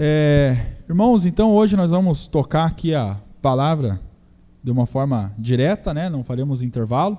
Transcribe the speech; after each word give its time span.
É, 0.00 0.56
irmãos, 0.88 1.26
então 1.26 1.50
hoje 1.50 1.76
nós 1.76 1.90
vamos 1.90 2.28
tocar 2.28 2.66
aqui 2.66 2.94
a 2.94 3.18
palavra 3.42 4.00
de 4.62 4.70
uma 4.70 4.86
forma 4.86 5.34
direta, 5.36 5.92
né? 5.92 6.08
Não 6.08 6.22
faremos 6.22 6.62
intervalo. 6.62 7.18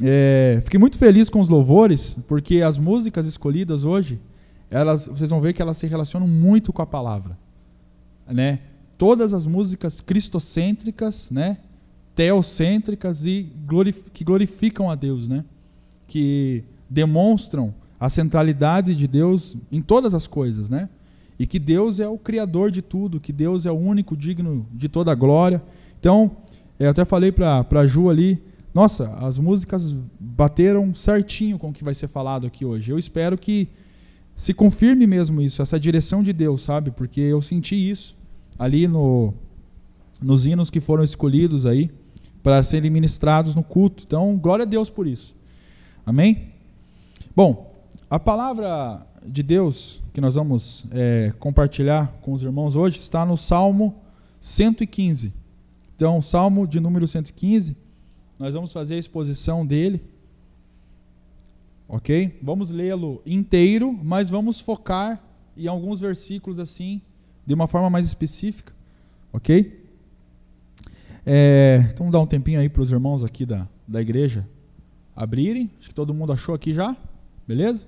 É, 0.00 0.60
fiquei 0.62 0.78
muito 0.78 0.96
feliz 0.96 1.28
com 1.28 1.40
os 1.40 1.48
louvores, 1.48 2.16
porque 2.28 2.62
as 2.62 2.78
músicas 2.78 3.26
escolhidas 3.26 3.82
hoje, 3.82 4.20
elas, 4.70 5.08
vocês 5.08 5.30
vão 5.30 5.40
ver 5.40 5.52
que 5.52 5.60
elas 5.60 5.76
se 5.76 5.88
relacionam 5.88 6.28
muito 6.28 6.72
com 6.72 6.80
a 6.80 6.86
palavra, 6.86 7.36
né? 8.24 8.60
Todas 8.96 9.34
as 9.34 9.44
músicas 9.44 10.00
cristocêntricas, 10.00 11.28
né? 11.28 11.58
Teocêntricas 12.14 13.26
e 13.26 13.52
glorif 13.66 14.00
que 14.12 14.22
glorificam 14.22 14.88
a 14.88 14.94
Deus, 14.94 15.28
né? 15.28 15.44
Que 16.06 16.62
demonstram 16.88 17.74
a 17.98 18.08
centralidade 18.08 18.94
de 18.94 19.08
Deus 19.08 19.56
em 19.72 19.82
todas 19.82 20.14
as 20.14 20.28
coisas, 20.28 20.70
né? 20.70 20.88
E 21.38 21.46
que 21.46 21.58
Deus 21.58 22.00
é 22.00 22.08
o 22.08 22.18
criador 22.18 22.70
de 22.70 22.80
tudo, 22.80 23.20
que 23.20 23.32
Deus 23.32 23.66
é 23.66 23.70
o 23.70 23.74
único 23.74 24.16
digno 24.16 24.66
de 24.72 24.88
toda 24.88 25.12
a 25.12 25.14
glória. 25.14 25.62
Então, 25.98 26.36
eu 26.78 26.90
até 26.90 27.04
falei 27.04 27.32
para 27.32 27.66
a 27.68 27.86
Ju 27.86 28.08
ali, 28.08 28.42
nossa, 28.72 29.14
as 29.16 29.38
músicas 29.38 29.94
bateram 30.18 30.94
certinho 30.94 31.58
com 31.58 31.70
o 31.70 31.72
que 31.72 31.84
vai 31.84 31.94
ser 31.94 32.08
falado 32.08 32.46
aqui 32.46 32.64
hoje. 32.64 32.90
Eu 32.90 32.98
espero 32.98 33.38
que 33.38 33.68
se 34.36 34.52
confirme 34.52 35.06
mesmo 35.06 35.40
isso, 35.40 35.62
essa 35.62 35.78
direção 35.78 36.22
de 36.22 36.32
Deus, 36.32 36.62
sabe? 36.62 36.90
Porque 36.90 37.20
eu 37.20 37.40
senti 37.40 37.74
isso 37.74 38.16
ali 38.58 38.86
no, 38.88 39.32
nos 40.20 40.46
hinos 40.46 40.70
que 40.70 40.80
foram 40.80 41.04
escolhidos 41.04 41.66
aí 41.66 41.90
para 42.42 42.62
serem 42.62 42.90
ministrados 42.90 43.54
no 43.54 43.62
culto. 43.62 44.04
Então, 44.06 44.36
glória 44.36 44.64
a 44.64 44.66
Deus 44.66 44.90
por 44.90 45.06
isso. 45.06 45.34
Amém? 46.04 46.48
Bom, 47.34 47.72
a 48.10 48.18
palavra 48.18 49.06
de 49.26 49.42
Deus 49.42 50.00
que 50.12 50.20
nós 50.20 50.34
vamos 50.34 50.86
é, 50.92 51.32
compartilhar 51.38 52.12
com 52.22 52.32
os 52.32 52.42
irmãos 52.42 52.76
hoje 52.76 52.98
está 52.98 53.24
no 53.24 53.36
Salmo 53.36 53.94
115. 54.40 55.32
Então, 55.96 56.20
Salmo 56.20 56.66
de 56.66 56.80
número 56.80 57.06
115 57.06 57.76
nós 58.38 58.54
vamos 58.54 58.72
fazer 58.72 58.96
a 58.96 58.98
exposição 58.98 59.64
dele. 59.64 60.02
Ok? 61.88 62.38
Vamos 62.42 62.70
lê-lo 62.70 63.22
inteiro, 63.24 63.92
mas 64.02 64.30
vamos 64.30 64.60
focar 64.60 65.22
em 65.56 65.66
alguns 65.66 66.00
versículos 66.00 66.58
assim, 66.58 67.00
de 67.46 67.54
uma 67.54 67.66
forma 67.66 67.88
mais 67.88 68.06
específica. 68.06 68.72
Ok? 69.32 69.84
É, 71.26 71.80
então 71.86 71.98
vamos 71.98 72.12
dar 72.12 72.20
um 72.20 72.26
tempinho 72.26 72.60
aí 72.60 72.68
para 72.68 72.82
os 72.82 72.90
irmãos 72.90 73.24
aqui 73.24 73.46
da, 73.46 73.66
da 73.86 74.00
igreja 74.00 74.46
abrirem. 75.14 75.70
Acho 75.78 75.88
que 75.88 75.94
todo 75.94 76.12
mundo 76.12 76.32
achou 76.32 76.54
aqui 76.54 76.72
já. 76.72 76.96
Beleza? 77.46 77.86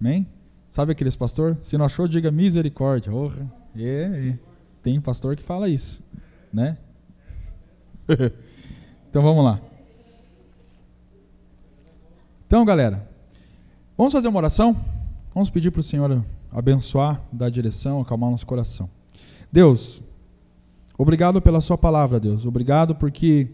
Amém? 0.00 0.26
Sabe 0.76 0.92
aqueles 0.92 1.16
pastor? 1.16 1.56
Se 1.62 1.78
não 1.78 1.86
achou, 1.86 2.06
diga 2.06 2.30
misericórdia. 2.30 3.10
Oh, 3.10 3.32
é, 3.74 4.28
é. 4.28 4.38
Tem 4.82 5.00
pastor 5.00 5.34
que 5.34 5.42
fala 5.42 5.70
isso, 5.70 6.04
né? 6.52 6.76
Então 9.08 9.22
vamos 9.22 9.42
lá. 9.42 9.58
Então, 12.46 12.62
galera, 12.66 13.08
vamos 13.96 14.12
fazer 14.12 14.28
uma 14.28 14.36
oração? 14.36 14.76
Vamos 15.32 15.48
pedir 15.48 15.70
para 15.70 15.80
o 15.80 15.82
Senhor 15.82 16.22
abençoar, 16.52 17.22
dar 17.32 17.48
direção, 17.48 18.02
acalmar 18.02 18.30
nosso 18.30 18.46
coração. 18.46 18.90
Deus, 19.50 20.02
obrigado 20.98 21.40
pela 21.40 21.62
Sua 21.62 21.78
palavra, 21.78 22.20
Deus. 22.20 22.44
Obrigado 22.44 22.94
porque 22.94 23.48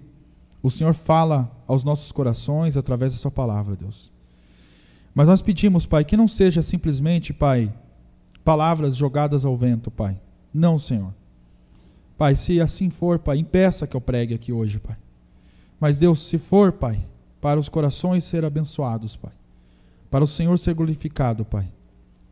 o 0.61 0.69
Senhor 0.69 0.93
fala 0.93 1.49
aos 1.69 1.85
nossos 1.85 2.11
corações 2.11 2.77
através 2.77 3.13
da 3.13 3.19
Sua 3.21 3.31
palavra, 3.31 3.77
Deus. 3.77 4.11
Mas 5.15 5.29
nós 5.29 5.43
pedimos, 5.43 5.85
Pai, 5.85 6.05
que 6.05 6.17
não 6.17 6.27
seja 6.27 6.63
simplesmente, 6.63 7.33
Pai, 7.33 7.73
palavras 8.45 8.97
jogadas 8.97 9.45
ao 9.45 9.57
vento, 9.57 9.91
Pai. 9.91 10.21
Não, 10.53 10.79
Senhor. 10.79 11.13
Pai, 12.17 12.37
se 12.37 12.61
assim 12.61 12.89
for, 12.91 13.19
Pai, 13.19 13.39
impeça 13.39 13.87
que 13.87 13.97
eu 13.97 14.01
pregue 14.01 14.35
aqui 14.35 14.53
hoje, 14.53 14.79
Pai. 14.79 14.97
Mas 15.79 15.99
Deus, 15.99 16.25
se 16.27 16.39
for, 16.39 16.73
Pai, 16.73 17.05
para 17.41 17.59
os 17.59 17.69
corações 17.69 18.25
ser 18.25 18.45
abençoados, 18.45 19.17
Pai, 19.17 19.33
para 20.11 20.25
o 20.25 20.29
Senhor 20.29 20.57
ser 20.59 20.75
glorificado, 20.75 21.45
Pai, 21.45 21.69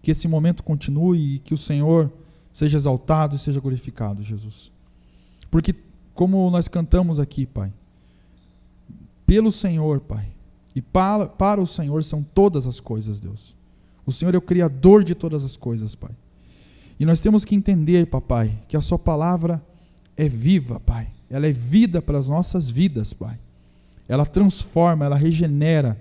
que 0.03 0.11
esse 0.11 0.29
momento 0.29 0.63
continue 0.63 1.35
e 1.35 1.39
que 1.41 1.53
o 1.53 1.59
Senhor 1.59 2.11
seja 2.53 2.79
exaltado 2.79 3.37
e 3.37 3.39
seja 3.39 3.61
glorificado, 3.61 4.23
Jesus. 4.23 4.73
Porque, 5.51 5.75
como 6.15 6.49
nós 6.51 6.69
cantamos 6.69 7.19
aqui, 7.19 7.45
Pai, 7.45 7.73
pelo 9.27 9.51
Senhor, 9.51 10.01
Pai, 10.01 10.27
e 10.81 10.83
para, 10.83 11.27
para 11.27 11.61
o 11.61 11.67
Senhor 11.67 12.03
são 12.03 12.23
todas 12.23 12.67
as 12.67 12.81
coisas, 12.81 13.21
Deus. 13.21 13.55
O 14.07 14.13
Senhor 14.13 14.35
é 14.35 14.39
o 14.39 14.43
Criador 14.43 15.05
de 15.05 15.15
todas 15.15 15.45
as 15.45 15.57
coisas, 15.57 15.95
Pai. 15.95 16.13
E 16.99 17.05
nós 17.05 17.21
temos 17.21 17.45
que 17.45 17.55
entender, 17.55 18.07
Papai, 18.07 18.59
que 18.67 18.77
a 18.77 18.81
Sua 18.81 18.99
palavra 18.99 19.63
é 20.17 20.29
viva, 20.29 20.81
Pai 20.81 21.09
ela 21.31 21.47
é 21.47 21.53
vida 21.53 22.03
para 22.03 22.19
as 22.19 22.29
nossas 22.29 22.69
vidas, 22.69 23.13
Pai. 23.13 23.39
Ela 24.09 24.27
transforma, 24.27 25.05
ela 25.05 25.17
regenera, 25.17 25.99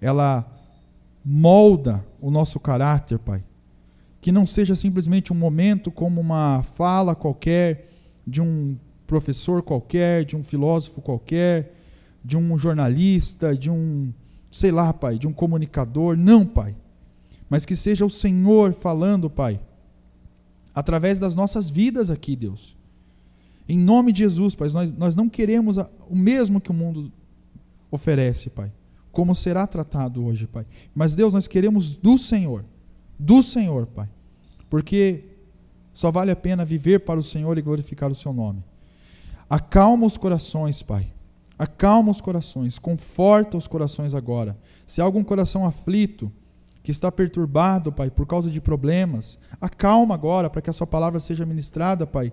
ela 0.00 0.50
molda 1.22 2.02
o 2.20 2.30
nosso 2.30 2.58
caráter, 2.58 3.18
Pai. 3.18 3.44
Que 4.22 4.32
não 4.32 4.46
seja 4.46 4.74
simplesmente 4.74 5.32
um 5.32 5.36
momento 5.36 5.90
como 5.90 6.20
uma 6.20 6.62
fala 6.74 7.14
qualquer 7.14 7.90
de 8.26 8.40
um 8.40 8.76
professor 9.06 9.62
qualquer, 9.62 10.24
de 10.24 10.34
um 10.34 10.42
filósofo 10.42 11.02
qualquer, 11.02 11.75
de 12.26 12.36
um 12.36 12.58
jornalista, 12.58 13.56
de 13.56 13.70
um, 13.70 14.12
sei 14.50 14.72
lá, 14.72 14.92
Pai, 14.92 15.16
de 15.16 15.28
um 15.28 15.32
comunicador. 15.32 16.16
Não, 16.16 16.44
Pai. 16.44 16.74
Mas 17.48 17.64
que 17.64 17.76
seja 17.76 18.04
o 18.04 18.10
Senhor 18.10 18.72
falando, 18.72 19.30
Pai, 19.30 19.60
através 20.74 21.20
das 21.20 21.36
nossas 21.36 21.70
vidas 21.70 22.10
aqui, 22.10 22.34
Deus. 22.34 22.76
Em 23.68 23.78
nome 23.78 24.12
de 24.12 24.24
Jesus, 24.24 24.56
Pai, 24.56 24.68
nós, 24.70 24.92
nós 24.92 25.14
não 25.14 25.28
queremos 25.28 25.78
a, 25.78 25.88
o 26.10 26.16
mesmo 26.16 26.60
que 26.60 26.72
o 26.72 26.74
mundo 26.74 27.12
oferece, 27.92 28.50
Pai. 28.50 28.72
Como 29.12 29.32
será 29.32 29.64
tratado 29.64 30.24
hoje, 30.24 30.48
Pai. 30.48 30.66
Mas, 30.92 31.14
Deus, 31.14 31.32
nós 31.32 31.46
queremos 31.46 31.96
do 31.96 32.18
Senhor. 32.18 32.64
Do 33.16 33.40
Senhor, 33.40 33.86
Pai. 33.86 34.08
Porque 34.68 35.22
só 35.94 36.10
vale 36.10 36.32
a 36.32 36.36
pena 36.36 36.64
viver 36.64 37.00
para 37.00 37.20
o 37.20 37.22
Senhor 37.22 37.56
e 37.56 37.62
glorificar 37.62 38.10
o 38.10 38.16
Seu 38.16 38.32
nome. 38.32 38.64
Acalma 39.48 40.04
os 40.04 40.16
corações, 40.16 40.82
Pai. 40.82 41.15
Acalma 41.58 42.10
os 42.10 42.20
corações. 42.20 42.78
Conforta 42.78 43.56
os 43.56 43.66
corações 43.66 44.14
agora. 44.14 44.56
Se 44.86 45.00
há 45.00 45.04
algum 45.04 45.24
coração 45.24 45.66
aflito, 45.66 46.30
que 46.82 46.92
está 46.92 47.10
perturbado, 47.10 47.90
Pai, 47.90 48.10
por 48.10 48.26
causa 48.26 48.48
de 48.48 48.60
problemas, 48.60 49.40
acalma 49.60 50.14
agora 50.14 50.48
para 50.48 50.62
que 50.62 50.70
a 50.70 50.72
Sua 50.72 50.86
palavra 50.86 51.18
seja 51.18 51.44
ministrada, 51.44 52.06
Pai 52.06 52.32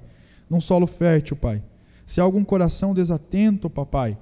num 0.50 0.62
solo 0.62 0.86
fértil, 0.86 1.36
Pai. 1.36 1.64
Se 2.06 2.22
há 2.22 2.24
algum 2.24 2.44
coração 2.44 2.94
desatento, 2.94 3.70
papai, 3.70 4.18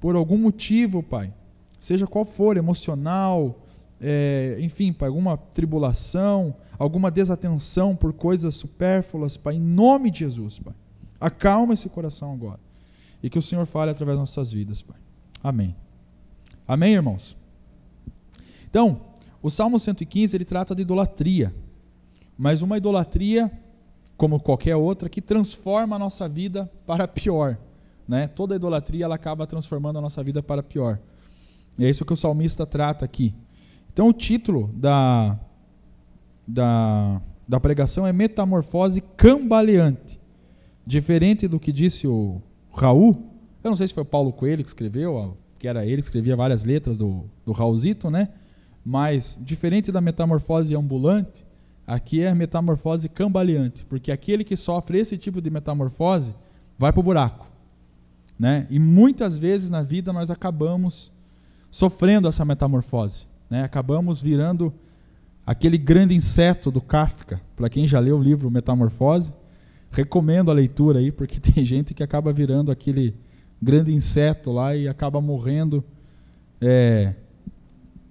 por 0.00 0.16
algum 0.16 0.38
motivo, 0.38 1.02
Pai, 1.02 1.32
seja 1.78 2.06
qual 2.06 2.24
for, 2.24 2.56
emocional, 2.56 3.64
é, 4.00 4.56
enfim, 4.60 4.92
Pai, 4.92 5.08
alguma 5.08 5.36
tribulação, 5.36 6.56
alguma 6.78 7.10
desatenção 7.10 7.94
por 7.94 8.12
coisas 8.12 8.54
supérfluas, 8.54 9.36
Pai, 9.36 9.54
em 9.54 9.60
nome 9.60 10.10
de 10.10 10.20
Jesus, 10.20 10.58
Pai. 10.58 10.74
Acalma 11.20 11.74
esse 11.74 11.88
coração 11.88 12.32
agora. 12.32 12.60
E 13.22 13.28
que 13.28 13.38
o 13.38 13.42
Senhor 13.42 13.66
fale 13.66 13.90
através 13.90 14.18
das 14.18 14.28
nossas 14.30 14.52
vidas, 14.52 14.82
Pai. 14.82 14.98
Amém. 15.42 15.74
Amém, 16.66 16.94
irmãos? 16.94 17.36
Então, 18.68 19.00
o 19.42 19.50
Salmo 19.50 19.78
115, 19.78 20.36
ele 20.36 20.44
trata 20.44 20.74
de 20.74 20.82
idolatria. 20.82 21.54
Mas 22.36 22.62
uma 22.62 22.76
idolatria 22.76 23.50
como 24.18 24.40
qualquer 24.40 24.74
outra, 24.74 25.08
que 25.08 25.22
transforma 25.22 25.94
a 25.94 25.98
nossa 25.98 26.28
vida 26.28 26.68
para 26.84 27.06
pior. 27.06 27.56
Né? 28.06 28.26
Toda 28.26 28.56
idolatria 28.56 29.04
ela 29.04 29.14
acaba 29.14 29.46
transformando 29.46 29.98
a 29.98 30.02
nossa 30.02 30.22
vida 30.24 30.42
para 30.42 30.60
pior. 30.60 30.98
E 31.78 31.84
é 31.84 31.88
isso 31.88 32.04
que 32.04 32.12
o 32.12 32.16
salmista 32.16 32.66
trata 32.66 33.04
aqui. 33.04 33.32
Então, 33.92 34.08
o 34.08 34.12
título 34.12 34.72
da, 34.74 35.38
da, 36.46 37.22
da 37.46 37.60
pregação 37.60 38.04
é 38.04 38.12
Metamorfose 38.12 39.00
Cambaleante. 39.16 40.18
Diferente 40.84 41.46
do 41.46 41.60
que 41.60 41.70
disse 41.70 42.08
o 42.08 42.42
Raul, 42.78 43.16
eu 43.62 43.70
não 43.70 43.76
sei 43.76 43.88
se 43.88 43.94
foi 43.94 44.02
o 44.02 44.06
Paulo 44.06 44.32
Coelho 44.32 44.62
que 44.62 44.70
escreveu, 44.70 45.36
que 45.58 45.66
era 45.66 45.84
ele 45.84 45.96
que 45.96 46.06
escrevia 46.06 46.36
várias 46.36 46.64
letras 46.64 46.96
do, 46.96 47.24
do 47.44 47.52
Raulzito, 47.52 48.10
né? 48.10 48.28
Mas, 48.84 49.38
diferente 49.40 49.92
da 49.92 50.00
metamorfose 50.00 50.74
ambulante, 50.74 51.44
Aqui 51.88 52.20
é 52.20 52.34
metamorfose 52.34 53.08
cambaleante, 53.08 53.82
porque 53.86 54.12
aquele 54.12 54.44
que 54.44 54.58
sofre 54.58 54.98
esse 54.98 55.16
tipo 55.16 55.40
de 55.40 55.48
metamorfose 55.48 56.34
vai 56.78 56.92
para 56.92 57.00
o 57.00 57.02
buraco. 57.02 57.46
Né? 58.38 58.66
E 58.68 58.78
muitas 58.78 59.38
vezes 59.38 59.70
na 59.70 59.80
vida 59.80 60.12
nós 60.12 60.30
acabamos 60.30 61.10
sofrendo 61.70 62.28
essa 62.28 62.44
metamorfose. 62.44 63.24
Né? 63.48 63.62
Acabamos 63.62 64.20
virando 64.20 64.70
aquele 65.46 65.78
grande 65.78 66.14
inseto 66.14 66.70
do 66.70 66.82
Kafka. 66.82 67.40
Para 67.56 67.70
quem 67.70 67.88
já 67.88 67.98
leu 67.98 68.18
o 68.18 68.22
livro 68.22 68.50
Metamorfose, 68.50 69.32
recomendo 69.90 70.50
a 70.50 70.54
leitura 70.54 70.98
aí, 70.98 71.10
porque 71.10 71.38
tem 71.40 71.64
gente 71.64 71.94
que 71.94 72.02
acaba 72.02 72.32
virando 72.32 72.70
aquele 72.70 73.14
grande 73.60 73.92
inseto 73.92 74.52
lá 74.52 74.74
e 74.76 74.88
acaba 74.88 75.20
morrendo 75.20 75.82
é, 76.60 77.14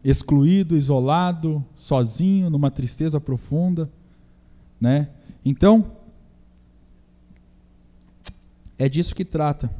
excluído, 0.03 0.75
isolado, 0.75 1.63
sozinho, 1.75 2.50
numa 2.50 2.69
tristeza 2.69 3.19
profunda. 3.19 3.89
né? 4.79 5.09
Então, 5.44 5.91
é 8.77 8.88
disso 8.88 9.15
que 9.15 9.25
trata 9.25 9.73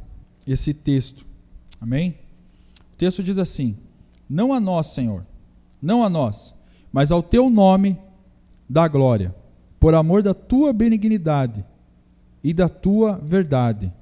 esse 0.46 0.72
texto. 0.74 1.26
Amém? 1.80 2.16
O 2.94 2.96
texto 2.96 3.22
diz 3.22 3.38
assim: 3.38 3.76
Não 4.28 4.52
a 4.52 4.58
nós, 4.58 4.88
Senhor, 4.88 5.24
não 5.80 6.02
a 6.02 6.08
nós, 6.08 6.54
mas 6.92 7.12
ao 7.12 7.22
teu 7.22 7.48
nome 7.48 7.96
dá 8.68 8.88
glória, 8.88 9.34
por 9.78 9.94
amor 9.94 10.22
da 10.22 10.34
tua 10.34 10.72
benignidade 10.72 11.64
e 12.42 12.52
da 12.52 12.68
tua 12.68 13.20
verdade. 13.22 13.92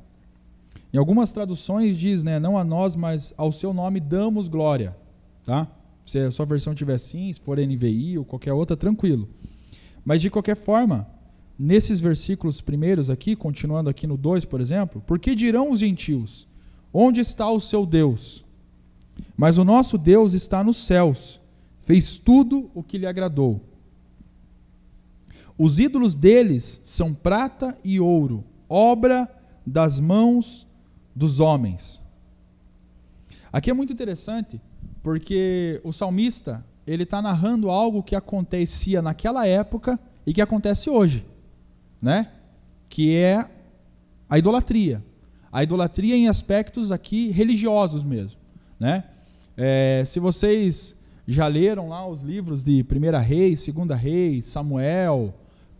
Em 0.93 0.99
algumas 0.99 1.33
traduções 1.33 1.99
diz, 1.99 2.23
né, 2.25 2.39
não 2.39 2.57
a 2.57 2.65
nós, 2.65 2.97
mas 2.97 3.35
ao 3.37 3.53
seu 3.53 3.73
nome 3.73 4.01
damos 4.01 4.49
glória, 4.49 4.97
tá? 5.45 5.69
Se 6.05 6.19
a 6.19 6.31
sua 6.31 6.47
versão 6.47 6.75
tiver 6.75 6.95
assim, 6.95 7.33
se 7.33 7.41
for 7.41 7.59
NVI 7.59 8.19
ou 8.19 8.25
qualquer 8.25 8.53
outra, 8.53 8.77
tranquilo. 8.77 9.29
Mas 10.05 10.21
de 10.23 10.31
qualquer 10.31 10.57
forma, 10.57 11.07
nesses 11.59 12.01
versículos 12.01 12.61
primeiros 12.61 13.11
aqui, 13.11 13.35
continuando 13.35 13.91
aqui 13.91 14.07
no 14.07 14.17
2, 14.17 14.45
por 14.45 14.61
exemplo, 14.61 15.03
porque 15.07 15.35
dirão 15.35 15.71
os 15.71 15.81
gentios: 15.81 16.47
Onde 16.93 17.21
está 17.21 17.51
o 17.51 17.61
seu 17.61 17.85
Deus? 17.85 18.45
Mas 19.37 19.59
o 19.59 19.65
nosso 19.65 19.99
Deus 19.99 20.33
está 20.33 20.63
nos 20.63 20.77
céus, 20.77 21.41
fez 21.83 22.17
tudo 22.17 22.71
o 22.75 22.83
que 22.83 22.99
lhe 22.99 23.07
agradou. 23.07 23.61
Os 25.59 25.79
ídolos 25.79 26.17
deles 26.17 26.81
são 26.85 27.15
prata 27.15 27.77
e 27.85 27.99
ouro, 27.99 28.45
obra 28.69 29.29
das 29.65 29.99
mãos 29.99 30.67
dos 31.15 31.41
homens. 31.41 32.01
Aqui 33.53 33.71
é 33.71 33.75
muito 33.75 33.93
interessante, 33.93 34.61
porque 35.03 35.81
o 35.83 35.93
salmista 35.93 36.65
ele 36.87 37.05
está 37.05 37.23
narrando 37.23 37.71
algo 37.71 38.03
que 38.03 38.15
acontecia 38.15 39.01
naquela 39.01 39.47
época 39.47 39.99
e 40.27 40.33
que 40.33 40.43
acontece 40.43 40.91
hoje 40.91 41.25
né? 42.01 42.29
Que 42.89 43.17
é 43.17 43.45
a 44.29 44.39
idolatria. 44.39 45.03
A 45.51 45.63
idolatria 45.63 46.17
em 46.17 46.29
aspectos 46.29 46.93
aqui 46.93 47.31
religiosos 47.31 48.05
mesmo, 48.05 48.39
né? 48.79 49.05
É, 49.57 50.03
se 50.05 50.21
vocês 50.21 50.97
já 51.27 51.47
leram 51.47 51.89
lá 51.89 52.07
os 52.07 52.21
livros 52.21 52.63
de 52.63 52.85
Primeira 52.85 53.19
Reis, 53.19 53.61
Segunda 53.61 53.95
Reis, 53.95 54.45
Samuel, 54.45 55.35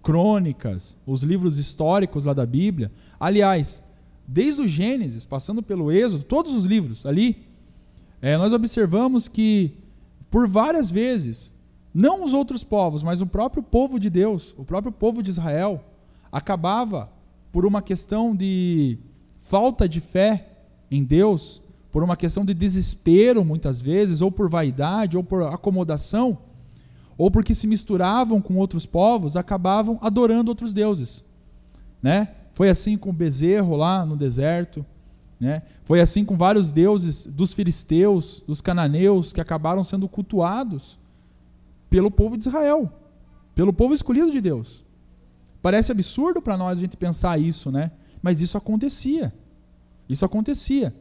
Crônicas, 0.07 0.97
os 1.05 1.25
livros 1.25 1.59
históricos 1.59 2.27
lá 2.27 2.33
da 2.33 2.47
Bíblia, 2.47 2.93
aliás, 3.19 3.83
desde 4.25 4.61
o 4.61 4.69
Gênesis, 4.69 5.27
passando 5.27 5.65
pelo 5.65 5.91
Êxodo, 5.91 6.23
todos 6.23 6.53
os 6.53 6.65
livros 6.65 7.05
ali, 7.05 7.45
é, 8.23 8.37
nós 8.37 8.53
observamos 8.53 9.27
que 9.27 9.73
por 10.31 10.47
várias 10.47 10.93
vezes, 10.93 11.53
não 11.93 12.25
os 12.25 12.33
outros 12.33 12.63
povos, 12.63 13.03
mas 13.03 13.21
o 13.21 13.27
próprio 13.27 13.65
povo 13.65 13.99
de 13.99 14.09
Deus, 14.09 14.55
o 14.57 14.65
próprio 14.65 14.93
povo 14.93 15.25
de 15.25 15.31
Israel, 15.31 15.85
acabava 16.31 17.11
por 17.51 17.67
uma 17.67 17.83
questão 17.83 18.33
de 18.33 18.99
falta 19.41 19.89
de 19.89 20.01
fé 20.01 20.47
em 20.89 21.03
Deus, 21.03 21.61
por 21.91 22.05
uma 22.05 22.17
questão 22.17 22.45
de 22.45 22.55
desespero 22.55 23.45
muitas 23.45 23.83
vezes, 23.83 24.23
ou 24.23 24.31
por 24.31 24.49
vaidade, 24.49 25.17
ou 25.17 25.25
por 25.25 25.43
acomodação, 25.43 26.39
ou 27.19 27.31
porque 27.31 27.55
se 27.55 27.67
misturavam 27.67 28.41
com 28.41 28.57
outros 28.57 28.85
povos, 28.85 29.37
acabavam 29.37 29.99
adorando 30.03 30.51
outros 30.51 30.73
deuses, 30.73 31.25
né? 32.03 32.29
Foi 32.53 32.69
assim 32.69 32.97
com 32.97 33.11
o 33.11 33.13
bezerro 33.13 33.77
lá 33.77 34.05
no 34.05 34.17
deserto, 34.17 34.85
né? 35.39 35.63
Foi 35.85 36.01
assim 36.01 36.25
com 36.25 36.37
vários 36.37 36.73
deuses 36.73 37.27
dos 37.27 37.53
filisteus, 37.53 38.43
dos 38.47 38.61
cananeus, 38.61 39.33
que 39.33 39.41
acabaram 39.41 39.85
sendo 39.85 40.09
cultuados 40.09 40.99
pelo 41.89 42.11
povo 42.11 42.37
de 42.37 42.49
Israel, 42.49 42.91
pelo 43.55 43.73
povo 43.73 43.95
escolhido 43.95 44.31
de 44.31 44.41
Deus. 44.41 44.85
Parece 45.63 45.93
absurdo 45.93 46.41
para 46.41 46.57
nós 46.57 46.79
a 46.79 46.81
gente 46.81 46.97
pensar 46.97 47.39
isso, 47.41 47.71
né? 47.71 47.91
Mas 48.23 48.41
isso 48.41 48.57
acontecia. 48.57 49.33
Isso 50.09 50.25
acontecia. 50.25 50.95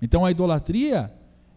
Então 0.00 0.24
a 0.24 0.30
idolatria, 0.30 1.12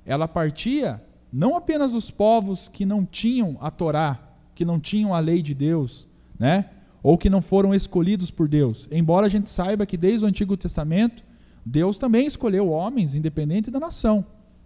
ela 0.06 0.28
partia 0.28 1.02
não 1.32 1.56
apenas 1.56 1.94
dos 1.94 2.12
povos 2.12 2.68
que 2.68 2.86
não 2.86 3.06
tinham 3.06 3.58
a 3.62 3.72
Torá, 3.72 4.20
que 4.54 4.66
não 4.66 4.80
tinham 4.80 5.14
a 5.14 5.20
lei 5.20 5.42
de 5.42 5.54
Deus, 5.54 6.08
né? 6.38 6.70
Ou 7.02 7.18
que 7.18 7.30
não 7.30 7.42
foram 7.42 7.74
escolhidos 7.74 8.30
por 8.30 8.48
Deus. 8.48 8.88
Embora 8.92 9.28
a 9.28 9.30
gente 9.30 9.50
saiba 9.50 9.86
que 9.86 9.98
desde 9.98 10.26
o 10.26 10.28
Antigo 10.28 10.58
Testamento, 10.58 11.24
Deus 11.66 11.98
também 11.98 12.26
escolheu 12.26 12.70
homens 12.70 13.16
independente 13.16 13.72
da 13.72 13.80
nação, 13.80 14.26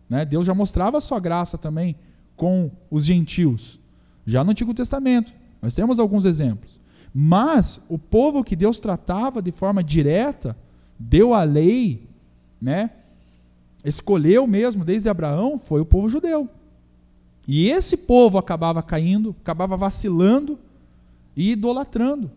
né? 0.10 0.26
Deus 0.26 0.46
já 0.46 0.54
mostrava 0.54 0.98
a 0.98 1.02
sua 1.02 1.20
graça 1.20 1.58
também 1.58 1.96
com 2.36 2.72
os 2.90 3.06
gentios. 3.06 3.80
Já 4.26 4.44
no 4.44 4.52
Antigo 4.52 4.74
Testamento, 4.74 5.34
nós 5.62 5.76
temos 5.76 6.00
alguns 6.00 6.26
exemplos. 6.26 6.80
Mas 7.14 7.86
o 7.90 7.98
povo 7.98 8.44
que 8.44 8.56
Deus 8.56 8.80
tratava 8.80 9.42
de 9.42 9.52
forma 9.52 9.84
direta, 9.84 10.58
deu 11.00 11.34
a 11.34 11.44
lei, 11.44 12.10
né? 12.60 12.90
Escolheu 13.86 14.46
mesmo 14.48 14.84
desde 14.84 15.08
Abraão, 15.08 15.60
foi 15.60 15.80
o 15.80 15.86
povo 15.86 16.10
judeu. 16.10 16.50
E 17.48 17.70
esse 17.70 17.98
povo 17.98 18.38
acabava 18.38 18.82
caindo, 18.82 19.36
acabava 19.42 19.78
vacilando 19.78 20.58
e 21.36 21.52
idolatrando. 21.52 22.32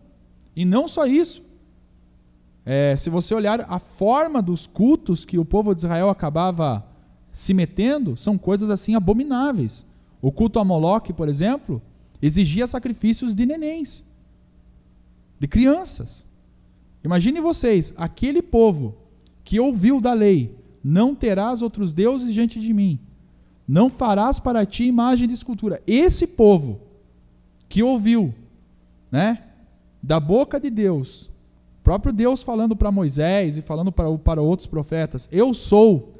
E 0.55 0.63
não 0.63 0.87
só 0.87 1.05
isso. 1.05 1.43
É, 2.65 2.95
se 2.95 3.09
você 3.09 3.33
olhar 3.33 3.65
a 3.67 3.79
forma 3.79 4.41
dos 4.41 4.67
cultos 4.67 5.25
que 5.25 5.39
o 5.39 5.45
povo 5.45 5.73
de 5.73 5.81
Israel 5.81 6.09
acabava 6.09 6.85
se 7.31 7.53
metendo, 7.53 8.15
são 8.15 8.37
coisas 8.37 8.69
assim 8.69 8.93
abomináveis. 8.93 9.85
O 10.21 10.31
culto 10.31 10.59
a 10.59 10.63
Moloque, 10.63 11.11
por 11.11 11.27
exemplo, 11.27 11.81
exigia 12.21 12.67
sacrifícios 12.67 13.33
de 13.33 13.45
nenéns 13.45 14.03
de 15.39 15.47
crianças. 15.47 16.25
Imagine 17.03 17.39
vocês, 17.39 17.93
aquele 17.95 18.41
povo 18.41 18.97
que 19.43 19.59
ouviu 19.59 20.01
da 20.01 20.13
lei: 20.13 20.58
não 20.83 21.15
terás 21.15 21.61
outros 21.61 21.93
deuses 21.93 22.33
diante 22.33 22.59
de 22.59 22.73
mim, 22.73 22.99
não 23.67 23.89
farás 23.89 24.39
para 24.39 24.65
ti 24.65 24.85
imagem 24.85 25.27
de 25.27 25.33
escultura. 25.33 25.81
Esse 25.85 26.27
povo 26.27 26.81
que 27.67 27.83
ouviu, 27.83 28.33
né, 29.11 29.43
da 30.01 30.19
boca 30.19 30.59
de 30.59 30.69
Deus, 30.69 31.29
próprio 31.83 32.13
Deus 32.13 32.41
falando 32.41 32.75
para 32.75 32.91
Moisés 32.91 33.57
e 33.57 33.61
falando 33.61 33.91
para, 33.91 34.17
para 34.17 34.41
outros 34.41 34.67
profetas: 34.67 35.29
Eu 35.31 35.53
sou, 35.53 36.15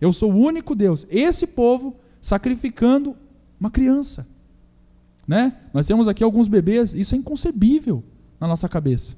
eu 0.00 0.12
sou 0.12 0.32
o 0.32 0.36
único 0.36 0.74
Deus. 0.74 1.06
Esse 1.10 1.46
povo 1.46 1.96
sacrificando 2.20 3.16
uma 3.60 3.70
criança. 3.70 4.26
Né? 5.26 5.56
Nós 5.72 5.86
temos 5.86 6.06
aqui 6.06 6.22
alguns 6.22 6.48
bebês, 6.48 6.94
isso 6.94 7.14
é 7.14 7.18
inconcebível 7.18 8.02
na 8.38 8.46
nossa 8.46 8.68
cabeça. 8.68 9.16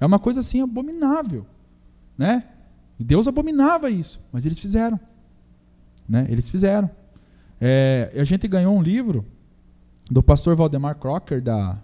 É 0.00 0.06
uma 0.06 0.18
coisa 0.18 0.40
assim 0.40 0.60
abominável, 0.60 1.46
né? 2.16 2.44
E 2.98 3.04
Deus 3.04 3.26
abominava 3.26 3.90
isso, 3.90 4.20
mas 4.32 4.46
eles 4.46 4.58
fizeram, 4.58 4.98
né? 6.08 6.26
Eles 6.28 6.48
fizeram. 6.48 6.88
É, 7.60 8.12
a 8.14 8.24
gente 8.24 8.46
ganhou 8.46 8.76
um 8.76 8.82
livro 8.82 9.24
do 10.10 10.22
pastor 10.22 10.54
Valdemar 10.54 10.96
Crocker 10.96 11.42
da 11.42 11.78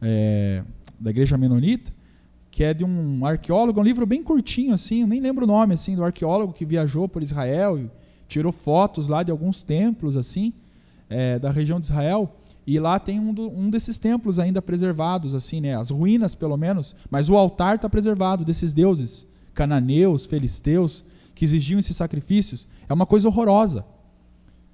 é, 0.00 0.62
da 0.98 1.10
Igreja 1.10 1.36
Menonita, 1.36 1.92
que 2.50 2.64
é 2.64 2.74
de 2.74 2.84
um 2.84 3.24
arqueólogo, 3.24 3.80
um 3.80 3.84
livro 3.84 4.06
bem 4.06 4.22
curtinho 4.22 4.74
assim, 4.74 5.04
nem 5.04 5.20
lembro 5.20 5.44
o 5.44 5.46
nome 5.46 5.74
assim 5.74 5.94
do 5.94 6.04
arqueólogo 6.04 6.52
que 6.52 6.64
viajou 6.64 7.08
por 7.08 7.22
Israel 7.22 7.78
e 7.78 7.90
tirou 8.26 8.52
fotos 8.52 9.08
lá 9.08 9.22
de 9.22 9.30
alguns 9.30 9.62
templos 9.62 10.16
assim 10.16 10.52
é, 11.08 11.38
da 11.38 11.50
região 11.50 11.78
de 11.78 11.86
Israel. 11.86 12.34
E 12.66 12.78
lá 12.78 12.98
tem 12.98 13.18
um, 13.18 13.32
do, 13.32 13.48
um 13.48 13.70
desses 13.70 13.96
templos 13.96 14.38
ainda 14.38 14.60
preservados, 14.60 15.34
assim, 15.34 15.58
né? 15.58 15.74
As 15.74 15.88
ruínas, 15.88 16.34
pelo 16.34 16.54
menos, 16.56 16.94
mas 17.10 17.30
o 17.30 17.36
altar 17.36 17.76
está 17.76 17.88
preservado 17.88 18.44
desses 18.44 18.74
deuses 18.74 19.27
cananeus, 19.58 20.24
filisteus, 20.24 21.04
que 21.34 21.44
exigiam 21.44 21.80
esses 21.80 21.96
sacrifícios. 21.96 22.68
É 22.88 22.94
uma 22.94 23.04
coisa 23.04 23.26
horrorosa. 23.26 23.84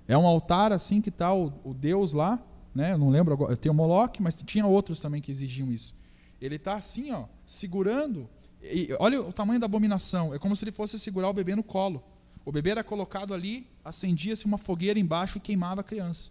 É 0.06 0.16
um 0.16 0.26
altar 0.26 0.74
assim 0.74 1.00
que 1.00 1.08
está 1.08 1.32
o, 1.32 1.50
o, 1.64 1.72
Deus 1.72 2.12
lá, 2.12 2.38
né? 2.74 2.92
Eu 2.92 2.98
não 2.98 3.08
lembro 3.08 3.32
agora, 3.32 3.56
tem 3.56 3.72
o 3.72 3.74
Moloque, 3.74 4.22
mas 4.22 4.34
tinha 4.42 4.66
outros 4.66 5.00
também 5.00 5.22
que 5.22 5.30
exigiam 5.30 5.72
isso. 5.72 5.94
Ele 6.38 6.56
está 6.56 6.74
assim, 6.74 7.10
ó, 7.12 7.24
segurando. 7.46 8.28
E 8.62 8.94
olha 9.00 9.22
o 9.22 9.32
tamanho 9.32 9.58
da 9.58 9.64
abominação. 9.64 10.34
É 10.34 10.38
como 10.38 10.54
se 10.54 10.64
ele 10.64 10.72
fosse 10.72 10.98
segurar 10.98 11.30
o 11.30 11.32
bebê 11.32 11.56
no 11.56 11.62
colo. 11.62 12.04
O 12.44 12.52
bebê 12.52 12.68
era 12.68 12.84
colocado 12.84 13.32
ali, 13.32 13.66
acendia-se 13.82 14.44
uma 14.44 14.58
fogueira 14.58 15.00
embaixo 15.00 15.38
e 15.38 15.40
queimava 15.40 15.80
a 15.80 15.84
criança. 15.84 16.30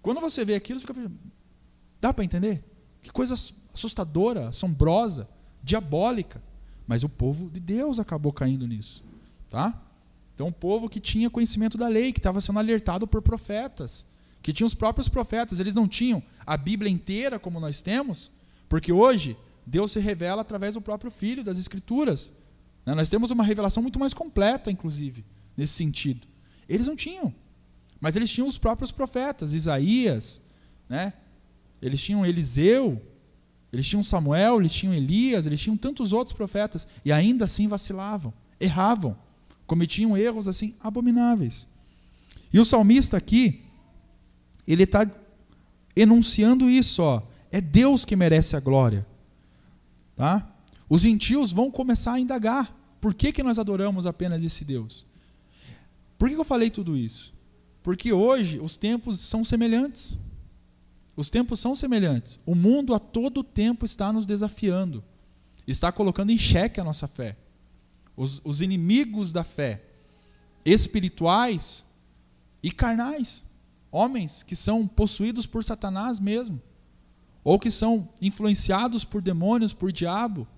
Quando 0.00 0.22
você 0.22 0.42
vê 0.42 0.54
aquilo, 0.54 0.80
você 0.80 0.86
fica 0.86 1.12
dá 2.00 2.14
para 2.14 2.24
entender? 2.24 2.64
Que 3.02 3.12
coisa 3.12 3.34
assustadora, 3.74 4.48
assombrosa, 4.48 5.28
diabólica. 5.62 6.42
Mas 6.90 7.04
o 7.04 7.08
povo 7.08 7.48
de 7.48 7.60
Deus 7.60 8.00
acabou 8.00 8.32
caindo 8.32 8.66
nisso. 8.66 9.04
Tá? 9.48 9.80
Então, 10.34 10.48
o 10.48 10.52
povo 10.52 10.88
que 10.88 10.98
tinha 10.98 11.30
conhecimento 11.30 11.78
da 11.78 11.86
lei, 11.86 12.12
que 12.12 12.18
estava 12.18 12.40
sendo 12.40 12.58
alertado 12.58 13.06
por 13.06 13.22
profetas, 13.22 14.06
que 14.42 14.52
tinha 14.52 14.66
os 14.66 14.74
próprios 14.74 15.08
profetas, 15.08 15.60
eles 15.60 15.72
não 15.72 15.86
tinham 15.86 16.20
a 16.44 16.56
Bíblia 16.56 16.90
inteira 16.90 17.38
como 17.38 17.60
nós 17.60 17.80
temos, 17.80 18.32
porque 18.68 18.92
hoje 18.92 19.36
Deus 19.64 19.92
se 19.92 20.00
revela 20.00 20.42
através 20.42 20.74
do 20.74 20.80
próprio 20.80 21.12
Filho, 21.12 21.44
das 21.44 21.60
Escrituras. 21.60 22.32
Né? 22.84 22.92
Nós 22.92 23.08
temos 23.08 23.30
uma 23.30 23.44
revelação 23.44 23.84
muito 23.84 24.00
mais 24.00 24.12
completa, 24.12 24.68
inclusive, 24.68 25.24
nesse 25.56 25.74
sentido. 25.74 26.26
Eles 26.68 26.88
não 26.88 26.96
tinham. 26.96 27.32
Mas 28.00 28.16
eles 28.16 28.32
tinham 28.32 28.48
os 28.48 28.58
próprios 28.58 28.90
profetas, 28.90 29.52
Isaías, 29.52 30.40
né? 30.88 31.12
eles 31.80 32.02
tinham 32.02 32.26
Eliseu, 32.26 33.00
Eles 33.72 33.86
tinham 33.86 34.02
Samuel, 34.02 34.60
eles 34.60 34.72
tinham 34.72 34.94
Elias, 34.94 35.46
eles 35.46 35.60
tinham 35.60 35.76
tantos 35.76 36.12
outros 36.12 36.36
profetas 36.36 36.88
e 37.04 37.12
ainda 37.12 37.44
assim 37.44 37.68
vacilavam, 37.68 38.32
erravam, 38.58 39.16
cometiam 39.66 40.16
erros 40.16 40.48
assim 40.48 40.74
abomináveis. 40.80 41.68
E 42.52 42.58
o 42.58 42.64
salmista 42.64 43.16
aqui, 43.16 43.62
ele 44.66 44.82
está 44.82 45.08
enunciando 45.94 46.68
isso, 46.68 47.02
ó, 47.02 47.22
é 47.52 47.60
Deus 47.60 48.04
que 48.04 48.16
merece 48.16 48.56
a 48.56 48.60
glória. 48.60 49.06
Tá? 50.16 50.48
Os 50.88 51.02
gentios 51.02 51.52
vão 51.52 51.70
começar 51.70 52.14
a 52.14 52.20
indagar. 52.20 52.76
Por 53.00 53.14
que, 53.14 53.32
que 53.32 53.42
nós 53.42 53.58
adoramos 53.58 54.06
apenas 54.06 54.42
esse 54.42 54.64
Deus? 54.64 55.06
Por 56.18 56.28
que, 56.28 56.34
que 56.34 56.40
eu 56.40 56.44
falei 56.44 56.68
tudo 56.68 56.96
isso? 56.96 57.32
Porque 57.82 58.12
hoje 58.12 58.58
os 58.60 58.76
tempos 58.76 59.20
são 59.20 59.44
semelhantes. 59.44 60.18
Os 61.20 61.28
tempos 61.28 61.60
são 61.60 61.74
semelhantes. 61.74 62.38
O 62.46 62.54
mundo 62.54 62.94
a 62.94 62.98
todo 62.98 63.44
tempo 63.44 63.84
está 63.84 64.10
nos 64.10 64.24
desafiando, 64.24 65.04
está 65.66 65.92
colocando 65.92 66.30
em 66.30 66.38
xeque 66.38 66.80
a 66.80 66.84
nossa 66.84 67.06
fé. 67.06 67.36
Os, 68.16 68.40
os 68.42 68.62
inimigos 68.62 69.30
da 69.30 69.44
fé, 69.44 69.84
espirituais 70.64 71.84
e 72.62 72.72
carnais, 72.72 73.44
homens 73.92 74.42
que 74.42 74.56
são 74.56 74.88
possuídos 74.88 75.44
por 75.44 75.62
Satanás 75.62 76.18
mesmo, 76.18 76.58
ou 77.44 77.58
que 77.58 77.70
são 77.70 78.08
influenciados 78.22 79.04
por 79.04 79.20
demônios, 79.20 79.74
por 79.74 79.92
diabo, 79.92 80.48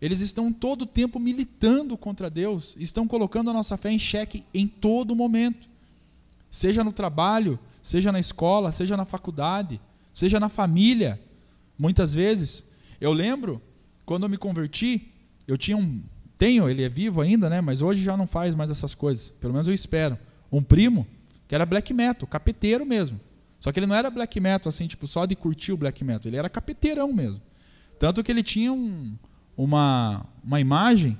eles 0.00 0.20
estão 0.20 0.50
todo 0.50 0.86
tempo 0.86 1.20
militando 1.20 1.98
contra 1.98 2.30
Deus, 2.30 2.74
estão 2.78 3.06
colocando 3.06 3.50
a 3.50 3.52
nossa 3.52 3.76
fé 3.76 3.92
em 3.92 3.98
xeque 3.98 4.42
em 4.54 4.66
todo 4.66 5.14
momento. 5.14 5.68
Seja 6.50 6.82
no 6.82 6.94
trabalho, 6.94 7.58
seja 7.82 8.12
na 8.12 8.20
escola, 8.20 8.72
seja 8.72 8.96
na 8.96 9.04
faculdade, 9.04 9.80
seja 10.12 10.38
na 10.40 10.48
família. 10.48 11.20
Muitas 11.78 12.14
vezes, 12.14 12.72
eu 13.00 13.12
lembro, 13.12 13.60
quando 14.04 14.24
eu 14.24 14.28
me 14.28 14.36
converti, 14.36 15.12
eu 15.46 15.56
tinha 15.56 15.76
um. 15.76 16.02
Tenho, 16.36 16.68
ele 16.68 16.82
é 16.82 16.88
vivo 16.88 17.20
ainda, 17.20 17.50
né? 17.50 17.60
Mas 17.60 17.82
hoje 17.82 18.02
já 18.02 18.16
não 18.16 18.26
faz 18.26 18.54
mais 18.54 18.70
essas 18.70 18.94
coisas. 18.94 19.30
Pelo 19.30 19.52
menos 19.52 19.68
eu 19.68 19.74
espero. 19.74 20.18
Um 20.50 20.62
primo 20.62 21.06
que 21.46 21.54
era 21.54 21.66
black 21.66 21.92
metal, 21.92 22.26
capeteiro 22.26 22.86
mesmo. 22.86 23.20
Só 23.58 23.70
que 23.70 23.78
ele 23.78 23.86
não 23.86 23.94
era 23.94 24.10
black 24.10 24.40
metal 24.40 24.70
assim, 24.70 24.86
tipo, 24.86 25.06
só 25.06 25.26
de 25.26 25.36
curtir 25.36 25.72
o 25.72 25.76
black 25.76 26.02
metal. 26.02 26.30
Ele 26.30 26.36
era 26.36 26.48
capeteirão 26.48 27.12
mesmo. 27.12 27.40
Tanto 27.98 28.22
que 28.22 28.32
ele 28.32 28.42
tinha 28.42 28.72
um, 28.72 29.14
uma, 29.56 30.24
uma 30.42 30.58
imagem 30.58 31.18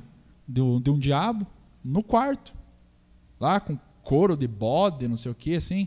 de, 0.48 0.62
de 0.80 0.90
um 0.90 0.98
diabo 0.98 1.46
no 1.84 2.02
quarto, 2.02 2.54
lá 3.38 3.60
com 3.60 3.78
couro 4.02 4.36
de 4.36 4.48
bode, 4.48 5.06
não 5.06 5.16
sei 5.16 5.30
o 5.30 5.34
que, 5.34 5.54
assim. 5.54 5.86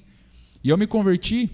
E 0.63 0.69
eu 0.69 0.77
me 0.77 0.87
converti 0.87 1.49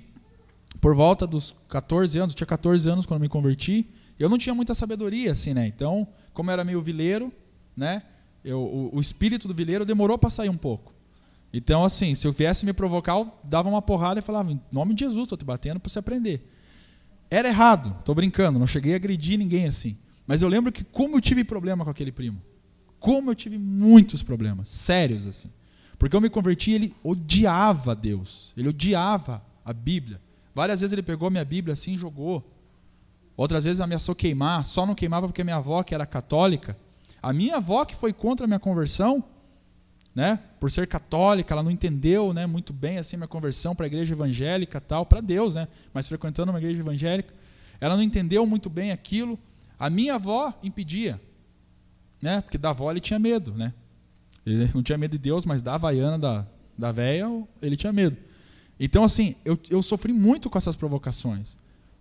por 0.80 0.96
volta 0.96 1.26
dos 1.26 1.56
14 1.68 2.18
anos, 2.20 2.34
eu 2.34 2.38
tinha 2.38 2.48
14 2.48 2.90
anos 2.90 3.06
quando 3.06 3.22
me 3.22 3.30
converti. 3.30 3.90
Eu 4.20 4.30
não 4.30 4.38
tinha 4.38 4.54
muita 4.54 4.74
sabedoria, 4.76 5.32
assim, 5.32 5.54
né? 5.54 5.68
Então, 5.68 6.08
como 6.34 6.52
era 6.52 6.64
meio 6.64 6.82
vileiro, 6.82 7.32
né? 7.76 8.04
Eu, 8.44 8.60
o, 8.60 8.98
o 8.98 9.00
espírito 9.00 9.48
do 9.48 9.54
vileiro 9.54 9.86
demorou 9.86 10.18
para 10.18 10.30
sair 10.30 10.50
um 10.50 10.58
pouco. 10.58 10.94
Então, 11.52 11.84
assim, 11.84 12.14
se 12.14 12.28
eu 12.28 12.32
viesse 12.32 12.66
me 12.66 12.74
provocar, 12.74 13.18
eu 13.18 13.32
dava 13.44 13.68
uma 13.68 13.82
porrada 13.82 14.20
e 14.20 14.24
falava, 14.24 14.52
em 14.52 14.62
nome 14.72 14.94
de 14.94 15.04
Jesus, 15.06 15.24
estou 15.24 15.38
te 15.38 15.44
batendo 15.44 15.80
para 15.80 15.90
você 15.90 16.00
aprender. 16.00 16.48
Era 17.30 17.48
errado, 17.48 17.96
estou 18.00 18.14
brincando, 18.14 18.60
não 18.60 18.68
cheguei 18.68 18.94
a 18.94 18.96
agredir 18.98 19.38
ninguém 19.38 19.66
assim. 19.66 19.98
Mas 20.28 20.42
eu 20.42 20.48
lembro 20.48 20.72
que 20.72 20.84
como 20.84 21.18
eu 21.18 21.22
tive 21.22 21.44
problema 21.44 21.84
com 21.84 21.90
aquele 21.90 22.12
primo. 22.12 22.42
Como 23.00 23.32
eu 23.32 23.36
tive 23.36 23.58
muitos 23.58 24.22
problemas, 24.22 24.68
sérios 24.68 25.28
assim. 25.28 25.50
Porque 26.00 26.16
eu 26.16 26.22
me 26.22 26.30
converti, 26.30 26.72
ele 26.72 26.96
odiava 27.04 27.94
Deus. 27.94 28.54
Ele 28.56 28.70
odiava 28.70 29.44
a 29.66 29.74
Bíblia. 29.74 30.22
Várias 30.56 30.80
vezes 30.80 30.94
ele 30.94 31.04
pegou 31.04 31.30
minha 31.30 31.44
Bíblia 31.44 31.74
assim 31.74 31.94
e 31.94 31.98
jogou. 31.98 32.44
Outras 33.36 33.66
vezes 33.66 33.82
ameaçou 33.82 34.16
queimar, 34.16 34.66
só 34.66 34.86
não 34.86 34.96
queimava 34.96 35.28
porque 35.28 35.44
minha 35.44 35.58
avó, 35.58 35.84
que 35.84 35.94
era 35.94 36.06
católica, 36.06 36.76
a 37.22 37.32
minha 37.32 37.58
avó 37.58 37.86
que 37.86 37.96
foi 37.96 38.12
contra 38.14 38.46
a 38.46 38.48
minha 38.48 38.60
conversão, 38.60 39.24
né? 40.16 40.40
Por 40.60 40.72
ser 40.72 40.88
católica, 40.88 41.54
ela 41.54 41.64
não 41.64 41.72
entendeu, 41.72 42.34
né, 42.34 42.46
muito 42.46 42.74
bem 42.74 42.98
assim 42.98 43.16
minha 43.16 43.28
conversão 43.28 43.76
para 43.76 43.86
a 43.86 43.88
igreja 43.88 44.14
evangélica, 44.14 44.82
tal, 44.82 45.06
para 45.06 45.22
Deus, 45.22 45.56
né? 45.56 45.68
Mas 45.94 46.08
frequentando 46.08 46.52
uma 46.52 46.60
igreja 46.60 46.80
evangélica, 46.80 47.34
ela 47.80 47.96
não 47.96 48.04
entendeu 48.04 48.46
muito 48.46 48.70
bem 48.70 48.92
aquilo. 48.92 49.40
A 49.78 49.90
minha 49.90 50.16
avó 50.16 50.54
impedia, 50.64 51.20
né? 52.22 52.42
Porque 52.42 52.58
da 52.58 52.72
avó 52.72 52.90
ele 52.90 53.00
tinha 53.00 53.20
medo, 53.20 53.54
né? 53.54 53.74
Ele 54.46 54.70
não 54.74 54.82
tinha 54.82 54.98
medo 54.98 55.12
de 55.12 55.18
Deus, 55.18 55.46
mas 55.46 55.62
da 55.62 55.76
havaiana 55.76 56.18
da, 56.18 56.46
da 56.78 56.92
véia, 56.92 57.28
ele 57.62 57.78
tinha 57.78 57.94
medo. 57.94 58.18
Então, 58.80 59.04
assim, 59.04 59.36
eu, 59.44 59.60
eu 59.70 59.82
sofri 59.82 60.14
muito 60.14 60.50
com 60.50 60.58
essas 60.58 60.76
provocações. 60.76 61.58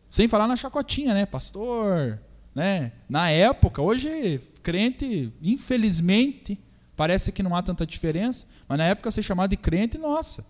Sem 0.08 0.28
falar 0.28 0.46
na 0.46 0.56
chacotinha, 0.56 1.12
né? 1.12 1.26
Pastor, 1.26 2.18
né? 2.54 2.92
Na 3.08 3.28
época, 3.30 3.82
hoje, 3.82 4.40
crente, 4.62 5.32
infelizmente, 5.42 6.58
parece 6.96 7.32
que 7.32 7.42
não 7.42 7.54
há 7.54 7.62
tanta 7.62 7.86
diferença, 7.86 8.46
mas 8.68 8.78
na 8.78 8.84
época 8.84 9.10
ser 9.10 9.22
chamado 9.22 9.50
de 9.50 9.56
crente, 9.56 9.98
nossa. 9.98 10.46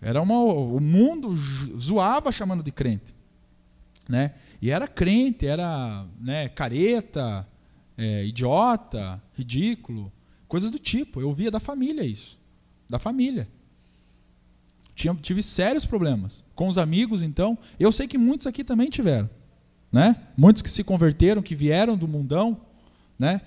Era 0.00 0.20
uma, 0.20 0.38
o 0.38 0.80
mundo 0.80 1.34
zoava 1.78 2.30
chamando 2.30 2.62
de 2.62 2.70
crente. 2.70 3.14
Né? 4.08 4.32
E 4.60 4.70
era 4.70 4.86
crente, 4.86 5.46
era 5.46 6.06
né, 6.20 6.48
careta, 6.48 7.46
é, 7.96 8.24
idiota, 8.24 9.20
ridículo, 9.34 10.12
coisas 10.48 10.70
do 10.70 10.78
tipo. 10.78 11.20
Eu 11.20 11.32
via 11.32 11.50
da 11.50 11.60
família 11.60 12.04
isso. 12.04 12.38
Da 12.88 12.98
família. 12.98 13.48
Tinha, 14.94 15.14
tive 15.14 15.42
sérios 15.42 15.84
problemas. 15.84 16.44
Com 16.54 16.68
os 16.68 16.78
amigos, 16.78 17.22
então. 17.22 17.58
Eu 17.78 17.92
sei 17.92 18.08
que 18.08 18.16
muitos 18.16 18.46
aqui 18.46 18.64
também 18.64 18.88
tiveram. 18.88 19.28
Né? 19.92 20.16
Muitos 20.36 20.62
que 20.62 20.70
se 20.70 20.82
converteram, 20.82 21.42
que 21.42 21.54
vieram 21.54 21.96
do 21.96 22.08
mundão. 22.08 22.60
Né? 23.18 23.40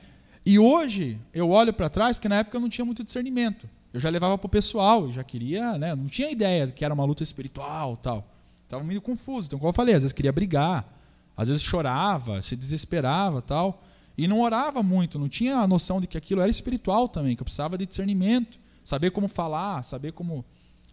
E 0.46 0.58
hoje 0.58 1.20
eu 1.34 1.50
olho 1.50 1.74
para 1.74 1.90
trás, 1.90 2.18
porque 2.18 2.30
na 2.30 2.38
época 2.38 2.58
eu 2.58 2.62
não 2.62 2.70
tinha 2.70 2.86
muito 2.86 3.04
discernimento. 3.04 3.70
Eu 3.94 4.00
já 4.00 4.10
levava 4.10 4.38
para 4.38 4.46
o 4.46 4.50
pessoal, 4.50 5.12
já 5.12 5.24
queria, 5.24 5.78
né? 5.78 5.96
não 5.96 6.06
tinha 6.06 6.30
ideia 6.30 6.68
de 6.68 6.74
que 6.74 6.86
era 6.86 6.94
uma 6.94 7.04
luta 7.04 7.24
espiritual 7.24 7.98
tal. 7.98 8.28
Estava 8.64 8.84
meio 8.84 9.02
confuso. 9.02 9.48
Então, 9.48 9.58
como 9.58 9.70
eu 9.70 9.74
falei, 9.74 9.96
às 9.96 10.04
vezes 10.04 10.14
queria 10.14 10.32
brigar, 10.32 10.88
às 11.36 11.48
vezes 11.48 11.64
chorava, 11.64 12.42
se 12.42 12.56
desesperava 12.56 13.42
tal. 13.42 13.84
E 14.20 14.28
não 14.28 14.42
orava 14.42 14.84
muito, 14.84 15.18
não 15.18 15.30
tinha 15.30 15.56
a 15.56 15.66
noção 15.66 16.02
de 16.02 16.06
que 16.06 16.18
aquilo 16.18 16.42
era 16.42 16.52
espiritual 16.52 17.08
também, 17.08 17.38
que 17.38 17.42
eu 17.42 17.46
precisava 17.46 17.78
de 17.78 17.86
discernimento, 17.86 18.60
saber 18.84 19.12
como 19.12 19.30
falar, 19.30 19.82
saber 19.82 20.12
como 20.12 20.44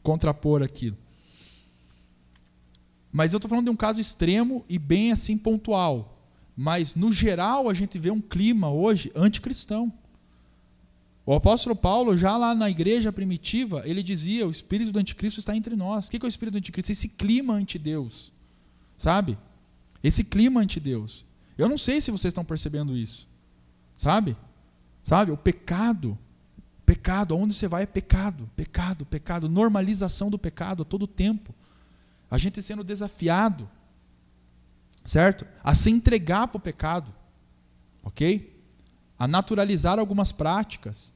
contrapor 0.00 0.62
aquilo. 0.62 0.96
Mas 3.10 3.32
eu 3.32 3.38
estou 3.38 3.48
falando 3.48 3.64
de 3.64 3.70
um 3.72 3.74
caso 3.74 4.00
extremo 4.00 4.64
e 4.68 4.78
bem 4.78 5.10
assim 5.10 5.36
pontual. 5.36 6.22
Mas, 6.56 6.94
no 6.94 7.12
geral, 7.12 7.68
a 7.68 7.74
gente 7.74 7.98
vê 7.98 8.12
um 8.12 8.20
clima 8.20 8.70
hoje 8.70 9.10
anticristão. 9.12 9.92
O 11.26 11.34
apóstolo 11.34 11.74
Paulo, 11.74 12.16
já 12.16 12.36
lá 12.36 12.54
na 12.54 12.70
igreja 12.70 13.12
primitiva, 13.12 13.82
ele 13.84 14.04
dizia: 14.04 14.46
o 14.46 14.52
espírito 14.52 14.92
do 14.92 15.00
anticristo 15.00 15.40
está 15.40 15.56
entre 15.56 15.74
nós. 15.74 16.06
O 16.06 16.10
que 16.12 16.18
é 16.18 16.24
o 16.24 16.28
espírito 16.28 16.52
do 16.52 16.58
anticristo? 16.58 16.92
Esse 16.92 17.08
clima 17.08 17.54
anti-Deus. 17.54 18.32
Sabe? 18.96 19.36
Esse 20.00 20.22
clima 20.22 20.60
anti-Deus. 20.60 21.25
Eu 21.56 21.68
não 21.68 21.78
sei 21.78 22.00
se 22.00 22.10
vocês 22.10 22.30
estão 22.30 22.44
percebendo 22.44 22.96
isso. 22.96 23.28
Sabe? 23.96 24.36
Sabe? 25.02 25.30
O 25.30 25.36
pecado. 25.36 26.18
Pecado, 26.84 27.34
aonde 27.34 27.52
você 27.52 27.66
vai 27.66 27.82
é 27.82 27.86
pecado, 27.86 28.48
pecado, 28.54 29.04
pecado, 29.04 29.48
normalização 29.48 30.30
do 30.30 30.38
pecado 30.38 30.82
a 30.82 30.84
todo 30.84 31.04
tempo. 31.04 31.52
A 32.30 32.38
gente 32.38 32.62
sendo 32.62 32.84
desafiado, 32.84 33.68
certo? 35.04 35.44
A 35.64 35.74
se 35.74 35.90
entregar 35.90 36.46
para 36.46 36.58
o 36.58 36.60
pecado, 36.60 37.12
ok? 38.04 38.56
A 39.18 39.26
naturalizar 39.26 39.98
algumas 39.98 40.30
práticas. 40.30 41.12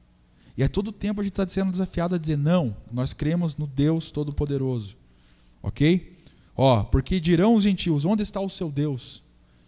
E 0.57 0.63
a 0.63 0.67
todo 0.67 0.91
tempo 0.91 1.21
a 1.21 1.23
gente 1.23 1.33
está 1.33 1.47
sendo 1.47 1.71
desafiado 1.71 2.15
a 2.15 2.17
dizer: 2.17 2.37
não, 2.37 2.75
nós 2.91 3.13
cremos 3.13 3.55
no 3.55 3.65
Deus 3.65 4.11
Todo-Poderoso. 4.11 4.97
Ok? 5.63 6.17
Ó, 6.55 6.83
porque 6.83 7.19
dirão 7.19 7.55
os 7.55 7.63
gentios: 7.63 8.03
onde 8.03 8.23
está 8.23 8.41
o 8.41 8.49
seu 8.49 8.69
Deus? 8.69 9.20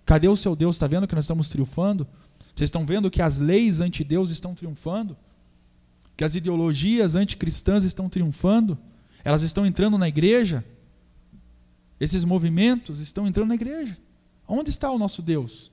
Cadê 0.06 0.28
o 0.28 0.36
seu 0.36 0.56
Deus? 0.56 0.76
Está 0.76 0.88
vendo 0.88 1.08
que 1.08 1.16
nós 1.16 1.26
estamos 1.26 1.50
triunfando? 1.50 2.08
Vocês 2.56 2.68
estão 2.68 2.86
vendo 2.86 3.10
que 3.10 3.22
as 3.22 3.38
leis 3.38 3.82
anti-Deus 3.82 4.30
estão 4.30 4.54
triunfando? 4.54 5.18
Que 6.16 6.24
as 6.24 6.36
ideologias 6.36 7.16
anticristãs 7.16 7.84
estão 7.84 8.10
triunfando? 8.10 8.78
Elas 9.24 9.42
estão 9.42 9.66
entrando 9.66 9.98
na 9.98 10.08
igreja? 10.08 10.64
Esses 12.00 12.24
movimentos 12.24 13.00
estão 13.00 13.28
entrando 13.28 13.50
na 13.50 13.56
igreja. 13.56 13.98
Onde 14.48 14.70
está 14.70 14.92
o 14.92 15.00
nosso 15.00 15.22
Deus? 15.22 15.72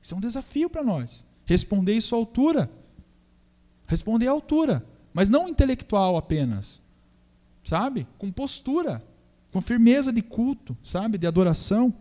Isso 0.00 0.14
é 0.14 0.16
um 0.16 0.20
desafio 0.20 0.70
para 0.70 0.82
nós. 0.82 1.24
Responder 1.44 1.94
isso 1.94 2.14
à 2.14 2.18
altura. 2.18 2.70
Responder 3.86 4.26
à 4.26 4.32
altura, 4.32 4.84
mas 5.14 5.28
não 5.28 5.48
intelectual 5.48 6.16
apenas, 6.16 6.82
sabe? 7.62 8.06
Com 8.18 8.32
postura, 8.32 9.02
com 9.52 9.60
firmeza 9.60 10.12
de 10.12 10.22
culto, 10.22 10.76
sabe? 10.82 11.16
De 11.16 11.26
adoração. 11.26 11.94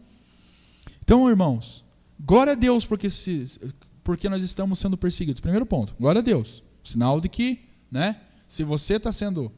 Então, 1.06 1.30
irmãos, 1.30 1.86
glória 2.20 2.52
a 2.52 2.56
Deus 2.56 2.86
porque, 2.86 3.10
se, 3.10 3.74
porque 4.04 4.28
nós 4.28 4.44
estamos 4.44 4.80
sendo 4.80 4.98
perseguidos. 4.98 5.40
Primeiro 5.40 5.66
ponto, 5.66 5.96
glória 5.98 6.20
a 6.20 6.24
Deus. 6.24 6.64
Sinal 6.84 7.22
de 7.22 7.30
que, 7.30 7.62
né? 7.90 8.20
Se 8.48 8.64
você 8.64 8.96
está 8.96 9.12
sendo 9.12 9.52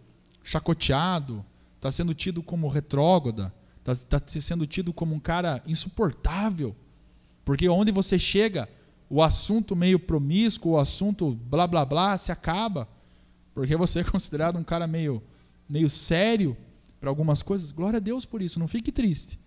chacoteado, 0.44 1.44
está 1.78 1.90
sendo 1.90 2.14
tido 2.14 2.44
como 2.44 2.68
retrógrada, 2.68 3.54
Está 3.94 4.20
tá 4.20 4.28
sendo 4.28 4.68
tido 4.68 4.92
como 4.92 5.16
um 5.16 5.20
cara 5.20 5.64
insuportável. 5.66 6.76
Porque 7.46 7.70
onde 7.70 7.92
você 7.92 8.20
chega, 8.20 8.68
o 9.10 9.24
assunto 9.24 9.76
meio 9.76 9.98
promíscuo, 9.98 10.74
o 10.74 10.80
assunto 10.80 11.34
blá 11.34 11.66
blá 11.66 11.86
blá, 11.86 12.18
se 12.18 12.32
acaba. 12.32 12.88
Porque 13.54 13.76
você 13.76 14.00
é 14.00 14.04
considerado 14.04 14.60
um 14.60 14.64
cara 14.64 14.86
meio, 14.86 15.24
meio 15.70 15.90
sério 15.90 16.58
para 17.00 17.10
algumas 17.10 17.42
coisas. 17.42 17.72
Glória 17.72 17.98
a 17.98 18.02
Deus 18.02 18.26
por 18.26 18.42
isso, 18.42 18.60
não 18.60 18.68
fique 18.68 18.92
triste. 18.92 19.40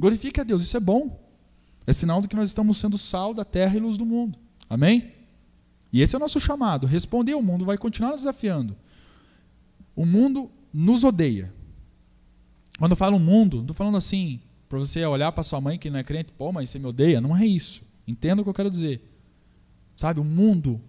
Glorifique 0.00 0.40
a 0.40 0.44
Deus, 0.44 0.62
isso 0.62 0.78
é 0.78 0.80
bom. 0.80 1.20
É 1.86 1.92
sinal 1.92 2.22
de 2.22 2.28
que 2.28 2.34
nós 2.34 2.48
estamos 2.48 2.78
sendo 2.78 2.96
sal 2.96 3.34
da 3.34 3.44
terra 3.44 3.76
e 3.76 3.80
luz 3.80 3.98
do 3.98 4.06
mundo. 4.06 4.38
Amém? 4.68 5.12
E 5.92 6.00
esse 6.00 6.14
é 6.14 6.18
o 6.18 6.20
nosso 6.20 6.40
chamado. 6.40 6.86
Responder 6.86 7.34
o 7.34 7.42
mundo 7.42 7.66
vai 7.66 7.76
continuar 7.76 8.12
nos 8.12 8.20
desafiando. 8.20 8.74
O 9.94 10.06
mundo 10.06 10.50
nos 10.72 11.04
odeia. 11.04 11.52
Quando 12.78 12.92
eu 12.92 12.96
falo 12.96 13.18
mundo, 13.18 13.56
não 13.58 13.64
estou 13.64 13.76
falando 13.76 13.98
assim, 13.98 14.40
para 14.70 14.78
você 14.78 15.04
olhar 15.04 15.32
para 15.32 15.42
sua 15.42 15.60
mãe 15.60 15.78
que 15.78 15.90
não 15.90 15.98
é 15.98 16.02
crente, 16.02 16.32
pô, 16.32 16.50
mas 16.50 16.70
você 16.70 16.78
me 16.78 16.86
odeia. 16.86 17.20
Não 17.20 17.36
é 17.36 17.44
isso. 17.44 17.82
Entenda 18.08 18.40
o 18.40 18.44
que 18.44 18.48
eu 18.48 18.54
quero 18.54 18.70
dizer. 18.70 19.06
Sabe, 19.94 20.18
o 20.18 20.24
mundo 20.24 20.80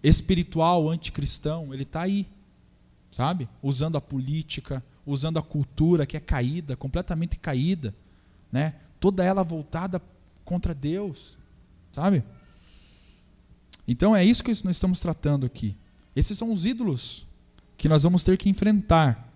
espiritual 0.00 0.88
anticristão, 0.88 1.74
ele 1.74 1.82
está 1.82 2.02
aí. 2.02 2.24
Sabe? 3.10 3.48
Usando 3.60 3.96
a 3.96 4.00
política, 4.00 4.84
usando 5.04 5.40
a 5.40 5.42
cultura 5.42 6.06
que 6.06 6.16
é 6.16 6.20
caída, 6.20 6.76
completamente 6.76 7.36
caída. 7.36 7.92
Né? 8.50 8.74
Toda 9.00 9.24
ela 9.24 9.42
voltada 9.42 10.00
contra 10.44 10.74
Deus. 10.74 11.36
Sabe? 11.92 12.24
Então 13.86 14.14
é 14.14 14.24
isso 14.24 14.44
que 14.44 14.50
nós 14.50 14.76
estamos 14.76 15.00
tratando 15.00 15.46
aqui. 15.46 15.76
Esses 16.14 16.36
são 16.36 16.52
os 16.52 16.66
ídolos 16.66 17.26
que 17.76 17.88
nós 17.88 18.02
vamos 18.02 18.24
ter 18.24 18.36
que 18.36 18.48
enfrentar. 18.48 19.32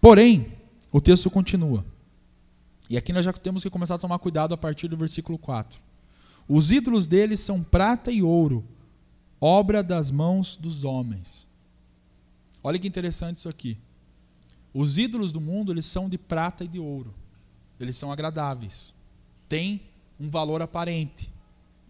Porém, 0.00 0.52
o 0.90 1.00
texto 1.00 1.30
continua. 1.30 1.84
E 2.88 2.96
aqui 2.96 3.12
nós 3.12 3.24
já 3.24 3.32
temos 3.32 3.62
que 3.62 3.70
começar 3.70 3.94
a 3.94 3.98
tomar 3.98 4.18
cuidado 4.18 4.54
a 4.54 4.56
partir 4.56 4.88
do 4.88 4.96
versículo 4.96 5.38
4. 5.38 5.80
Os 6.48 6.70
ídolos 6.70 7.06
deles 7.06 7.40
são 7.40 7.62
prata 7.62 8.10
e 8.10 8.22
ouro, 8.22 8.64
obra 9.40 9.82
das 9.82 10.10
mãos 10.10 10.56
dos 10.56 10.84
homens. 10.84 11.48
Olha 12.62 12.78
que 12.78 12.86
interessante 12.86 13.38
isso 13.38 13.48
aqui. 13.48 13.78
Os 14.74 14.98
ídolos 14.98 15.32
do 15.32 15.40
mundo, 15.40 15.72
eles 15.72 15.84
são 15.84 16.08
de 16.08 16.16
prata 16.16 16.64
e 16.64 16.68
de 16.68 16.78
ouro. 16.78 17.14
Eles 17.82 17.96
são 17.96 18.12
agradáveis. 18.12 18.94
Tem 19.48 19.80
um 20.18 20.28
valor 20.30 20.62
aparente, 20.62 21.30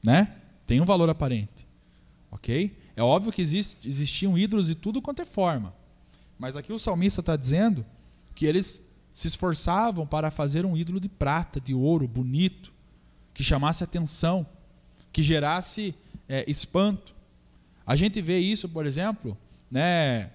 né? 0.02 0.36
Tem 0.66 0.80
um 0.80 0.84
valor 0.84 1.10
aparente 1.10 1.66
ok? 2.32 2.74
É 2.96 3.02
óbvio 3.02 3.30
que 3.30 3.42
existe, 3.42 3.86
existiam 3.86 4.36
ídolos 4.36 4.66
de 4.66 4.74
tudo 4.74 5.02
quanto 5.02 5.22
é 5.22 5.24
forma. 5.24 5.72
Mas 6.38 6.56
aqui 6.56 6.72
o 6.72 6.78
salmista 6.78 7.20
está 7.20 7.36
dizendo 7.36 7.84
que 8.34 8.46
eles 8.46 8.90
se 9.12 9.28
esforçavam 9.28 10.06
para 10.06 10.30
fazer 10.30 10.64
um 10.64 10.76
ídolo 10.76 10.98
de 10.98 11.08
prata, 11.08 11.60
de 11.60 11.74
ouro, 11.74 12.08
bonito, 12.08 12.72
que 13.34 13.44
chamasse 13.44 13.84
atenção, 13.84 14.46
que 15.12 15.22
gerasse 15.22 15.94
é, 16.26 16.50
espanto. 16.50 17.14
A 17.86 17.94
gente 17.94 18.20
vê 18.22 18.38
isso, 18.38 18.68
por 18.68 18.86
exemplo, 18.86 19.36
né, 19.70 20.30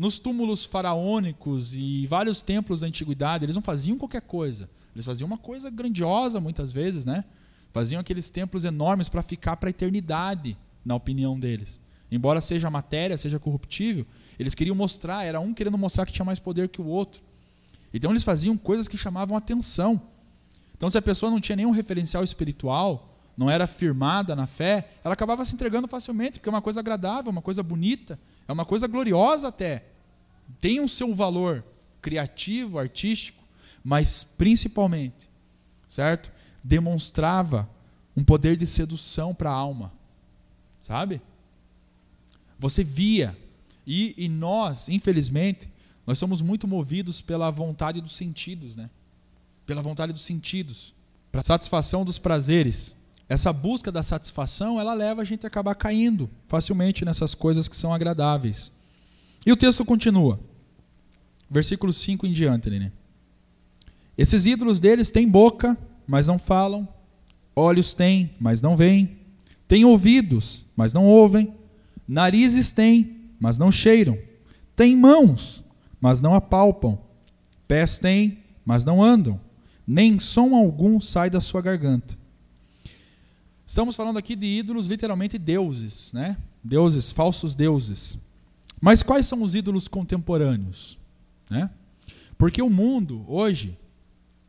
nos 0.00 0.18
túmulos 0.18 0.64
faraônicos 0.64 1.74
e 1.74 2.06
vários 2.06 2.40
templos 2.40 2.80
da 2.80 2.86
antiguidade, 2.86 3.44
eles 3.44 3.54
não 3.54 3.60
faziam 3.60 3.98
qualquer 3.98 4.22
coisa. 4.22 4.66
Eles 4.94 5.04
faziam 5.04 5.26
uma 5.26 5.36
coisa 5.36 5.68
grandiosa 5.68 6.40
muitas 6.40 6.72
vezes, 6.72 7.04
né? 7.04 7.22
Faziam 7.70 8.00
aqueles 8.00 8.30
templos 8.30 8.64
enormes 8.64 9.10
para 9.10 9.20
ficar 9.20 9.58
para 9.58 9.68
a 9.68 9.70
eternidade 9.70 10.56
na 10.82 10.94
opinião 10.94 11.38
deles. 11.38 11.82
Embora 12.10 12.40
seja 12.40 12.70
matéria, 12.70 13.14
seja 13.18 13.38
corruptível, 13.38 14.06
eles 14.38 14.54
queriam 14.54 14.74
mostrar, 14.74 15.22
era 15.24 15.38
um 15.38 15.52
querendo 15.52 15.76
mostrar 15.76 16.06
que 16.06 16.14
tinha 16.14 16.24
mais 16.24 16.38
poder 16.38 16.70
que 16.70 16.80
o 16.80 16.86
outro. 16.86 17.20
Então 17.92 18.10
eles 18.10 18.22
faziam 18.22 18.56
coisas 18.56 18.88
que 18.88 18.96
chamavam 18.96 19.36
atenção. 19.36 20.00
Então 20.74 20.88
se 20.88 20.96
a 20.96 21.02
pessoa 21.02 21.30
não 21.30 21.42
tinha 21.42 21.56
nenhum 21.56 21.72
referencial 21.72 22.24
espiritual, 22.24 23.18
não 23.36 23.50
era 23.50 23.66
firmada 23.66 24.34
na 24.34 24.46
fé, 24.46 24.92
ela 25.04 25.12
acabava 25.12 25.44
se 25.44 25.54
entregando 25.54 25.86
facilmente, 25.86 26.38
porque 26.38 26.48
é 26.48 26.52
uma 26.52 26.62
coisa 26.62 26.80
agradável, 26.80 27.30
uma 27.30 27.42
coisa 27.42 27.62
bonita, 27.62 28.18
é 28.48 28.52
uma 28.52 28.64
coisa 28.64 28.88
gloriosa 28.88 29.48
até. 29.48 29.89
Tem 30.60 30.80
o 30.80 30.88
seu 30.88 31.14
valor 31.14 31.64
criativo, 32.00 32.78
artístico, 32.78 33.42
mas 33.84 34.24
principalmente, 34.24 35.28
certo? 35.86 36.30
Demonstrava 36.62 37.68
um 38.16 38.24
poder 38.24 38.56
de 38.56 38.66
sedução 38.66 39.34
para 39.34 39.50
a 39.50 39.54
alma 39.54 39.92
sabe? 40.80 41.20
Você 42.58 42.82
via. 42.82 43.36
E, 43.86 44.14
e 44.16 44.28
nós, 44.28 44.88
infelizmente, 44.88 45.68
nós 46.06 46.18
somos 46.18 46.40
muito 46.42 46.66
movidos 46.66 47.20
pela 47.20 47.50
vontade 47.50 48.00
dos 48.00 48.16
sentidos, 48.16 48.76
né? 48.76 48.90
Pela 49.66 49.82
vontade 49.82 50.12
dos 50.12 50.22
sentidos, 50.22 50.92
para 51.30 51.42
satisfação 51.42 52.04
dos 52.04 52.18
prazeres. 52.18 52.96
Essa 53.28 53.52
busca 53.52 53.92
da 53.92 54.02
satisfação, 54.02 54.80
ela 54.80 54.92
leva 54.94 55.22
a 55.22 55.24
gente 55.24 55.46
a 55.46 55.48
acabar 55.48 55.74
caindo 55.76 56.28
facilmente 56.48 57.04
nessas 57.04 57.34
coisas 57.34 57.68
que 57.68 57.76
são 57.76 57.94
agradáveis. 57.94 58.72
E 59.44 59.52
o 59.52 59.56
texto 59.56 59.84
continua. 59.84 60.38
Versículo 61.50 61.92
5 61.92 62.26
em 62.26 62.32
diante, 62.32 62.70
né? 62.70 62.92
Esses 64.16 64.46
ídolos 64.46 64.78
deles 64.78 65.10
têm 65.10 65.28
boca, 65.28 65.76
mas 66.06 66.26
não 66.26 66.38
falam, 66.38 66.86
olhos 67.56 67.94
têm, 67.94 68.30
mas 68.38 68.60
não 68.60 68.76
veem, 68.76 69.16
têm 69.66 69.84
ouvidos, 69.84 70.64
mas 70.76 70.92
não 70.92 71.06
ouvem. 71.06 71.54
Narizes 72.06 72.70
têm, 72.72 73.16
mas 73.38 73.56
não 73.56 73.72
cheiram. 73.72 74.18
Têm 74.76 74.96
mãos, 74.96 75.64
mas 76.00 76.20
não 76.20 76.34
apalpam. 76.34 76.98
Pés 77.66 77.98
têm, 77.98 78.38
mas 78.64 78.84
não 78.84 79.02
andam. 79.02 79.40
Nem 79.86 80.18
som 80.18 80.54
algum 80.54 81.00
sai 81.00 81.30
da 81.30 81.40
sua 81.40 81.62
garganta. 81.62 82.18
Estamos 83.66 83.94
falando 83.94 84.18
aqui 84.18 84.34
de 84.34 84.46
ídolos, 84.46 84.88
literalmente 84.88 85.38
deuses, 85.38 86.12
né? 86.12 86.36
Deuses, 86.62 87.12
falsos 87.12 87.54
deuses. 87.54 88.18
Mas 88.80 89.02
quais 89.02 89.26
são 89.26 89.42
os 89.42 89.54
ídolos 89.54 89.88
contemporâneos? 89.88 90.98
Né? 91.48 91.70
Porque 92.38 92.62
o 92.62 92.70
mundo, 92.70 93.24
hoje, 93.28 93.78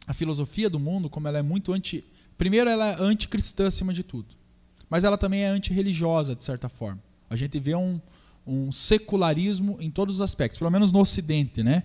a 0.07 0.13
filosofia 0.13 0.69
do 0.69 0.79
mundo, 0.79 1.09
como 1.09 1.27
ela 1.27 1.39
é 1.39 1.41
muito 1.41 1.73
anti. 1.73 2.03
Primeiro, 2.37 2.69
ela 2.69 2.87
é 2.87 2.95
anticristã 3.01 3.67
acima 3.67 3.93
de 3.93 4.03
tudo 4.03 4.41
mas 4.91 5.05
ela 5.05 5.17
também 5.17 5.43
é 5.43 5.47
antirreligiosa, 5.47 6.35
de 6.35 6.43
certa 6.43 6.67
forma. 6.67 7.01
A 7.29 7.35
gente 7.37 7.57
vê 7.57 7.73
um, 7.73 7.97
um 8.45 8.73
secularismo 8.73 9.77
em 9.79 9.89
todos 9.89 10.15
os 10.15 10.21
aspectos, 10.21 10.59
pelo 10.59 10.69
menos 10.69 10.91
no 10.91 10.99
Ocidente, 10.99 11.63
né? 11.63 11.83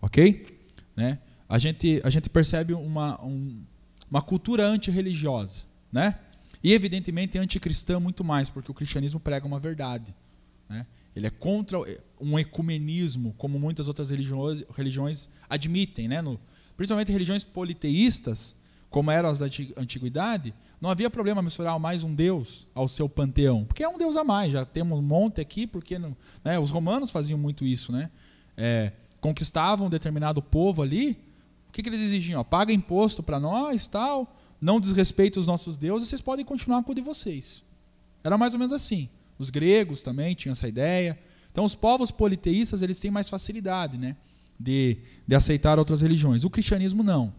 Ok? 0.00 0.58
Né? 0.96 1.18
A, 1.46 1.58
gente, 1.58 2.00
a 2.02 2.08
gente 2.08 2.30
percebe 2.30 2.72
uma, 2.72 3.22
um, 3.22 3.62
uma 4.10 4.22
cultura 4.22 4.66
antirreligiosa, 4.66 5.64
né? 5.92 6.18
E, 6.64 6.72
evidentemente, 6.72 7.36
anticristã 7.36 8.00
muito 8.00 8.24
mais, 8.24 8.48
porque 8.48 8.70
o 8.70 8.74
cristianismo 8.74 9.20
prega 9.20 9.46
uma 9.46 9.60
verdade. 9.60 10.14
Né? 10.66 10.86
Ele 11.16 11.26
é 11.26 11.30
contra 11.30 11.78
um 12.20 12.38
ecumenismo, 12.38 13.34
como 13.38 13.58
muitas 13.58 13.88
outras 13.88 14.10
religiões, 14.10 14.62
religiões 14.76 15.30
admitem. 15.48 16.06
Né? 16.06 16.20
No, 16.20 16.38
principalmente 16.76 17.10
religiões 17.10 17.42
politeístas, 17.42 18.54
como 18.90 19.10
eram 19.10 19.30
as 19.30 19.38
da 19.38 19.46
antiguidade, 19.78 20.52
não 20.78 20.90
havia 20.90 21.08
problema 21.08 21.40
misturar 21.40 21.78
mais 21.80 22.04
um 22.04 22.14
deus 22.14 22.68
ao 22.74 22.86
seu 22.86 23.08
panteão, 23.08 23.64
porque 23.64 23.82
é 23.82 23.88
um 23.88 23.96
deus 23.96 24.14
a 24.14 24.22
mais. 24.22 24.52
Já 24.52 24.66
temos 24.66 24.98
um 24.98 25.02
monte 25.02 25.40
aqui, 25.40 25.66
porque 25.66 25.98
não, 25.98 26.14
né, 26.44 26.58
os 26.58 26.70
romanos 26.70 27.10
faziam 27.10 27.38
muito 27.38 27.64
isso, 27.64 27.90
né? 27.92 28.10
É, 28.54 28.92
conquistavam 29.18 29.86
um 29.86 29.90
determinado 29.90 30.42
povo 30.42 30.82
ali. 30.82 31.18
O 31.68 31.72
que, 31.72 31.82
que 31.82 31.88
eles 31.88 32.00
exigiam? 32.02 32.44
paga 32.44 32.74
imposto 32.74 33.22
para 33.22 33.40
nós, 33.40 33.88
tal. 33.88 34.36
Não 34.60 34.78
desrespeite 34.78 35.38
os 35.38 35.46
nossos 35.46 35.78
deuses. 35.78 36.08
Vocês 36.08 36.20
podem 36.20 36.44
continuar 36.44 36.82
com 36.82 36.92
o 36.92 36.94
de 36.94 37.00
vocês. 37.00 37.64
Era 38.22 38.36
mais 38.36 38.52
ou 38.52 38.58
menos 38.58 38.72
assim. 38.72 39.08
Os 39.38 39.50
gregos 39.50 40.02
também 40.02 40.34
tinham 40.34 40.52
essa 40.52 40.68
ideia. 40.68 41.18
Então, 41.50 41.64
os 41.64 41.74
povos 41.74 42.10
politeístas 42.10 42.82
eles 42.82 42.98
têm 42.98 43.10
mais 43.10 43.28
facilidade, 43.28 43.98
né, 43.98 44.16
de, 44.58 44.98
de 45.26 45.34
aceitar 45.34 45.78
outras 45.78 46.00
religiões. 46.00 46.44
O 46.44 46.50
cristianismo 46.50 47.02
não. 47.02 47.32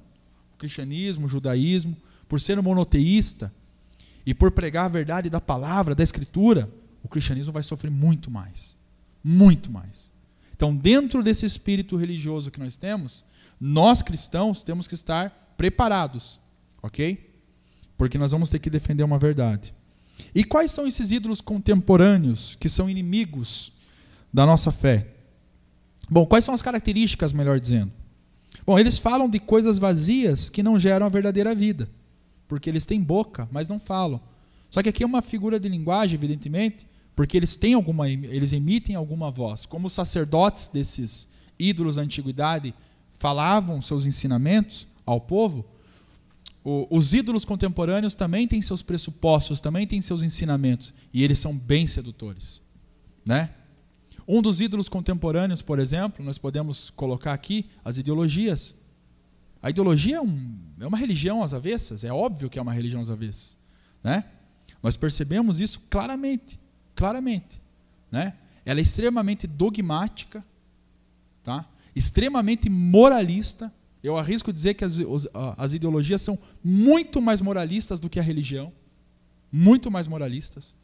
O 0.53 0.57
cristianismo, 0.57 1.25
o 1.25 1.29
judaísmo 1.29 1.95
por 2.27 2.41
ser 2.41 2.61
monoteísta 2.61 3.53
e 4.25 4.33
por 4.33 4.51
pregar 4.51 4.85
a 4.85 4.89
verdade 4.89 5.29
da 5.29 5.39
palavra, 5.39 5.95
da 5.95 6.03
escritura, 6.03 6.69
o 7.01 7.07
cristianismo 7.07 7.53
vai 7.53 7.63
sofrer 7.63 7.89
muito 7.89 8.29
mais. 8.29 8.75
Muito 9.23 9.71
mais. 9.71 10.11
Então, 10.55 10.75
dentro 10.75 11.23
desse 11.23 11.45
espírito 11.45 11.95
religioso 11.95 12.51
que 12.51 12.59
nós 12.59 12.75
temos, 12.75 13.23
nós 13.59 14.01
cristãos 14.01 14.61
temos 14.61 14.87
que 14.87 14.95
estar 14.95 15.53
preparados, 15.57 16.39
ok? 16.81 17.31
Porque 17.97 18.17
nós 18.17 18.31
vamos 18.31 18.49
ter 18.49 18.59
que 18.59 18.69
defender 18.69 19.03
uma 19.03 19.17
verdade. 19.17 19.73
E 20.33 20.43
quais 20.43 20.71
são 20.71 20.87
esses 20.87 21.11
ídolos 21.11 21.41
contemporâneos 21.41 22.55
que 22.59 22.69
são 22.69 22.89
inimigos 22.89 23.73
da 24.33 24.45
nossa 24.45 24.71
fé? 24.71 25.07
Bom, 26.09 26.25
quais 26.25 26.45
são 26.45 26.53
as 26.53 26.61
características, 26.61 27.33
melhor 27.33 27.59
dizendo? 27.59 27.91
Bom, 28.65 28.77
eles 28.77 28.97
falam 28.97 29.29
de 29.29 29.39
coisas 29.39 29.77
vazias 29.77 30.49
que 30.49 30.63
não 30.63 30.79
geram 30.79 31.05
a 31.05 31.09
verdadeira 31.09 31.53
vida 31.53 31.89
porque 32.47 32.69
eles 32.69 32.85
têm 32.85 33.01
boca, 33.01 33.47
mas 33.51 33.67
não 33.67 33.79
falam. 33.79 34.21
Só 34.69 34.81
que 34.81 34.89
aqui 34.89 35.03
é 35.03 35.05
uma 35.05 35.21
figura 35.21 35.59
de 35.59 35.67
linguagem, 35.67 36.15
evidentemente, 36.15 36.87
porque 37.15 37.35
eles 37.35 37.55
têm 37.55 37.73
alguma, 37.73 38.09
eles 38.09 38.53
emitem 38.53 38.95
alguma 38.95 39.29
voz, 39.29 39.65
como 39.65 39.87
os 39.87 39.93
sacerdotes 39.93 40.67
desses 40.67 41.27
ídolos 41.59 41.95
da 41.95 42.03
antiguidade 42.03 42.73
falavam 43.17 43.81
seus 43.81 44.05
ensinamentos 44.05 44.87
ao 45.05 45.19
povo, 45.19 45.65
o, 46.69 46.85
os 46.91 47.13
ídolos 47.13 47.45
contemporâneos 47.45 48.13
também 48.13 48.45
têm 48.45 48.61
seus 48.61 48.81
pressupostos, 48.81 49.61
também 49.61 49.87
têm 49.87 50.01
seus 50.01 50.21
ensinamentos, 50.21 50.93
e 51.13 51.23
eles 51.23 51.39
são 51.39 51.57
bem 51.57 51.87
sedutores. 51.87 52.61
Né? 53.25 53.51
Um 54.27 54.41
dos 54.41 54.59
ídolos 54.59 54.89
contemporâneos, 54.89 55.61
por 55.61 55.79
exemplo, 55.79 56.25
nós 56.25 56.37
podemos 56.37 56.89
colocar 56.89 57.31
aqui 57.31 57.69
as 57.85 57.97
ideologias. 57.97 58.75
A 59.63 59.69
ideologia 59.69 60.17
é, 60.17 60.21
um, 60.21 60.59
é 60.81 60.85
uma 60.85 60.97
religião 60.97 61.41
às 61.41 61.53
avessas, 61.53 62.03
é 62.03 62.11
óbvio 62.11 62.49
que 62.49 62.59
é 62.59 62.61
uma 62.61 62.73
religião 62.73 63.01
às 63.01 63.09
avessas. 63.09 63.57
Né? 64.03 64.25
Nós 64.83 64.97
percebemos 64.97 65.61
isso 65.61 65.87
claramente, 65.89 66.59
claramente. 66.93 67.61
Né? 68.11 68.33
Ela 68.65 68.79
é 68.79 68.81
extremamente 68.81 69.47
dogmática, 69.47 70.43
tá? 71.45 71.65
extremamente 71.95 72.69
moralista. 72.69 73.71
Eu 74.03 74.17
arrisco 74.17 74.53
dizer 74.53 74.75
que 74.75 74.85
as, 74.85 74.99
as 75.57 75.73
ideologias 75.73 76.21
são 76.21 76.37
muito 76.63 77.21
mais 77.21 77.41
moralistas 77.41 77.99
do 77.99 78.09
que 78.09 78.19
a 78.19 78.23
religião. 78.23 78.71
Muito 79.51 79.89
mais 79.89 80.07
moralistas. 80.07 80.75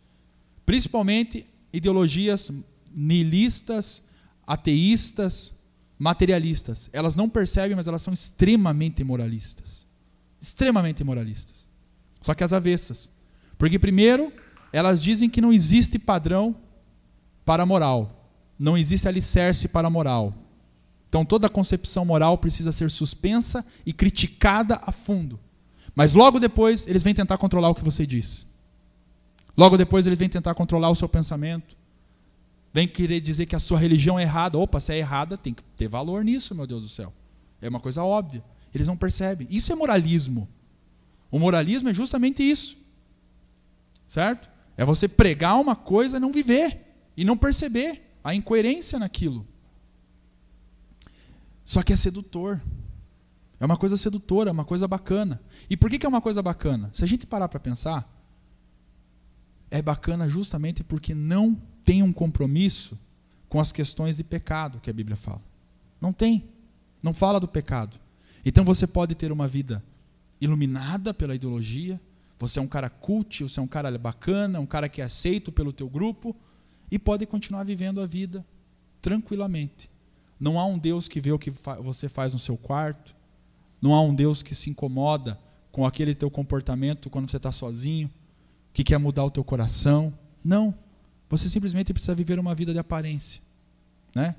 Principalmente 0.65 1.45
ideologias 1.71 2.51
nihilistas, 2.93 4.03
ateístas, 4.45 5.59
materialistas. 5.97 6.89
Elas 6.93 7.15
não 7.15 7.29
percebem, 7.29 7.75
mas 7.75 7.87
elas 7.87 8.01
são 8.01 8.13
extremamente 8.13 9.03
moralistas. 9.03 9.85
Extremamente 10.39 11.03
moralistas. 11.03 11.67
Só 12.21 12.33
que 12.33 12.43
as 12.43 12.53
avessas. 12.53 13.09
Porque, 13.57 13.79
primeiro, 13.79 14.31
elas 14.71 15.01
dizem 15.01 15.29
que 15.29 15.41
não 15.41 15.53
existe 15.53 15.97
padrão 15.99 16.55
para 17.45 17.63
a 17.63 17.65
moral. 17.65 18.29
Não 18.57 18.77
existe 18.77 19.07
alicerce 19.07 19.67
para 19.67 19.87
a 19.87 19.91
moral. 19.91 20.33
Então, 21.13 21.23
toda 21.23 21.47
concepção 21.47 22.03
moral 22.03 22.39
precisa 22.39 22.71
ser 22.71 22.89
suspensa 22.89 23.63
e 23.85 23.93
criticada 23.93 24.79
a 24.81 24.91
fundo. 24.91 25.39
Mas 25.93 26.15
logo 26.15 26.39
depois, 26.39 26.87
eles 26.87 27.03
vêm 27.03 27.13
tentar 27.13 27.37
controlar 27.37 27.69
o 27.69 27.75
que 27.75 27.83
você 27.83 28.03
diz. 28.03 28.47
Logo 29.55 29.77
depois, 29.77 30.07
eles 30.07 30.17
vêm 30.17 30.27
tentar 30.27 30.55
controlar 30.55 30.89
o 30.89 30.95
seu 30.95 31.07
pensamento 31.07 31.77
vem 32.73 32.87
querer 32.87 33.21
dizer 33.21 33.45
que 33.45 33.55
a 33.55 33.59
sua 33.59 33.77
religião 33.77 34.17
é 34.17 34.23
errada. 34.23 34.57
Opa, 34.57 34.79
se 34.79 34.91
é 34.91 34.97
errada, 34.97 35.37
tem 35.37 35.53
que 35.53 35.63
ter 35.77 35.87
valor 35.87 36.25
nisso, 36.25 36.55
meu 36.55 36.65
Deus 36.65 36.81
do 36.81 36.89
céu. 36.89 37.13
É 37.61 37.69
uma 37.69 37.79
coisa 37.79 38.03
óbvia. 38.03 38.43
Eles 38.73 38.87
não 38.87 38.97
percebem. 38.97 39.47
Isso 39.51 39.71
é 39.71 39.75
moralismo. 39.75 40.49
O 41.29 41.37
moralismo 41.37 41.89
é 41.89 41.93
justamente 41.93 42.41
isso. 42.41 42.77
Certo? 44.07 44.49
É 44.75 44.83
você 44.83 45.07
pregar 45.07 45.61
uma 45.61 45.75
coisa 45.75 46.17
e 46.17 46.19
não 46.19 46.31
viver. 46.31 46.79
E 47.15 47.23
não 47.23 47.37
perceber 47.37 48.01
a 48.23 48.33
incoerência 48.33 48.97
naquilo. 48.97 49.47
Só 51.65 51.81
que 51.81 51.93
é 51.93 51.95
sedutor. 51.95 52.61
É 53.59 53.65
uma 53.65 53.77
coisa 53.77 53.95
sedutora, 53.95 54.49
é 54.49 54.51
uma 54.51 54.65
coisa 54.65 54.87
bacana. 54.87 55.41
E 55.69 55.77
por 55.77 55.89
que 55.89 56.05
é 56.05 56.09
uma 56.09 56.21
coisa 56.21 56.41
bacana? 56.41 56.89
Se 56.93 57.03
a 57.03 57.07
gente 57.07 57.25
parar 57.25 57.47
para 57.47 57.59
pensar, 57.59 58.09
é 59.71 59.81
bacana 59.81 60.27
justamente 60.27 60.83
porque 60.83 61.15
não 61.15 61.55
tem 61.83 62.03
um 62.03 62.13
compromisso 62.13 62.99
com 63.47 63.59
as 63.59 63.71
questões 63.71 64.17
de 64.17 64.23
pecado 64.23 64.79
que 64.79 64.89
a 64.89 64.93
Bíblia 64.93 65.15
fala. 65.15 65.41
Não 66.01 66.11
tem. 66.11 66.49
Não 67.01 67.13
fala 67.13 67.39
do 67.39 67.47
pecado. 67.47 67.99
Então 68.45 68.65
você 68.65 68.85
pode 68.85 69.15
ter 69.15 69.31
uma 69.31 69.47
vida 69.47 69.83
iluminada 70.41 71.13
pela 71.13 71.33
ideologia, 71.33 71.99
você 72.37 72.59
é 72.59 72.61
um 72.61 72.67
cara 72.67 72.89
cult, 72.89 73.43
você 73.43 73.59
é 73.59 73.63
um 73.63 73.67
cara 73.67 73.97
bacana, 73.97 74.59
um 74.59 74.65
cara 74.65 74.89
que 74.89 75.01
é 75.01 75.05
aceito 75.05 75.51
pelo 75.51 75.71
teu 75.71 75.89
grupo 75.89 76.35
e 76.91 76.99
pode 76.99 77.25
continuar 77.25 77.63
vivendo 77.63 78.01
a 78.01 78.05
vida 78.05 78.45
tranquilamente. 79.01 79.89
Não 80.43 80.59
há 80.59 80.65
um 80.65 80.77
Deus 80.77 81.07
que 81.07 81.21
vê 81.21 81.31
o 81.31 81.39
que 81.39 81.49
você 81.81 82.09
faz 82.09 82.33
no 82.33 82.39
seu 82.39 82.57
quarto, 82.57 83.15
não 83.81 83.93
há 83.93 84.01
um 84.01 84.13
Deus 84.13 84.43
que 84.43 84.53
se 84.53 84.69
incomoda 84.69 85.39
com 85.71 85.85
aquele 85.85 86.13
teu 86.13 86.29
comportamento 86.29 87.09
quando 87.09 87.31
você 87.31 87.37
está 87.37 87.49
sozinho, 87.49 88.11
que 88.73 88.83
quer 88.83 88.97
mudar 88.97 89.23
o 89.23 89.31
teu 89.31 89.41
coração. 89.41 90.13
Não. 90.43 90.75
Você 91.29 91.47
simplesmente 91.47 91.93
precisa 91.93 92.13
viver 92.13 92.39
uma 92.39 92.53
vida 92.53 92.73
de 92.73 92.77
aparência. 92.77 93.39
Né? 94.13 94.35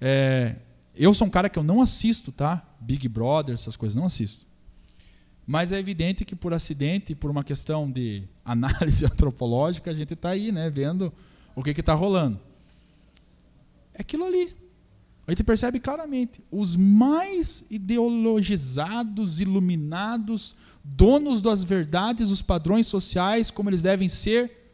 É, 0.00 0.56
eu 0.96 1.12
sou 1.12 1.26
um 1.26 1.30
cara 1.30 1.50
que 1.50 1.58
eu 1.58 1.62
não 1.62 1.82
assisto, 1.82 2.32
tá? 2.32 2.66
Big 2.80 3.06
Brother, 3.06 3.52
essas 3.52 3.76
coisas, 3.76 3.94
não 3.94 4.06
assisto. 4.06 4.46
Mas 5.46 5.72
é 5.72 5.78
evidente 5.78 6.24
que 6.24 6.34
por 6.34 6.54
acidente, 6.54 7.14
por 7.14 7.30
uma 7.30 7.44
questão 7.44 7.90
de 7.90 8.22
análise 8.42 9.04
antropológica, 9.04 9.90
a 9.90 9.94
gente 9.94 10.14
está 10.14 10.30
aí, 10.30 10.50
né, 10.50 10.70
vendo 10.70 11.12
o 11.54 11.62
que 11.62 11.78
está 11.78 11.92
rolando. 11.92 12.40
É 13.92 14.00
aquilo 14.00 14.24
ali. 14.24 14.63
A 15.26 15.30
gente 15.30 15.44
percebe 15.44 15.80
claramente. 15.80 16.42
Os 16.50 16.76
mais 16.76 17.64
ideologizados, 17.70 19.40
iluminados, 19.40 20.54
donos 20.84 21.40
das 21.40 21.64
verdades, 21.64 22.28
dos 22.28 22.42
padrões 22.42 22.86
sociais, 22.86 23.50
como 23.50 23.70
eles 23.70 23.80
devem 23.80 24.08
ser, 24.08 24.64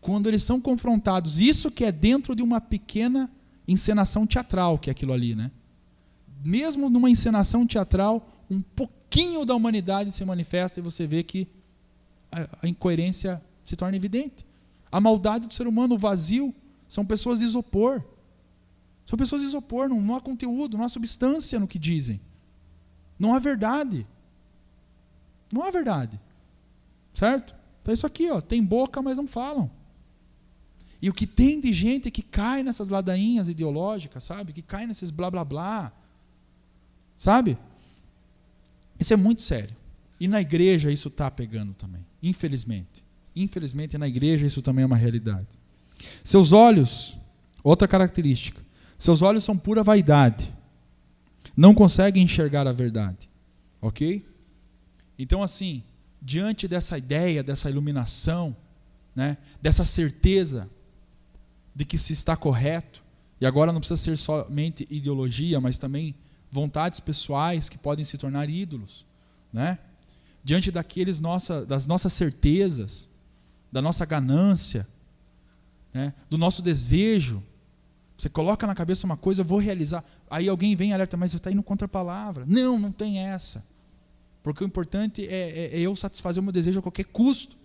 quando 0.00 0.28
eles 0.28 0.42
são 0.42 0.60
confrontados, 0.60 1.38
isso 1.38 1.70
que 1.70 1.84
é 1.84 1.92
dentro 1.92 2.34
de 2.34 2.42
uma 2.42 2.60
pequena 2.60 3.30
encenação 3.66 4.26
teatral, 4.26 4.78
que 4.78 4.90
é 4.90 4.92
aquilo 4.92 5.12
ali, 5.12 5.34
né? 5.34 5.50
Mesmo 6.44 6.90
numa 6.90 7.08
encenação 7.08 7.66
teatral, 7.66 8.28
um 8.50 8.60
pouquinho 8.60 9.44
da 9.44 9.54
humanidade 9.54 10.10
se 10.10 10.24
manifesta 10.24 10.80
e 10.80 10.82
você 10.82 11.06
vê 11.06 11.22
que 11.22 11.46
a 12.60 12.66
incoerência 12.66 13.42
se 13.64 13.76
torna 13.76 13.96
evidente. 13.96 14.44
A 14.90 15.00
maldade 15.00 15.46
do 15.46 15.54
ser 15.54 15.66
humano, 15.66 15.94
o 15.94 15.98
vazio, 15.98 16.52
são 16.88 17.06
pessoas 17.06 17.38
de 17.38 17.44
isopor. 17.44 18.02
São 19.06 19.18
pessoas 19.18 19.42
de 19.42 19.48
isopor, 19.48 19.88
não, 19.88 20.00
não 20.00 20.16
há 20.16 20.20
conteúdo, 20.20 20.76
não 20.76 20.84
há 20.84 20.88
substância 20.88 21.58
no 21.58 21.68
que 21.68 21.78
dizem. 21.78 22.20
Não 23.18 23.34
há 23.34 23.38
verdade. 23.38 24.06
Não 25.52 25.62
há 25.62 25.70
verdade. 25.70 26.20
Certo? 27.12 27.54
Então 27.80 27.92
é 27.92 27.94
isso 27.94 28.06
aqui, 28.06 28.30
ó, 28.30 28.40
tem 28.40 28.64
boca, 28.64 29.02
mas 29.02 29.16
não 29.16 29.26
falam. 29.26 29.70
E 31.00 31.10
o 31.10 31.12
que 31.12 31.26
tem 31.26 31.60
de 31.60 31.72
gente 31.72 32.10
que 32.12 32.22
cai 32.22 32.62
nessas 32.62 32.88
ladainhas 32.88 33.48
ideológicas, 33.48 34.22
sabe? 34.22 34.52
Que 34.52 34.62
cai 34.62 34.86
nesses 34.86 35.10
blá 35.10 35.30
blá 35.30 35.44
blá. 35.44 35.92
Sabe? 37.16 37.58
Isso 38.98 39.12
é 39.12 39.16
muito 39.16 39.42
sério. 39.42 39.74
E 40.20 40.28
na 40.28 40.40
igreja 40.40 40.92
isso 40.92 41.08
está 41.08 41.28
pegando 41.28 41.74
também, 41.74 42.06
infelizmente. 42.22 43.04
Infelizmente 43.34 43.98
na 43.98 44.06
igreja 44.06 44.46
isso 44.46 44.62
também 44.62 44.84
é 44.84 44.86
uma 44.86 44.96
realidade. 44.96 45.48
Seus 46.22 46.52
olhos, 46.52 47.18
outra 47.64 47.88
característica, 47.88 48.62
seus 49.02 49.20
olhos 49.20 49.42
são 49.42 49.58
pura 49.58 49.82
vaidade. 49.82 50.54
Não 51.56 51.74
conseguem 51.74 52.22
enxergar 52.22 52.68
a 52.68 52.72
verdade. 52.72 53.28
Ok? 53.80 54.24
Então, 55.18 55.42
assim, 55.42 55.82
diante 56.20 56.68
dessa 56.68 56.96
ideia, 56.96 57.42
dessa 57.42 57.68
iluminação, 57.68 58.56
né, 59.12 59.38
dessa 59.60 59.84
certeza 59.84 60.70
de 61.74 61.84
que 61.84 61.98
se 61.98 62.12
está 62.12 62.36
correto, 62.36 63.02
e 63.40 63.44
agora 63.44 63.72
não 63.72 63.80
precisa 63.80 64.00
ser 64.00 64.16
somente 64.16 64.86
ideologia, 64.88 65.60
mas 65.60 65.78
também 65.78 66.14
vontades 66.48 67.00
pessoais 67.00 67.68
que 67.68 67.76
podem 67.76 68.04
se 68.04 68.16
tornar 68.16 68.48
ídolos, 68.48 69.04
né? 69.52 69.80
Diante 70.44 70.70
daqueles 70.70 71.18
nossa, 71.18 71.66
das 71.66 71.88
nossas 71.88 72.12
certezas, 72.12 73.08
da 73.72 73.82
nossa 73.82 74.06
ganância, 74.06 74.86
né? 75.92 76.14
do 76.30 76.38
nosso 76.38 76.62
desejo, 76.62 77.42
você 78.16 78.28
coloca 78.28 78.66
na 78.66 78.74
cabeça 78.74 79.06
uma 79.06 79.16
coisa, 79.16 79.40
eu 79.40 79.44
vou 79.44 79.58
realizar. 79.58 80.04
Aí 80.30 80.48
alguém 80.48 80.76
vem 80.76 80.90
e 80.90 80.92
alerta, 80.92 81.16
mas 81.16 81.30
você 81.30 81.38
está 81.38 81.50
indo 81.50 81.62
contra 81.62 81.86
a 81.86 81.88
palavra. 81.88 82.44
Não, 82.46 82.78
não 82.78 82.92
tem 82.92 83.18
essa. 83.18 83.64
Porque 84.42 84.62
o 84.62 84.66
importante 84.66 85.26
é, 85.26 85.74
é, 85.74 85.76
é 85.76 85.80
eu 85.80 85.94
satisfazer 85.96 86.40
o 86.40 86.44
meu 86.44 86.52
desejo 86.52 86.78
a 86.78 86.82
qualquer 86.82 87.04
custo. 87.04 87.56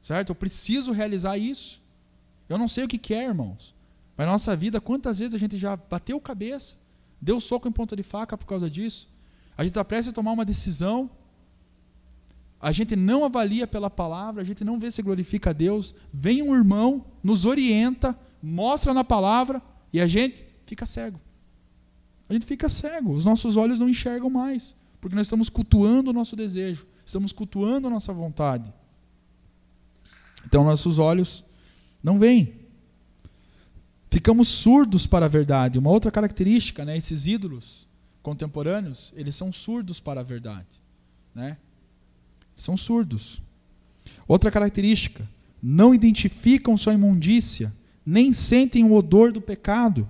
Certo? 0.00 0.30
Eu 0.30 0.34
preciso 0.34 0.92
realizar 0.92 1.36
isso. 1.36 1.80
Eu 2.48 2.58
não 2.58 2.68
sei 2.68 2.84
o 2.84 2.88
que, 2.88 2.98
que 2.98 3.14
é, 3.14 3.24
irmãos. 3.24 3.74
Mas 4.16 4.26
na 4.26 4.32
nossa 4.32 4.54
vida, 4.56 4.80
quantas 4.80 5.18
vezes 5.18 5.34
a 5.34 5.38
gente 5.38 5.56
já 5.56 5.76
bateu 5.76 6.20
cabeça, 6.20 6.76
deu 7.20 7.40
soco 7.40 7.68
em 7.68 7.72
ponta 7.72 7.96
de 7.96 8.02
faca 8.02 8.36
por 8.36 8.46
causa 8.46 8.68
disso? 8.68 9.08
A 9.56 9.62
gente 9.62 9.70
está 9.70 9.84
prestes 9.84 10.12
a 10.12 10.14
tomar 10.14 10.32
uma 10.32 10.44
decisão, 10.44 11.10
a 12.60 12.72
gente 12.72 12.94
não 12.94 13.24
avalia 13.24 13.66
pela 13.66 13.88
palavra, 13.88 14.42
a 14.42 14.44
gente 14.44 14.62
não 14.62 14.78
vê 14.78 14.90
se 14.90 15.00
glorifica 15.00 15.50
a 15.50 15.52
Deus. 15.52 15.94
Vem 16.12 16.42
um 16.42 16.54
irmão, 16.54 17.06
nos 17.22 17.46
orienta, 17.46 18.18
mostra 18.42 18.94
na 18.94 19.04
palavra 19.04 19.62
e 19.92 20.00
a 20.00 20.06
gente 20.06 20.44
fica 20.66 20.86
cego. 20.86 21.20
A 22.28 22.32
gente 22.32 22.46
fica 22.46 22.68
cego, 22.68 23.12
os 23.12 23.24
nossos 23.24 23.56
olhos 23.56 23.80
não 23.80 23.88
enxergam 23.88 24.30
mais, 24.30 24.76
porque 25.00 25.16
nós 25.16 25.26
estamos 25.26 25.48
cultuando 25.48 26.10
o 26.10 26.12
nosso 26.12 26.36
desejo, 26.36 26.86
estamos 27.04 27.32
cultuando 27.32 27.88
a 27.88 27.90
nossa 27.90 28.12
vontade. 28.12 28.72
Então, 30.46 30.64
nossos 30.64 30.98
olhos 30.98 31.44
não 32.02 32.18
vem. 32.18 32.54
Ficamos 34.10 34.48
surdos 34.48 35.06
para 35.06 35.26
a 35.26 35.28
verdade. 35.28 35.78
Uma 35.78 35.90
outra 35.90 36.10
característica, 36.10 36.84
né, 36.84 36.96
esses 36.96 37.26
ídolos 37.26 37.86
contemporâneos, 38.22 39.12
eles 39.16 39.34
são 39.34 39.52
surdos 39.52 40.00
para 40.00 40.20
a 40.20 40.24
verdade. 40.24 40.80
Né? 41.34 41.56
São 42.56 42.76
surdos. 42.76 43.40
Outra 44.26 44.50
característica, 44.50 45.28
não 45.62 45.94
identificam 45.94 46.76
sua 46.76 46.94
imundícia, 46.94 47.72
nem 48.04 48.32
sentem 48.32 48.84
o 48.84 48.94
odor 48.94 49.32
do 49.32 49.40
pecado. 49.40 50.08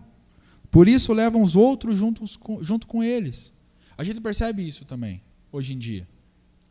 Por 0.71 0.87
isso 0.87 1.13
levam 1.13 1.43
os 1.43 1.57
outros 1.57 2.01
com, 2.37 2.63
junto 2.63 2.87
com 2.87 3.03
eles. 3.03 3.53
A 3.99 4.05
gente 4.05 4.21
percebe 4.21 4.67
isso 4.67 4.85
também, 4.85 5.21
hoje 5.51 5.75
em 5.75 5.79
dia. 5.79 6.09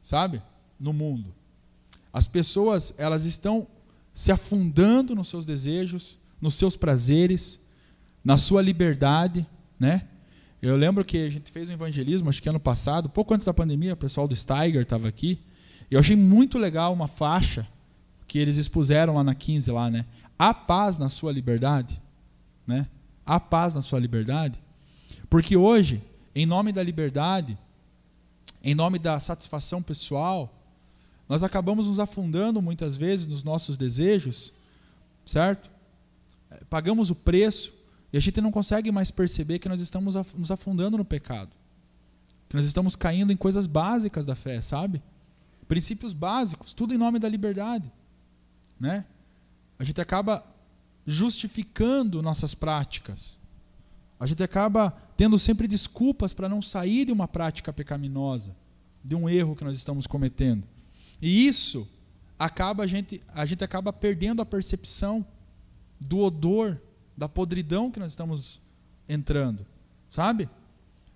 Sabe? 0.01 0.41
No 0.79 0.93
mundo. 0.93 1.34
As 2.12 2.27
pessoas, 2.27 2.93
elas 2.97 3.25
estão 3.25 3.67
se 4.13 4.32
afundando 4.32 5.13
nos 5.13 5.27
seus 5.27 5.45
desejos, 5.45 6.17
nos 6.41 6.55
seus 6.55 6.75
prazeres, 6.75 7.62
na 8.23 8.38
sua 8.38 8.62
liberdade, 8.62 9.45
né? 9.79 10.08
Eu 10.62 10.75
lembro 10.75 11.05
que 11.05 11.17
a 11.17 11.29
gente 11.29 11.51
fez 11.51 11.69
um 11.69 11.73
evangelismo, 11.73 12.29
acho 12.29 12.41
que 12.41 12.49
ano 12.49 12.60
passado, 12.60 13.08
pouco 13.08 13.34
antes 13.34 13.45
da 13.45 13.53
pandemia, 13.53 13.93
o 13.93 13.97
pessoal 13.97 14.27
do 14.27 14.36
Steiger 14.36 14.82
estava 14.82 15.08
aqui. 15.08 15.39
E 15.89 15.93
eu 15.93 15.99
achei 15.99 16.15
muito 16.15 16.58
legal 16.58 16.93
uma 16.93 17.08
faixa 17.08 17.65
que 18.27 18.38
eles 18.38 18.58
expuseram 18.58 19.15
lá 19.15 19.23
na 19.23 19.34
15 19.34 19.71
lá, 19.71 19.89
né? 19.89 20.05
A 20.39 20.54
paz 20.54 20.97
na 20.97 21.10
sua 21.10 21.34
liberdade, 21.34 22.02
né? 22.65 22.88
A 23.25 23.41
paz 23.41 23.75
na 23.75 23.82
sua 23.82 23.99
liberdade. 23.99 24.60
Porque 25.30 25.58
hoje, 25.58 26.02
em 26.34 26.45
nome 26.45 26.71
da 26.71 26.82
liberdade, 26.82 27.58
em 28.63 28.73
nome 28.73 28.97
da 28.97 29.19
satisfação 29.19 29.84
pessoal, 29.84 30.52
nós 31.28 31.43
acabamos 31.43 31.88
nos 31.88 31.99
afundando 31.99 32.62
muitas 32.62 32.95
vezes 32.95 33.28
nos 33.28 33.43
nossos 33.43 33.78
desejos, 33.78 34.54
certo? 35.25 35.69
Pagamos 36.69 37.12
o 37.12 37.15
preço 37.15 37.73
e 38.12 38.17
a 38.17 38.19
gente 38.19 38.41
não 38.41 38.52
consegue 38.52 38.91
mais 38.91 39.12
perceber 39.12 39.60
que 39.60 39.69
nós 39.69 39.82
estamos 39.82 40.15
nos 40.36 40.52
afundando 40.52 40.97
no 40.97 41.06
pecado. 41.06 41.52
Que 42.47 42.56
nós 42.56 42.65
estamos 42.65 42.95
caindo 42.95 43.32
em 43.32 43.38
coisas 43.38 43.67
básicas 43.67 44.25
da 44.25 44.34
fé, 44.36 44.60
sabe? 44.62 45.02
Princípios 45.67 46.13
básicos, 46.13 46.73
tudo 46.73 46.95
em 46.95 46.97
nome 46.97 47.19
da 47.19 47.30
liberdade. 47.30 47.91
Né? 48.80 49.06
A 49.80 49.84
gente 49.84 50.00
acaba 50.02 50.46
justificando 51.08 52.22
nossas 52.22 52.54
práticas. 52.54 53.39
A 54.20 54.26
gente 54.26 54.44
acaba 54.44 54.92
tendo 55.15 55.39
sempre 55.39 55.68
desculpas 55.68 56.34
para 56.34 56.50
não 56.50 56.62
sair 56.62 57.06
de 57.06 57.12
uma 57.12 57.28
prática 57.28 57.72
pecaminosa, 57.72 58.56
de 59.04 59.15
um 59.15 59.30
erro 59.30 59.56
que 59.56 59.63
nós 59.63 59.78
estamos 59.78 60.06
cometendo. 60.06 60.68
E 61.22 61.48
isso 61.48 61.88
acaba 62.38 62.84
a 62.84 62.88
gente, 62.88 63.22
a 63.30 63.46
gente 63.46 63.63
acaba 63.63 63.92
perdendo 63.92 64.42
a 64.42 64.46
percepção 64.46 65.26
do 66.00 66.20
odor 66.20 66.80
da 67.18 67.28
podridão 67.28 67.92
que 67.92 68.00
nós 68.00 68.12
estamos 68.12 68.62
entrando, 69.08 69.65
sabe? 70.10 70.50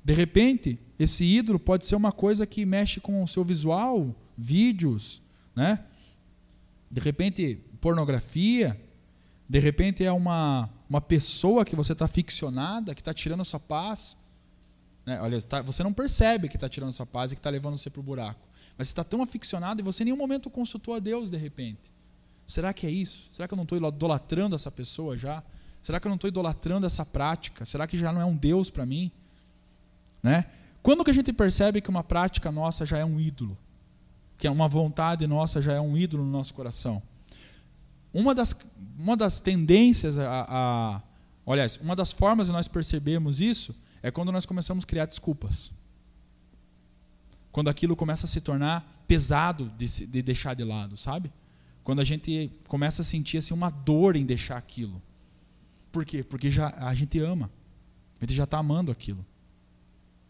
De 0.04 0.13
repente, 0.13 0.78
esse 0.99 1.23
ídolo 1.23 1.58
pode 1.58 1.86
ser 1.86 1.95
uma 1.95 2.12
coisa 2.12 2.45
que 2.45 2.65
mexe 2.65 2.99
com 2.99 3.23
o 3.23 3.28
seu 3.28 3.43
visual, 3.43 4.13
vídeos, 4.38 5.21
né? 5.56 5.86
De 6.91 6.99
repente, 6.99 7.60
pornografia. 7.84 8.80
De 9.50 9.60
repente, 9.60 10.06
é 10.06 10.12
uma, 10.12 10.69
uma 10.89 11.02
pessoa 11.02 11.65
que 11.65 11.76
você 11.76 11.91
está 11.91 12.08
ficcionada, 12.08 12.96
que 12.96 13.02
está 13.02 13.13
tirando 13.13 13.41
a 13.41 13.43
sua 13.43 13.60
paz. 13.60 14.15
Né? 15.06 15.19
Olha, 15.19 15.41
tá, 15.41 15.62
você 15.62 15.84
não 15.84 15.91
percebe 15.91 16.48
que 16.48 16.56
está 16.56 16.69
tirando 16.69 16.89
a 16.89 16.93
sua 16.93 17.06
paz 17.06 17.34
e 17.34 17.36
que 17.36 17.39
está 17.39 17.50
levando 17.50 17.78
você 17.78 17.89
para 17.89 18.00
o 18.00 18.04
buraco. 18.04 18.39
Mas 18.78 18.88
você 18.88 18.93
está 18.93 19.04
tão 19.04 19.22
aficionado 19.22 19.82
e 19.82 19.84
você 19.84 20.04
em 20.04 20.06
nenhum 20.06 20.17
momento 20.17 20.50
consultou 20.50 20.96
a 20.96 21.00
Deus 21.00 21.30
de 21.30 21.36
repente. 21.36 21.91
Será 22.48 22.72
que 22.72 22.88
é 22.88 22.89
isso? 22.89 23.30
Será 23.34 23.50
que 23.50 23.54
eu 23.54 23.58
não 23.58 23.63
estou 23.63 23.78
idolatrando 23.78 24.56
essa 24.56 24.72
pessoa 24.72 25.17
já? 25.17 25.43
Será 25.82 26.00
que 26.00 26.08
eu 26.08 26.10
não 26.10 26.15
estou 26.15 26.30
idolatrando 26.30 26.86
essa 26.86 27.06
prática? 27.06 27.65
Será 27.65 27.86
que 27.86 27.98
já 27.98 28.13
não 28.13 28.22
é 28.22 28.26
um 28.26 28.36
Deus 28.36 28.69
para 28.69 28.86
mim? 28.86 29.12
Né? 30.22 30.46
Quando 30.82 31.04
que 31.04 31.12
a 31.12 31.13
gente 31.13 31.34
percebe 31.34 31.82
que 31.82 31.89
uma 31.89 32.04
prática 32.04 32.50
nossa 32.50 32.86
já 32.86 32.98
é 32.98 33.04
um 33.04 33.19
ídolo? 33.19 33.58
Que 34.38 34.48
é 34.48 34.50
uma 34.50 34.69
vontade 34.69 35.28
nossa 35.28 35.62
já 35.62 35.74
é 35.74 35.82
um 35.82 35.98
ídolo 35.98 36.24
no 36.24 36.32
nosso 36.32 36.54
coração? 36.54 37.04
Uma 38.13 38.36
das, 38.36 38.56
uma 38.97 39.17
das 39.17 39.39
tendências, 39.39 40.17
a, 40.17 40.45
a, 40.47 41.02
olha, 41.45 41.65
uma 41.82 41.95
das 41.95 42.12
formas 42.12 42.47
de 42.47 42.54
nós 42.54 42.67
percebermos 42.67 43.41
isso 43.41 43.76
é 44.04 44.12
quando 44.12 44.32
nós 44.32 44.45
começamos 44.45 44.84
a 44.84 44.88
criar 44.88 45.06
desculpas. 45.06 45.71
Quando 47.52 47.69
aquilo 47.69 47.95
começa 47.95 48.26
a 48.26 48.30
se 48.30 48.41
tornar 48.41 49.04
pesado 49.08 49.71
de, 49.78 50.08
de 50.08 50.21
deixar 50.21 50.54
de 50.54 50.63
lado, 50.63 50.95
sabe? 50.95 51.32
Quando 51.84 51.99
a 51.99 52.04
gente 52.04 52.52
começa 52.67 53.02
a 53.02 53.06
sentir 53.06 53.38
assim, 53.38 53.54
uma 53.54 53.69
dor 53.69 54.15
em 54.15 54.26
deixar 54.26 54.58
aquilo. 54.58 55.02
Por 55.91 56.06
quê? 56.06 56.23
Porque 56.23 56.49
já, 56.49 56.73
a 56.78 56.93
gente 56.93 57.19
ama. 57.19 57.49
A 58.19 58.26
gente 58.26 58.36
já 58.36 58.45
está 58.45 58.58
amando 58.58 58.91
aquilo. 58.91 59.26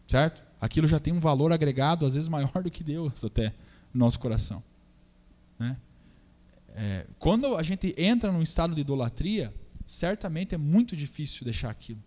Certo? 0.06 0.44
Aquilo 0.60 0.88
já 0.88 0.98
tem 0.98 1.12
um 1.12 1.20
valor 1.20 1.52
agregado, 1.52 2.04
às 2.04 2.14
vezes 2.14 2.28
maior 2.28 2.62
do 2.62 2.70
que 2.70 2.82
Deus, 2.82 3.24
até, 3.24 3.54
no 3.92 4.00
nosso 4.00 4.18
coração. 4.18 4.62
Né? 5.58 5.76
É, 6.74 7.06
quando 7.18 7.56
a 7.56 7.62
gente 7.62 7.94
entra 7.96 8.32
num 8.32 8.42
estado 8.42 8.74
de 8.74 8.80
idolatria, 8.80 9.54
certamente 9.86 10.54
é 10.54 10.58
muito 10.58 10.96
difícil 10.96 11.44
deixar 11.44 11.70
aquilo. 11.70 12.02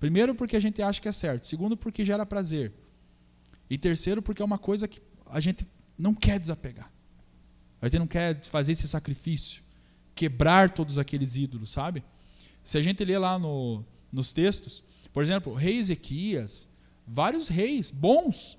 Primeiro, 0.00 0.34
porque 0.34 0.56
a 0.56 0.60
gente 0.60 0.80
acha 0.82 1.00
que 1.00 1.08
é 1.08 1.12
certo. 1.12 1.46
Segundo, 1.46 1.76
porque 1.76 2.04
gera 2.04 2.24
prazer. 2.24 2.72
E 3.68 3.76
terceiro, 3.76 4.22
porque 4.22 4.40
é 4.40 4.44
uma 4.44 4.58
coisa 4.58 4.88
que 4.88 5.00
a 5.26 5.40
gente 5.40 5.66
não 5.98 6.14
quer 6.14 6.38
desapegar. 6.38 6.90
A 7.80 7.86
gente 7.86 7.98
não 7.98 8.06
quer 8.06 8.42
fazer 8.44 8.72
esse 8.72 8.88
sacrifício, 8.88 9.62
quebrar 10.14 10.70
todos 10.70 10.98
aqueles 10.98 11.36
ídolos, 11.36 11.70
sabe? 11.70 12.02
Se 12.64 12.78
a 12.78 12.82
gente 12.82 13.04
lê 13.04 13.18
lá 13.18 13.38
no, 13.38 13.84
nos 14.10 14.32
textos, 14.32 14.82
por 15.12 15.22
exemplo, 15.22 15.54
rei 15.54 15.78
Ezequias, 15.78 16.68
vários 17.06 17.48
reis 17.48 17.90
bons. 17.90 18.56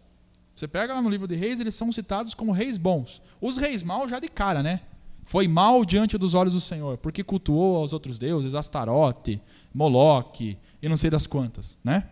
Você 0.56 0.68
pega 0.68 0.94
lá 0.94 1.02
no 1.02 1.10
livro 1.10 1.28
de 1.28 1.36
reis, 1.36 1.60
eles 1.60 1.76
são 1.76 1.92
citados 1.92 2.34
como 2.34 2.52
reis 2.52 2.78
bons. 2.78 3.22
Os 3.40 3.58
reis 3.58 3.84
maus 3.84 4.10
já 4.10 4.20
de 4.20 4.28
cara, 4.28 4.64
né? 4.64 4.82
Foi 5.28 5.46
mal 5.46 5.84
diante 5.84 6.18
dos 6.18 6.34
olhos 6.34 6.54
do 6.54 6.62
Senhor, 6.62 6.98
porque 7.00 7.22
cultuou 7.22 7.76
aos 7.76 7.92
outros 7.92 8.18
deuses, 8.18 8.56
Astarote, 8.56 9.42
Moloque 9.74 10.58
e 10.82 10.88
não 10.88 10.96
sei 10.96 11.10
das 11.10 11.28
quantas, 11.28 11.78
né? 11.84 12.08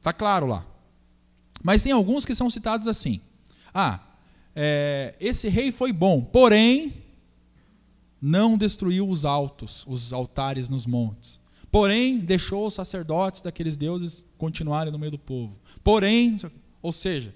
Tá 0.00 0.12
claro 0.12 0.46
lá. 0.46 0.64
Mas 1.64 1.82
tem 1.82 1.90
alguns 1.90 2.24
que 2.24 2.32
são 2.32 2.48
citados 2.48 2.86
assim. 2.86 3.20
Ah, 3.74 3.98
é, 4.54 5.16
esse 5.18 5.48
rei 5.48 5.72
foi 5.72 5.92
bom, 5.92 6.22
porém 6.22 6.94
não 8.22 8.56
destruiu 8.56 9.08
os 9.08 9.24
altos, 9.24 9.84
os 9.88 10.12
altares 10.12 10.68
nos 10.68 10.86
montes. 10.86 11.40
Porém, 11.72 12.20
deixou 12.20 12.68
os 12.68 12.74
sacerdotes 12.74 13.42
daqueles 13.42 13.76
deuses 13.76 14.26
continuarem 14.38 14.92
no 14.92 14.98
meio 14.98 15.10
do 15.10 15.18
povo. 15.18 15.58
Porém, 15.82 16.36
ou 16.80 16.92
seja, 16.92 17.34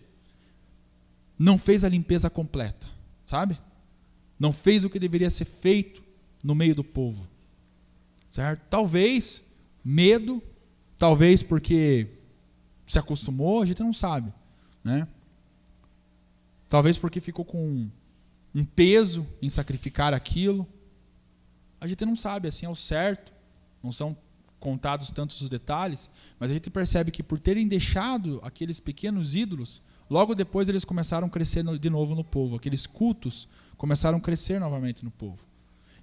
não 1.36 1.58
fez 1.58 1.82
a 1.82 1.88
limpeza 1.88 2.30
completa, 2.30 2.86
sabe? 3.26 3.58
Não 4.38 4.52
fez 4.52 4.84
o 4.84 4.90
que 4.90 4.98
deveria 4.98 5.30
ser 5.30 5.44
feito 5.44 6.02
no 6.42 6.54
meio 6.54 6.74
do 6.74 6.84
povo. 6.84 7.28
Certo? 8.30 8.60
Talvez 8.70 9.52
medo, 9.84 10.42
talvez 10.96 11.42
porque 11.42 12.08
se 12.86 12.98
acostumou, 12.98 13.62
a 13.62 13.66
gente 13.66 13.82
não 13.82 13.92
sabe, 13.92 14.32
né? 14.82 15.06
Talvez 16.68 16.98
porque 16.98 17.20
ficou 17.20 17.44
com 17.44 17.88
um 18.54 18.64
peso 18.64 19.26
em 19.40 19.48
sacrificar 19.48 20.12
aquilo, 20.12 20.66
a 21.80 21.86
gente 21.86 22.04
não 22.04 22.16
sabe 22.16 22.48
assim 22.48 22.66
ao 22.66 22.74
certo, 22.74 23.32
não 23.82 23.92
são 23.92 24.16
contados 24.58 25.10
tantos 25.10 25.40
os 25.40 25.48
detalhes, 25.48 26.10
mas 26.38 26.50
a 26.50 26.54
gente 26.54 26.68
percebe 26.70 27.10
que 27.10 27.22
por 27.22 27.38
terem 27.38 27.66
deixado 27.68 28.40
aqueles 28.42 28.80
pequenos 28.80 29.34
ídolos, 29.34 29.80
logo 30.10 30.34
depois 30.34 30.68
eles 30.68 30.84
começaram 30.84 31.28
a 31.28 31.30
crescer 31.30 31.62
de 31.78 31.90
novo 31.90 32.14
no 32.14 32.24
povo, 32.24 32.56
aqueles 32.56 32.86
cultos 32.86 33.48
começaram 33.78 34.18
a 34.18 34.20
crescer 34.20 34.58
novamente 34.58 35.04
no 35.04 35.10
povo. 35.10 35.42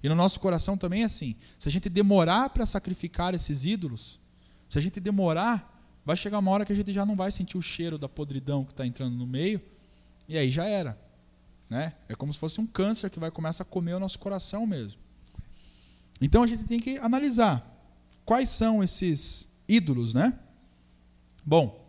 E 0.02 0.08
no 0.08 0.14
nosso 0.14 0.40
coração 0.40 0.76
também 0.76 1.02
é 1.02 1.04
assim, 1.04 1.36
se 1.58 1.68
a 1.68 1.72
gente 1.72 1.88
demorar 1.88 2.50
para 2.50 2.66
sacrificar 2.66 3.34
esses 3.34 3.64
ídolos, 3.64 4.18
se 4.68 4.78
a 4.78 4.82
gente 4.82 4.98
demorar, 4.98 5.72
vai 6.04 6.16
chegar 6.16 6.38
uma 6.38 6.50
hora 6.50 6.64
que 6.64 6.72
a 6.72 6.76
gente 6.76 6.92
já 6.92 7.04
não 7.06 7.14
vai 7.14 7.30
sentir 7.30 7.56
o 7.56 7.62
cheiro 7.62 7.98
da 7.98 8.08
podridão 8.08 8.64
que 8.64 8.72
está 8.72 8.86
entrando 8.86 9.14
no 9.14 9.26
meio, 9.26 9.60
e 10.28 10.36
aí 10.36 10.50
já 10.50 10.64
era. 10.64 10.98
Né? 11.68 11.92
É 12.08 12.14
como 12.14 12.32
se 12.32 12.38
fosse 12.38 12.60
um 12.60 12.66
câncer 12.66 13.10
que 13.10 13.18
vai 13.18 13.30
começar 13.30 13.62
a 13.62 13.66
comer 13.66 13.94
o 13.94 14.00
nosso 14.00 14.18
coração 14.18 14.66
mesmo. 14.66 15.00
Então 16.20 16.42
a 16.42 16.46
gente 16.46 16.64
tem 16.64 16.80
que 16.80 16.96
analisar 16.98 17.64
quais 18.24 18.48
são 18.50 18.82
esses 18.82 19.52
ídolos, 19.68 20.14
né? 20.14 20.38
Bom, 21.44 21.85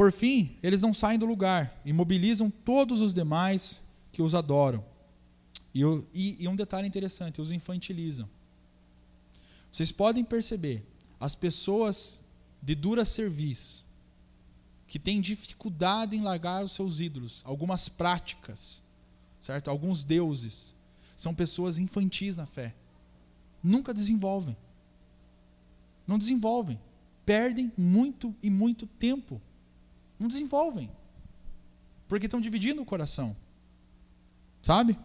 por 0.00 0.12
fim, 0.12 0.56
eles 0.62 0.80
não 0.80 0.94
saem 0.94 1.18
do 1.18 1.26
lugar, 1.26 1.78
imobilizam 1.84 2.48
todos 2.48 3.02
os 3.02 3.12
demais 3.12 3.82
que 4.10 4.22
os 4.22 4.34
adoram. 4.34 4.82
E, 5.74 5.82
e, 6.14 6.36
e 6.42 6.48
um 6.48 6.56
detalhe 6.56 6.88
interessante, 6.88 7.38
os 7.38 7.52
infantilizam. 7.52 8.26
Vocês 9.70 9.92
podem 9.92 10.24
perceber, 10.24 10.86
as 11.20 11.34
pessoas 11.34 12.22
de 12.62 12.74
dura 12.74 13.04
serviço, 13.04 13.84
que 14.86 14.98
têm 14.98 15.20
dificuldade 15.20 16.16
em 16.16 16.22
largar 16.22 16.64
os 16.64 16.72
seus 16.72 16.98
ídolos, 16.98 17.42
algumas 17.44 17.90
práticas, 17.90 18.82
certo? 19.38 19.68
Alguns 19.68 20.02
deuses, 20.02 20.74
são 21.14 21.34
pessoas 21.34 21.76
infantis 21.76 22.36
na 22.36 22.46
fé. 22.46 22.74
Nunca 23.62 23.92
desenvolvem. 23.92 24.56
Não 26.06 26.18
desenvolvem. 26.18 26.80
Perdem 27.26 27.70
muito 27.76 28.34
e 28.42 28.48
muito 28.48 28.86
tempo. 28.86 29.42
Não 30.20 30.28
desenvolvem. 30.28 30.88
Porque 32.06 32.26
estão 32.26 32.40
dividindo 32.40 32.80
o 32.80 32.84
coração. 32.84 33.36
Sabe? 34.62 34.96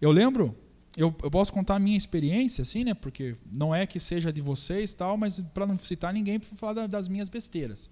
Eu 0.00 0.10
lembro 0.10 0.56
eu, 0.96 1.14
eu 1.22 1.30
posso 1.30 1.52
contar 1.52 1.74
a 1.76 1.78
minha 1.78 1.96
experiência, 1.96 2.62
assim, 2.62 2.82
né? 2.82 2.94
Porque 2.94 3.36
não 3.52 3.74
é 3.74 3.86
que 3.86 4.00
seja 4.00 4.32
de 4.32 4.40
vocês 4.40 4.94
tal, 4.94 5.18
mas 5.18 5.38
para 5.40 5.66
não 5.66 5.78
citar 5.78 6.12
ninguém, 6.12 6.40
para 6.40 6.56
falar 6.56 6.72
da, 6.72 6.86
das 6.86 7.06
minhas 7.06 7.28
besteiras. 7.28 7.90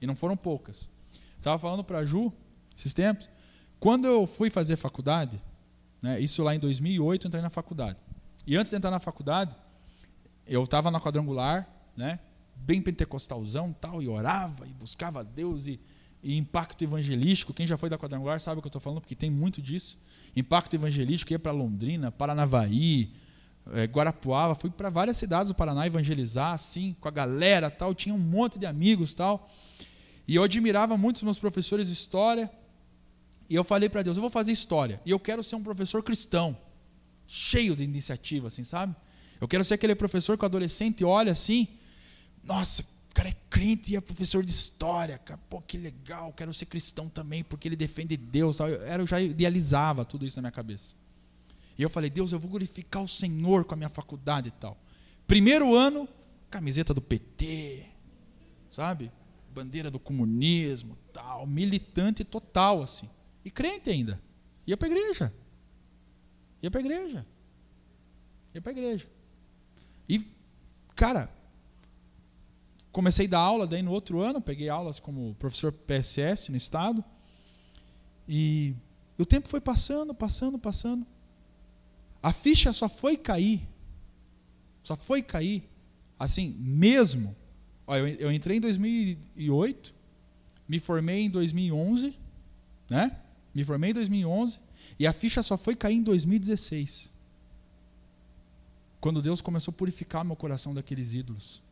E 0.00 0.06
não 0.06 0.16
foram 0.16 0.36
poucas. 0.36 0.88
Estava 1.36 1.58
falando 1.58 1.84
para 1.84 1.98
a 1.98 2.04
Ju, 2.06 2.32
esses 2.74 2.94
tempos, 2.94 3.28
quando 3.78 4.06
eu 4.06 4.26
fui 4.26 4.48
fazer 4.48 4.76
faculdade, 4.76 5.40
né, 6.00 6.18
isso 6.18 6.42
lá 6.42 6.54
em 6.54 6.58
2008, 6.58 7.26
eu 7.26 7.28
entrei 7.28 7.42
na 7.42 7.50
faculdade. 7.50 8.02
E 8.46 8.56
antes 8.56 8.70
de 8.70 8.76
entrar 8.76 8.90
na 8.90 9.00
faculdade, 9.00 9.54
eu 10.46 10.64
estava 10.64 10.90
na 10.90 10.98
quadrangular, 10.98 11.68
né, 11.94 12.18
bem 12.54 12.80
pentecostalzão 12.80 13.70
tal, 13.78 14.02
e 14.02 14.08
orava, 14.08 14.66
e 14.66 14.72
buscava 14.72 15.22
Deus, 15.22 15.66
e, 15.66 15.78
e 16.26 16.36
impacto 16.36 16.82
evangelístico. 16.82 17.54
Quem 17.54 17.68
já 17.68 17.76
foi 17.76 17.88
da 17.88 17.96
quadrangular 17.96 18.40
sabe 18.40 18.58
o 18.58 18.62
que 18.62 18.66
eu 18.66 18.68
estou 18.70 18.80
falando, 18.80 19.00
porque 19.00 19.14
tem 19.14 19.30
muito 19.30 19.62
disso. 19.62 19.96
Impacto 20.34 20.74
evangelístico, 20.74 21.32
ia 21.32 21.38
para 21.38 21.52
Londrina, 21.52 22.10
Paranavaí, 22.10 23.12
é, 23.72 23.84
Guarapuava, 23.84 24.56
fui 24.56 24.68
para 24.68 24.90
várias 24.90 25.16
cidades 25.16 25.52
do 25.52 25.54
Paraná 25.54 25.86
evangelizar, 25.86 26.52
assim, 26.52 26.96
com 27.00 27.06
a 27.06 27.12
galera 27.12 27.70
tal, 27.70 27.94
tinha 27.94 28.12
um 28.12 28.18
monte 28.18 28.58
de 28.58 28.66
amigos 28.66 29.14
tal. 29.14 29.48
E 30.26 30.34
eu 30.34 30.42
admirava 30.42 30.96
muito 30.96 31.16
os 31.16 31.22
meus 31.22 31.38
professores 31.38 31.86
de 31.86 31.92
história. 31.92 32.50
E 33.48 33.54
eu 33.54 33.62
falei 33.62 33.88
para 33.88 34.02
Deus, 34.02 34.16
eu 34.16 34.20
vou 34.20 34.28
fazer 34.28 34.50
história. 34.50 35.00
E 35.06 35.12
eu 35.12 35.20
quero 35.20 35.44
ser 35.44 35.54
um 35.54 35.62
professor 35.62 36.02
cristão, 36.02 36.58
cheio 37.24 37.76
de 37.76 37.84
iniciativa, 37.84 38.48
assim, 38.48 38.64
sabe? 38.64 38.96
Eu 39.40 39.46
quero 39.46 39.62
ser 39.62 39.74
aquele 39.74 39.94
professor 39.94 40.36
que 40.36 40.42
o 40.42 40.46
adolescente 40.46 41.04
olha 41.04 41.30
assim, 41.30 41.68
nossa, 42.42 42.84
cara 43.16 43.30
é 43.30 43.36
crente 43.48 43.92
e 43.92 43.96
é 43.96 44.00
professor 44.02 44.44
de 44.44 44.50
história, 44.50 45.16
cara, 45.16 45.40
pô, 45.48 45.62
que 45.62 45.78
legal, 45.78 46.34
quero 46.34 46.52
ser 46.52 46.66
cristão 46.66 47.08
também, 47.08 47.42
porque 47.42 47.66
ele 47.66 47.74
defende 47.74 48.14
Deus. 48.14 48.60
Eu, 48.60 48.66
eu 48.66 49.06
já 49.06 49.18
idealizava 49.18 50.04
tudo 50.04 50.26
isso 50.26 50.36
na 50.36 50.42
minha 50.42 50.52
cabeça. 50.52 50.94
E 51.78 51.82
eu 51.82 51.88
falei, 51.88 52.10
Deus, 52.10 52.32
eu 52.32 52.38
vou 52.38 52.50
glorificar 52.50 53.02
o 53.02 53.08
Senhor 53.08 53.64
com 53.64 53.72
a 53.72 53.76
minha 53.76 53.88
faculdade 53.88 54.48
e 54.48 54.50
tal. 54.50 54.76
Primeiro 55.26 55.74
ano, 55.74 56.06
camiseta 56.50 56.92
do 56.92 57.00
PT, 57.00 57.86
sabe? 58.68 59.10
Bandeira 59.54 59.90
do 59.90 59.98
comunismo, 59.98 60.98
tal, 61.10 61.46
militante 61.46 62.22
total, 62.22 62.82
assim. 62.82 63.08
E 63.42 63.50
crente 63.50 63.88
ainda. 63.88 64.20
Ia 64.66 64.76
para 64.76 64.88
a 64.88 64.90
igreja. 64.90 65.32
Ia 66.62 66.70
para 66.70 66.80
a 66.80 66.84
igreja. 66.84 67.26
Ia 68.54 68.60
para 68.60 68.72
a 68.72 68.74
igreja. 68.74 69.08
E, 70.06 70.26
cara, 70.94 71.34
comecei 72.96 73.26
a 73.26 73.28
dar 73.28 73.40
aula, 73.40 73.66
daí 73.66 73.82
no 73.82 73.92
outro 73.92 74.22
ano, 74.22 74.40
peguei 74.40 74.70
aulas 74.70 74.98
como 74.98 75.34
professor 75.34 75.70
PSS 75.70 76.50
no 76.50 76.56
estado. 76.56 77.04
E 78.26 78.74
o 79.18 79.26
tempo 79.26 79.50
foi 79.50 79.60
passando, 79.60 80.14
passando, 80.14 80.58
passando. 80.58 81.06
A 82.22 82.32
ficha 82.32 82.72
só 82.72 82.88
foi 82.88 83.18
cair, 83.18 83.68
só 84.82 84.96
foi 84.96 85.22
cair, 85.22 85.68
assim, 86.18 86.56
mesmo. 86.58 87.36
Eu, 87.86 88.08
eu 88.08 88.32
entrei 88.32 88.56
em 88.56 88.60
2008, 88.62 89.94
me 90.66 90.78
formei 90.78 91.26
em 91.26 91.28
2011, 91.28 92.18
né? 92.88 93.14
Me 93.54 93.62
formei 93.62 93.90
em 93.90 93.94
2011 93.94 94.58
e 94.98 95.06
a 95.06 95.12
ficha 95.12 95.42
só 95.42 95.58
foi 95.58 95.76
cair 95.76 95.96
em 95.96 96.02
2016. 96.02 97.12
Quando 98.98 99.20
Deus 99.20 99.42
começou 99.42 99.70
a 99.70 99.76
purificar 99.76 100.24
meu 100.24 100.34
coração 100.34 100.72
daqueles 100.72 101.12
ídolos. 101.12 101.65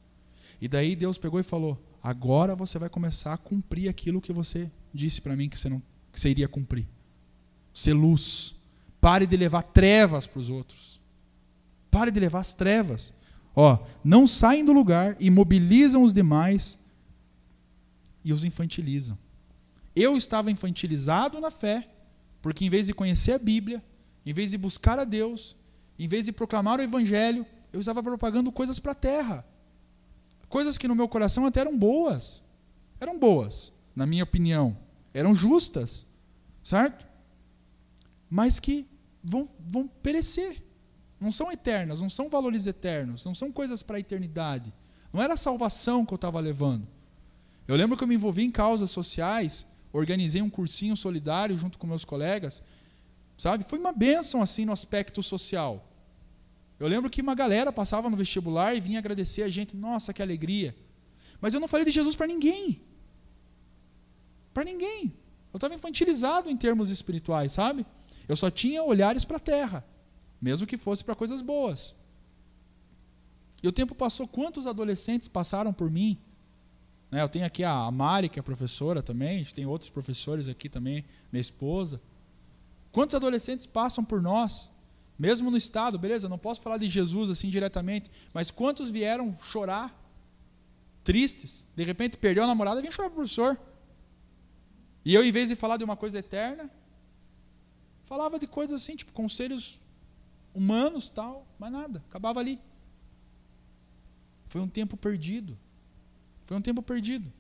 E 0.61 0.69
daí 0.69 0.95
Deus 0.95 1.19
pegou 1.19 1.41
e 1.41 1.43
falou: 1.43 1.83
agora 2.03 2.55
você 2.55 2.79
vai 2.79 2.89
começar 2.89 3.33
a 3.33 3.39
cumprir 3.39 3.89
aquilo 3.89 4.21
que 4.21 4.33
você 4.33 4.71
disse 4.93 5.21
para 5.21 5.35
mim 5.35 5.49
que 5.49 5.59
você, 5.59 5.69
não, 5.69 5.83
que 6.13 6.21
você 6.21 6.31
iria 6.31 6.49
cumprir. 6.49 6.89
Ser 7.73 7.95
luz. 7.95 8.57
Pare 9.01 9.27
de 9.27 9.37
levar 9.37 9.63
trevas 9.63 10.27
para 10.27 10.41
os 10.41 10.49
outros. 10.49 11.01
Pare 11.91 12.11
de 12.11 12.19
levar 12.19 12.41
as 12.41 12.55
trevas. 12.55 13.13
Ó, 13.55 13.79
não 14.03 14.27
saem 14.27 14.65
do 14.65 14.73
lugar, 14.73 15.17
imobilizam 15.21 16.03
os 16.03 16.13
demais 16.13 16.79
e 18.25 18.33
os 18.33 18.45
infantilizam. 18.45 19.17
Eu 19.95 20.17
estava 20.17 20.51
infantilizado 20.51 21.41
na 21.41 21.51
fé, 21.51 21.89
porque 22.43 22.65
em 22.65 22.71
vez 22.71 22.87
de 22.87 22.95
conhecer 22.95 23.33
a 23.33 23.39
Bíblia, 23.39 23.83
em 24.27 24.33
vez 24.33 24.51
de 24.51 24.59
buscar 24.59 24.99
a 24.99 25.05
Deus, 25.05 25.57
em 25.99 26.09
vez 26.09 26.27
de 26.27 26.33
proclamar 26.33 26.81
o 26.81 26.83
Evangelho, 26.83 27.47
eu 27.73 27.81
estava 27.81 28.03
propagando 28.03 28.51
coisas 28.51 28.79
para 28.79 28.93
a 28.93 28.97
terra. 28.97 29.47
Coisas 30.55 30.79
que 30.79 30.87
no 30.87 30.95
meu 30.95 31.09
coração 31.09 31.45
até 31.47 31.59
eram 31.63 31.77
boas. 31.77 32.41
Eram 33.01 33.19
boas, 33.19 33.73
na 33.93 34.07
minha 34.07 34.23
opinião. 34.23 34.79
Eram 35.13 35.35
justas, 35.35 36.07
certo? 36.63 37.05
Mas 38.31 38.61
que 38.61 38.89
vão, 39.21 39.49
vão 39.59 39.89
perecer. 39.89 40.63
Não 41.19 41.33
são 41.33 41.51
eternas, 41.51 42.01
não 42.01 42.09
são 42.09 42.29
valores 42.29 42.69
eternos, 42.69 43.25
não 43.25 43.35
são 43.35 43.51
coisas 43.51 43.83
para 43.83 43.97
a 43.97 43.99
eternidade. 43.99 44.73
Não 45.13 45.21
era 45.21 45.35
a 45.35 45.37
salvação 45.37 46.07
que 46.07 46.13
eu 46.13 46.23
estava 46.23 46.39
levando. 46.39 46.87
Eu 47.67 47.75
lembro 47.75 47.97
que 47.97 48.05
eu 48.05 48.09
me 48.09 48.15
envolvi 48.15 48.45
em 48.45 48.51
causas 48.53 48.93
sociais, 48.93 49.67
organizei 49.93 50.41
um 50.41 50.49
cursinho 50.49 50.97
solidário 50.97 51.57
junto 51.57 51.81
com 51.81 51.87
meus 51.89 52.05
colegas, 52.05 52.63
sabe? 53.37 53.65
Foi 53.65 53.81
uma 53.81 53.93
benção 53.93 54.41
assim 54.41 54.65
no 54.65 54.73
aspecto 54.73 55.21
social. 55.21 55.85
Eu 56.85 56.91
lembro 56.91 57.09
que 57.09 57.23
uma 57.23 57.35
galera 57.35 57.73
passava 57.73 58.11
no 58.11 58.17
vestibular 58.17 58.75
e 58.75 58.81
vinha 58.81 58.99
agradecer 58.99 59.43
a 59.43 59.49
gente, 59.49 59.75
nossa, 59.75 60.13
que 60.13 60.21
alegria. 60.21 60.77
Mas 61.41 61.55
eu 61.55 61.61
não 61.61 61.67
falei 61.67 61.87
de 61.87 61.91
Jesus 61.91 62.15
para 62.15 62.27
ninguém. 62.27 62.83
Para 64.53 64.65
ninguém. 64.65 65.15
Eu 65.51 65.57
estava 65.57 65.75
infantilizado 65.75 66.51
em 66.51 66.57
termos 66.59 66.91
espirituais, 66.91 67.53
sabe? 67.53 67.87
Eu 68.29 68.37
só 68.37 68.51
tinha 68.51 68.83
olhares 68.83 69.25
para 69.25 69.39
a 69.39 69.41
terra, 69.41 69.83
mesmo 70.39 70.67
que 70.67 70.77
fosse 70.77 71.03
para 71.03 71.15
coisas 71.15 71.41
boas. 71.41 71.95
E 73.63 73.67
o 73.67 73.73
tempo 73.73 73.95
passou, 73.95 74.29
quantos 74.29 74.67
adolescentes 74.67 75.27
passaram 75.27 75.73
por 75.73 75.91
mim? 75.91 76.19
Né, 77.11 77.23
eu 77.23 77.31
tenho 77.31 77.47
aqui 77.47 77.65
a 77.65 77.91
Mari, 77.91 78.29
que 78.29 78.39
é 78.39 78.43
professora 78.43 79.03
também, 79.03 79.37
a 79.37 79.39
gente 79.39 79.55
tem 79.55 79.65
outros 79.65 79.89
professores 79.89 80.49
aqui 80.49 80.69
também, 80.69 81.03
minha 81.33 81.41
esposa. 81.41 81.99
Quantos 82.93 83.17
adolescentes 83.17 83.65
passam 83.65 84.05
por 84.05 84.21
nós? 84.21 84.74
Mesmo 85.19 85.51
no 85.51 85.57
estado, 85.57 85.99
beleza, 85.99 86.29
não 86.29 86.39
posso 86.39 86.61
falar 86.61 86.79
de 86.79 86.89
Jesus 86.89 87.31
assim 87.31 87.49
diretamente, 87.49 88.11
mas 88.33 88.51
quantos 88.51 88.91
vieram 88.91 89.37
chorar, 89.41 89.95
tristes, 91.05 91.69
de 91.77 91.85
repente 91.85 92.17
perdeu 92.17 92.45
a 92.45 92.47
namorada 92.47 92.83
vem 92.83 92.91
chorar 92.91 93.09
para 93.09 93.15
o 93.15 93.17
professor. 93.19 93.59
E 95.05 95.15
eu, 95.15 95.23
em 95.23 95.31
vez 95.31 95.51
de 95.51 95.57
falar 95.57 95.77
de 95.77 95.85
uma 95.85 95.97
coisa 95.97 96.19
eterna, 96.19 96.69
falava 98.05 98.39
de 98.39 98.47
coisas 98.47 98.83
assim, 98.83 98.97
tipo 98.97 99.13
conselhos 99.13 99.79
humanos, 100.55 101.09
tal, 101.09 101.47
mas 101.59 101.71
nada, 101.71 102.03
acabava 102.09 102.41
ali. 102.41 102.59
Foi 104.47 104.61
um 104.61 104.69
tempo 104.69 104.97
perdido. 104.97 105.57
Foi 106.47 106.57
um 106.57 106.61
tempo 106.61 106.83
perdido. 106.83 107.31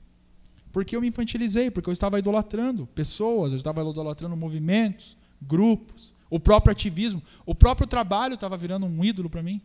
Porque 0.72 0.96
eu 0.96 1.00
me 1.00 1.08
infantilizei, 1.08 1.70
porque 1.70 1.88
eu 1.88 1.92
estava 1.92 2.18
idolatrando 2.18 2.86
pessoas, 2.88 3.52
eu 3.52 3.56
estava 3.56 3.80
idolatrando 3.88 4.36
movimentos, 4.36 5.16
grupos, 5.40 6.12
o 6.34 6.40
próprio 6.40 6.72
ativismo, 6.72 7.22
o 7.46 7.54
próprio 7.54 7.86
trabalho 7.86 8.34
estava 8.34 8.56
virando 8.56 8.86
um 8.86 9.04
ídolo 9.04 9.30
para 9.30 9.40
mim. 9.40 9.60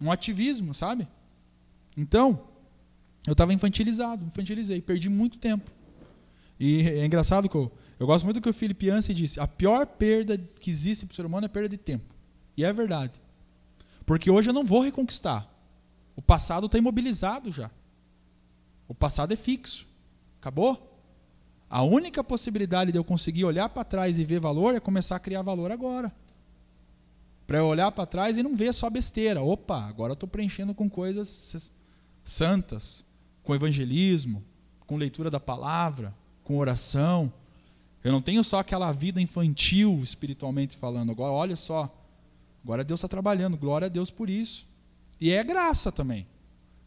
Um 0.00 0.10
ativismo, 0.10 0.72
sabe? 0.72 1.06
Então, 1.94 2.40
eu 3.26 3.32
estava 3.32 3.52
infantilizado, 3.52 4.24
infantilizei, 4.24 4.80
perdi 4.80 5.10
muito 5.10 5.36
tempo. 5.36 5.70
E 6.58 6.88
é 6.88 7.04
engraçado 7.04 7.50
que 7.50 7.54
eu, 7.54 7.70
eu 7.98 8.06
gosto 8.06 8.24
muito 8.24 8.40
do 8.40 8.42
que 8.42 8.48
o 8.48 8.54
Felipe 8.54 8.86
Yancey 8.86 9.14
disse: 9.14 9.38
a 9.38 9.46
pior 9.46 9.86
perda 9.86 10.38
que 10.38 10.70
existe 10.70 11.04
para 11.04 11.12
o 11.12 11.16
ser 11.16 11.26
humano 11.26 11.44
é 11.44 11.48
perda 11.48 11.68
de 11.68 11.76
tempo. 11.76 12.14
E 12.56 12.64
é 12.64 12.72
verdade. 12.72 13.20
Porque 14.06 14.30
hoje 14.30 14.48
eu 14.48 14.54
não 14.54 14.64
vou 14.64 14.80
reconquistar. 14.80 15.46
O 16.16 16.22
passado 16.22 16.64
está 16.64 16.78
imobilizado 16.78 17.52
já. 17.52 17.70
O 18.88 18.94
passado 18.94 19.34
é 19.34 19.36
fixo. 19.36 19.86
Acabou? 20.40 20.89
A 21.70 21.82
única 21.82 22.24
possibilidade 22.24 22.90
de 22.90 22.98
eu 22.98 23.04
conseguir 23.04 23.44
olhar 23.44 23.68
para 23.68 23.84
trás 23.84 24.18
e 24.18 24.24
ver 24.24 24.40
valor 24.40 24.74
é 24.74 24.80
começar 24.80 25.14
a 25.14 25.20
criar 25.20 25.42
valor 25.42 25.70
agora. 25.70 26.12
Para 27.46 27.58
eu 27.58 27.66
olhar 27.66 27.92
para 27.92 28.06
trás 28.06 28.36
e 28.36 28.42
não 28.42 28.56
ver 28.56 28.74
só 28.74 28.90
besteira. 28.90 29.40
Opa, 29.40 29.86
agora 29.86 30.14
estou 30.14 30.28
preenchendo 30.28 30.74
com 30.74 30.90
coisas 30.90 31.70
santas, 32.24 33.04
com 33.44 33.54
evangelismo, 33.54 34.44
com 34.84 34.96
leitura 34.96 35.30
da 35.30 35.38
palavra, 35.38 36.12
com 36.42 36.58
oração. 36.58 37.32
Eu 38.02 38.10
não 38.10 38.20
tenho 38.20 38.42
só 38.42 38.58
aquela 38.58 38.90
vida 38.90 39.20
infantil 39.20 40.00
espiritualmente 40.02 40.76
falando. 40.76 41.12
Agora, 41.12 41.32
olha 41.32 41.54
só. 41.54 41.88
Agora 42.64 42.82
Deus 42.82 42.98
está 42.98 43.06
trabalhando. 43.06 43.56
Glória 43.56 43.86
a 43.86 43.88
Deus 43.88 44.10
por 44.10 44.28
isso. 44.28 44.66
E 45.20 45.30
é 45.30 45.44
graça 45.44 45.92
também. 45.92 46.26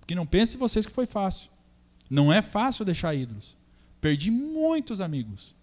Porque 0.01 0.13
não 0.13 0.25
pense 0.25 0.57
vocês 0.57 0.85
que 0.85 0.91
foi 0.91 1.05
fácil. 1.05 1.49
Não 2.09 2.33
é 2.33 2.41
fácil 2.41 2.83
deixar 2.83 3.15
ídolos. 3.15 3.62
Perdi 4.03 4.29
muitos 4.29 4.99
amigos. 4.99 5.55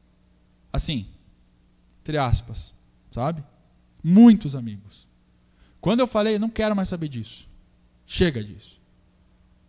Assim, 0.73 1.07
entre 2.01 2.17
aspas, 2.17 2.73
sabe? 3.11 3.45
Muitos 4.03 4.57
amigos. 4.57 5.07
Quando 5.79 6.01
eu 6.01 6.07
falei, 6.07 6.39
não 6.39 6.49
quero 6.49 6.75
mais 6.75 6.89
saber 6.89 7.09
disso. 7.09 7.47
Chega 8.07 8.43
disso. 8.43 8.81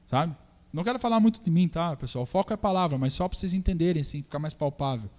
Sabe? 0.08 0.34
Não 0.72 0.86
quero 0.86 1.00
falar 1.00 1.20
muito 1.20 1.44
de 1.44 1.52
mim, 1.52 1.68
tá, 1.68 1.98
pessoal? 1.98 2.24
O 2.24 2.26
foco 2.26 2.54
é 2.54 2.56
a 2.56 2.58
palavra, 2.58 2.98
mas 2.98 3.14
só 3.14 3.28
para 3.28 3.38
vocês 3.38 3.54
entenderem, 3.54 4.00
assim, 4.00 4.24
ficar 4.24 4.40
mais 4.40 4.54
palpável. 4.54 5.10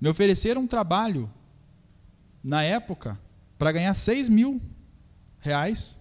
Me 0.00 0.08
ofereceram 0.08 0.60
um 0.60 0.68
trabalho, 0.68 1.28
na 2.44 2.62
época, 2.62 3.18
para 3.58 3.72
ganhar 3.72 3.92
6 3.92 4.28
mil 4.28 4.62
reais, 5.40 5.98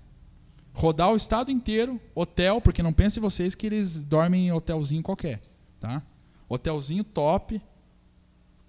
rodar 0.76 1.12
o 1.12 1.16
estado 1.16 1.50
inteiro, 1.50 2.00
hotel, 2.14 2.62
porque 2.62 2.84
não 2.84 2.94
pensem 2.94 3.20
vocês 3.20 3.56
que 3.56 3.66
eles 3.66 4.04
dormem 4.04 4.50
em 4.50 4.52
hotelzinho 4.52 5.02
qualquer, 5.02 5.42
tá? 5.80 6.04
Hotelzinho 6.48 7.04
top, 7.04 7.62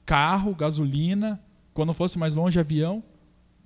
carro, 0.05 0.55
gasolina, 0.55 1.43
quando 1.75 1.93
fosse 1.93 2.19
mais 2.19 2.35
longe, 2.35 2.59
avião, 2.59 3.03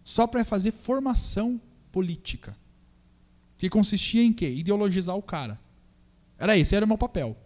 só 0.02 0.26
para 0.26 0.44
fazer 0.44 0.72
formação 0.72 1.60
política. 1.92 2.56
Que 3.56 3.68
consistia 3.68 4.22
em 4.22 4.32
quê? 4.32 4.50
Ideologizar 4.50 5.16
o 5.16 5.22
cara. 5.22 5.60
Era 6.38 6.56
isso, 6.56 6.74
era 6.74 6.84
o 6.84 6.88
meu 6.88 6.98
papel. 6.98 7.36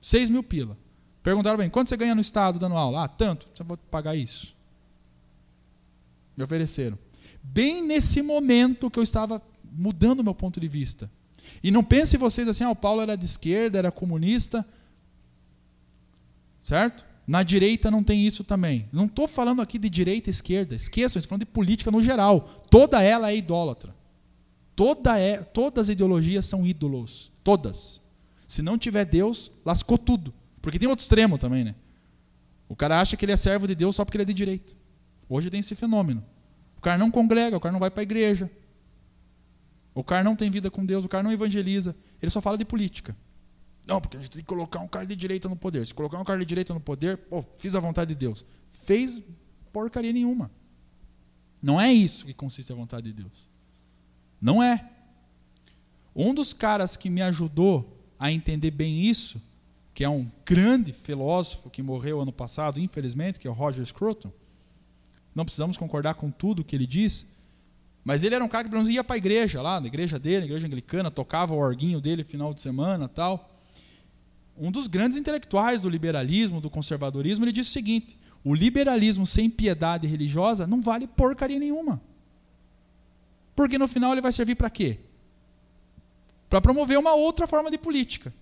6 0.00 0.30
mil 0.30 0.42
pila. 0.42 0.76
Perguntaram 1.22 1.58
bem, 1.58 1.68
quanto 1.68 1.88
você 1.88 1.96
ganha 1.96 2.14
no 2.14 2.20
Estado 2.20 2.58
dando 2.58 2.76
aula? 2.76 3.04
Ah, 3.04 3.08
tanto, 3.08 3.48
você 3.52 3.62
vai 3.62 3.76
pagar 3.90 4.16
isso. 4.16 4.54
Me 6.36 6.44
ofereceram. 6.44 6.98
Bem 7.42 7.82
nesse 7.82 8.22
momento 8.22 8.90
que 8.90 8.98
eu 8.98 9.02
estava 9.02 9.42
mudando 9.64 10.24
meu 10.24 10.34
ponto 10.34 10.58
de 10.58 10.68
vista. 10.68 11.10
E 11.62 11.70
não 11.70 11.84
pense 11.84 12.16
vocês 12.16 12.48
assim, 12.48 12.64
ah, 12.64 12.70
o 12.70 12.76
Paulo 12.76 13.02
era 13.02 13.16
de 13.16 13.24
esquerda, 13.24 13.78
era 13.78 13.90
comunista. 13.90 14.66
Certo? 16.66 17.06
Na 17.24 17.44
direita 17.44 17.92
não 17.92 18.02
tem 18.02 18.26
isso 18.26 18.42
também. 18.42 18.88
Não 18.92 19.04
estou 19.06 19.28
falando 19.28 19.62
aqui 19.62 19.78
de 19.78 19.88
direita 19.88 20.28
e 20.28 20.32
esquerda. 20.32 20.74
Esqueçam, 20.74 21.20
estou 21.20 21.28
falando 21.28 21.46
de 21.46 21.52
política 21.52 21.92
no 21.92 22.02
geral. 22.02 22.40
Toda 22.68 23.00
ela 23.00 23.30
é 23.30 23.36
idólatra. 23.36 23.94
Toda 24.74 25.16
é, 25.16 25.36
todas 25.44 25.82
as 25.82 25.88
ideologias 25.90 26.44
são 26.44 26.66
ídolos. 26.66 27.32
Todas. 27.44 28.00
Se 28.48 28.62
não 28.62 28.76
tiver 28.76 29.04
Deus, 29.04 29.52
lascou 29.64 29.96
tudo. 29.96 30.34
Porque 30.60 30.76
tem 30.76 30.88
outro 30.88 31.04
extremo 31.04 31.38
também, 31.38 31.62
né? 31.62 31.76
O 32.68 32.74
cara 32.74 33.00
acha 33.00 33.16
que 33.16 33.24
ele 33.24 33.32
é 33.32 33.36
servo 33.36 33.68
de 33.68 33.76
Deus 33.76 33.94
só 33.94 34.04
porque 34.04 34.16
ele 34.16 34.22
é 34.22 34.26
de 34.26 34.34
direita. 34.34 34.74
Hoje 35.28 35.50
tem 35.50 35.60
esse 35.60 35.76
fenômeno. 35.76 36.24
O 36.76 36.80
cara 36.80 36.98
não 36.98 37.12
congrega, 37.12 37.56
o 37.56 37.60
cara 37.60 37.72
não 37.72 37.78
vai 37.78 37.92
para 37.92 38.00
a 38.00 38.02
igreja. 38.02 38.50
O 39.94 40.02
cara 40.02 40.24
não 40.24 40.34
tem 40.34 40.50
vida 40.50 40.68
com 40.68 40.84
Deus, 40.84 41.04
o 41.04 41.08
cara 41.08 41.22
não 41.22 41.30
evangeliza. 41.30 41.94
Ele 42.20 42.30
só 42.30 42.40
fala 42.40 42.58
de 42.58 42.64
política. 42.64 43.16
Não, 43.86 44.00
porque 44.00 44.16
a 44.16 44.20
gente 44.20 44.32
tem 44.32 44.40
que 44.42 44.46
colocar 44.46 44.80
um 44.80 44.88
cara 44.88 45.06
de 45.06 45.14
direita 45.14 45.48
no 45.48 45.54
poder. 45.54 45.86
Se 45.86 45.94
colocar 45.94 46.18
um 46.18 46.24
cara 46.24 46.40
de 46.40 46.44
direita 46.44 46.74
no 46.74 46.80
poder, 46.80 47.16
pô, 47.16 47.42
fiz 47.56 47.74
a 47.74 47.80
vontade 47.80 48.08
de 48.08 48.16
Deus. 48.16 48.44
Fez 48.72 49.22
porcaria 49.72 50.12
nenhuma. 50.12 50.50
Não 51.62 51.80
é 51.80 51.92
isso 51.92 52.26
que 52.26 52.34
consiste 52.34 52.72
a 52.72 52.76
vontade 52.76 53.12
de 53.12 53.22
Deus. 53.22 53.48
Não 54.40 54.62
é. 54.62 54.90
Um 56.14 56.34
dos 56.34 56.52
caras 56.52 56.96
que 56.96 57.08
me 57.08 57.22
ajudou 57.22 58.02
a 58.18 58.32
entender 58.32 58.70
bem 58.70 59.02
isso, 59.02 59.40
que 59.94 60.02
é 60.02 60.08
um 60.08 60.30
grande 60.44 60.92
filósofo 60.92 61.70
que 61.70 61.82
morreu 61.82 62.20
ano 62.20 62.32
passado, 62.32 62.80
infelizmente, 62.80 63.38
que 63.38 63.46
é 63.46 63.50
o 63.50 63.54
Roger 63.54 63.84
Scruton. 63.84 64.32
Não 65.34 65.44
precisamos 65.44 65.76
concordar 65.76 66.14
com 66.14 66.30
tudo 66.30 66.64
que 66.64 66.74
ele 66.74 66.86
diz, 66.86 67.28
mas 68.02 68.24
ele 68.24 68.34
era 68.34 68.44
um 68.44 68.48
cara 68.48 68.64
que 68.64 68.70
pelo 68.70 68.82
menos 68.82 68.94
ia 68.94 69.04
para 69.04 69.16
a 69.16 69.18
igreja 69.18 69.60
lá, 69.60 69.80
na 69.80 69.86
igreja 69.86 70.18
dele, 70.18 70.40
na 70.40 70.46
igreja 70.46 70.66
anglicana, 70.66 71.10
tocava 71.10 71.54
o 71.54 71.58
orguinho 71.58 72.00
dele 72.00 72.24
final 72.24 72.54
de 72.54 72.60
semana, 72.60 73.08
tal. 73.08 73.55
Um 74.58 74.70
dos 74.70 74.86
grandes 74.86 75.18
intelectuais 75.18 75.82
do 75.82 75.88
liberalismo, 75.88 76.60
do 76.60 76.70
conservadorismo, 76.70 77.44
ele 77.44 77.52
disse 77.52 77.70
o 77.70 77.72
seguinte: 77.72 78.18
o 78.44 78.54
liberalismo 78.54 79.26
sem 79.26 79.50
piedade 79.50 80.06
religiosa 80.06 80.66
não 80.66 80.80
vale 80.80 81.06
porcaria 81.06 81.58
nenhuma. 81.58 82.00
Porque 83.54 83.78
no 83.78 83.88
final 83.88 84.12
ele 84.12 84.20
vai 84.20 84.32
servir 84.32 84.54
para 84.54 84.70
quê? 84.70 85.00
Para 86.48 86.60
promover 86.60 86.98
uma 86.98 87.14
outra 87.14 87.46
forma 87.46 87.70
de 87.70 87.78
política, 87.78 88.32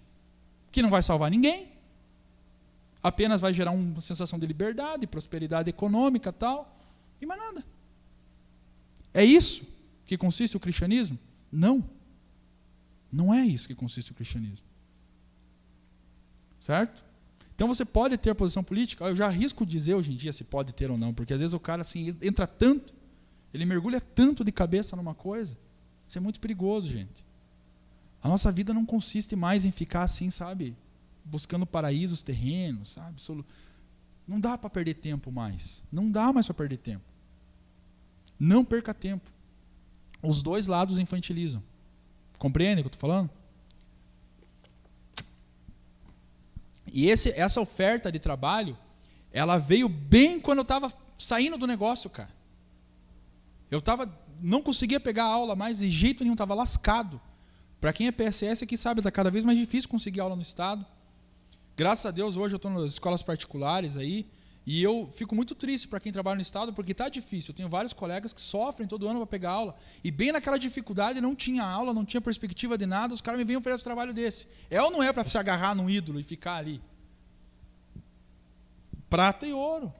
que 0.70 0.82
não 0.82 0.90
vai 0.90 1.02
salvar 1.02 1.30
ninguém, 1.30 1.72
apenas 3.02 3.40
vai 3.40 3.52
gerar 3.52 3.70
uma 3.70 4.00
sensação 4.00 4.38
de 4.38 4.46
liberdade, 4.46 5.06
prosperidade 5.06 5.70
econômica 5.70 6.32
tal, 6.32 6.78
e 7.20 7.26
mais 7.26 7.40
nada. 7.40 7.64
É 9.12 9.24
isso 9.24 9.66
que 10.04 10.18
consiste 10.18 10.56
o 10.56 10.60
cristianismo? 10.60 11.18
Não. 11.50 11.88
Não 13.10 13.32
é 13.32 13.44
isso 13.44 13.68
que 13.68 13.74
consiste 13.74 14.10
o 14.10 14.14
cristianismo. 14.14 14.66
Certo? 16.64 17.04
Então 17.54 17.68
você 17.68 17.84
pode 17.84 18.16
ter 18.16 18.34
posição 18.34 18.64
política, 18.64 19.04
eu 19.04 19.14
já 19.14 19.26
arrisco 19.26 19.66
dizer 19.66 19.92
hoje 19.92 20.12
em 20.12 20.16
dia 20.16 20.32
se 20.32 20.44
pode 20.44 20.72
ter 20.72 20.90
ou 20.90 20.96
não, 20.96 21.12
porque 21.12 21.34
às 21.34 21.40
vezes 21.40 21.52
o 21.52 21.60
cara 21.60 21.82
assim 21.82 22.16
entra 22.22 22.46
tanto 22.46 22.94
ele 23.52 23.66
mergulha 23.66 24.00
tanto 24.00 24.42
de 24.42 24.50
cabeça 24.50 24.96
numa 24.96 25.14
coisa. 25.14 25.58
Isso 26.08 26.16
é 26.16 26.20
muito 26.22 26.40
perigoso, 26.40 26.90
gente. 26.90 27.22
A 28.22 28.28
nossa 28.30 28.50
vida 28.50 28.72
não 28.72 28.86
consiste 28.86 29.36
mais 29.36 29.66
em 29.66 29.70
ficar 29.70 30.04
assim, 30.04 30.30
sabe? 30.30 30.74
Buscando 31.22 31.66
paraísos 31.66 32.22
terrenos, 32.22 32.92
sabe? 32.92 33.20
Não 34.26 34.40
dá 34.40 34.56
para 34.56 34.70
perder 34.70 34.94
tempo 34.94 35.30
mais. 35.30 35.82
Não 35.92 36.10
dá 36.10 36.32
mais 36.32 36.46
para 36.46 36.54
perder 36.54 36.78
tempo. 36.78 37.04
Não 38.40 38.64
perca 38.64 38.94
tempo. 38.94 39.30
Os 40.22 40.42
dois 40.42 40.66
lados 40.66 40.98
infantilizam. 40.98 41.62
Compreende 42.38 42.80
o 42.80 42.84
que 42.84 42.88
eu 42.88 42.94
estou 42.94 43.00
falando? 43.08 43.30
E 46.94 47.10
esse, 47.10 47.30
essa 47.30 47.60
oferta 47.60 48.12
de 48.12 48.20
trabalho, 48.20 48.78
ela 49.32 49.58
veio 49.58 49.88
bem 49.88 50.38
quando 50.38 50.58
eu 50.58 50.62
estava 50.62 50.92
saindo 51.18 51.58
do 51.58 51.66
negócio, 51.66 52.08
cara. 52.08 52.30
Eu 53.68 53.82
tava, 53.82 54.08
não 54.40 54.62
conseguia 54.62 55.00
pegar 55.00 55.24
aula 55.24 55.56
mais 55.56 55.80
de 55.80 55.90
jeito 55.90 56.22
nenhum, 56.22 56.34
estava 56.34 56.54
lascado. 56.54 57.20
Para 57.80 57.92
quem 57.92 58.06
é 58.06 58.12
PSS 58.12 58.62
aqui 58.62 58.76
sabe, 58.76 59.00
está 59.00 59.10
cada 59.10 59.28
vez 59.28 59.42
mais 59.42 59.58
difícil 59.58 59.90
conseguir 59.90 60.20
aula 60.20 60.36
no 60.36 60.42
estado. 60.42 60.86
Graças 61.76 62.06
a 62.06 62.12
Deus 62.12 62.36
hoje 62.36 62.54
eu 62.54 62.58
estou 62.58 62.70
nas 62.70 62.92
escolas 62.92 63.24
particulares 63.24 63.96
aí 63.96 64.24
e 64.66 64.82
eu 64.82 65.10
fico 65.12 65.34
muito 65.34 65.54
triste 65.54 65.86
para 65.86 66.00
quem 66.00 66.10
trabalha 66.10 66.36
no 66.36 66.42
estado 66.42 66.72
porque 66.72 66.92
está 66.92 67.08
difícil. 67.08 67.52
Eu 67.52 67.56
tenho 67.56 67.68
vários 67.68 67.92
colegas 67.92 68.32
que 68.32 68.40
sofrem 68.40 68.88
todo 68.88 69.06
ano 69.06 69.18
para 69.20 69.26
pegar 69.26 69.50
aula 69.50 69.76
e 70.02 70.10
bem 70.10 70.32
naquela 70.32 70.58
dificuldade 70.58 71.20
não 71.20 71.34
tinha 71.34 71.62
aula, 71.62 71.92
não 71.92 72.04
tinha 72.04 72.20
perspectiva 72.20 72.78
de 72.78 72.86
nada, 72.86 73.12
os 73.12 73.20
caras 73.20 73.38
me 73.38 73.44
vêm 73.44 73.56
oferecer 73.56 73.82
um 73.82 73.84
trabalho 73.84 74.14
desse. 74.14 74.48
É 74.70 74.80
ou 74.80 74.90
não 74.90 75.02
é 75.02 75.12
para 75.12 75.28
se 75.28 75.36
agarrar 75.36 75.74
num 75.74 75.90
ídolo 75.90 76.18
e 76.18 76.22
ficar 76.22 76.56
ali? 76.56 76.80
Prata 79.10 79.46
e 79.46 79.52
ouro. 79.52 79.92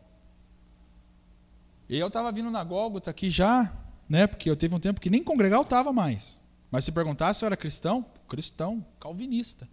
E 1.86 1.98
eu 1.98 2.06
estava 2.06 2.32
vindo 2.32 2.50
na 2.50 2.64
Gólgota 2.64 3.10
aqui 3.10 3.28
já, 3.28 3.70
né? 4.08 4.26
Porque 4.26 4.48
eu 4.48 4.56
teve 4.56 4.74
um 4.74 4.80
tempo 4.80 4.98
que 4.98 5.10
nem 5.10 5.22
congregar 5.22 5.58
eu 5.58 5.62
estava 5.62 5.92
mais. 5.92 6.40
Mas 6.70 6.84
se 6.84 6.92
perguntasse 6.92 7.40
se 7.40 7.44
eu 7.44 7.48
era 7.48 7.56
cristão, 7.56 8.04
cristão, 8.26 8.84
calvinista. 8.98 9.68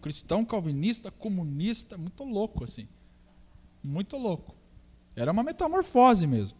Cristão, 0.00 0.44
calvinista, 0.44 1.10
comunista, 1.10 1.98
muito 1.98 2.22
louco 2.22 2.62
assim. 2.62 2.88
Muito 3.88 4.18
louco. 4.18 4.54
Era 5.16 5.32
uma 5.32 5.42
metamorfose 5.42 6.26
mesmo. 6.26 6.58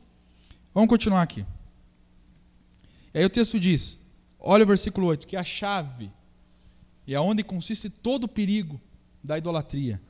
Vamos 0.73 0.89
continuar 0.89 1.21
aqui. 1.21 1.45
E 3.13 3.19
aí 3.19 3.25
o 3.25 3.29
texto 3.29 3.61
diz: 3.61 3.99
olha 4.41 4.65
o 4.65 4.67
versículo 4.67 5.07
8, 5.09 5.27
que 5.27 5.37
a 5.37 5.45
chave 5.45 6.11
e 7.07 7.15
é 7.15 7.21
onde 7.21 7.45
consiste 7.45 7.91
todo 7.91 8.25
o 8.25 8.29
perigo 8.29 8.81
da 9.23 9.37
idolatria. 9.37 10.01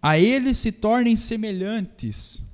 A 0.00 0.16
eles 0.20 0.58
se 0.58 0.70
tornem 0.70 1.16
semelhantes 1.16 2.44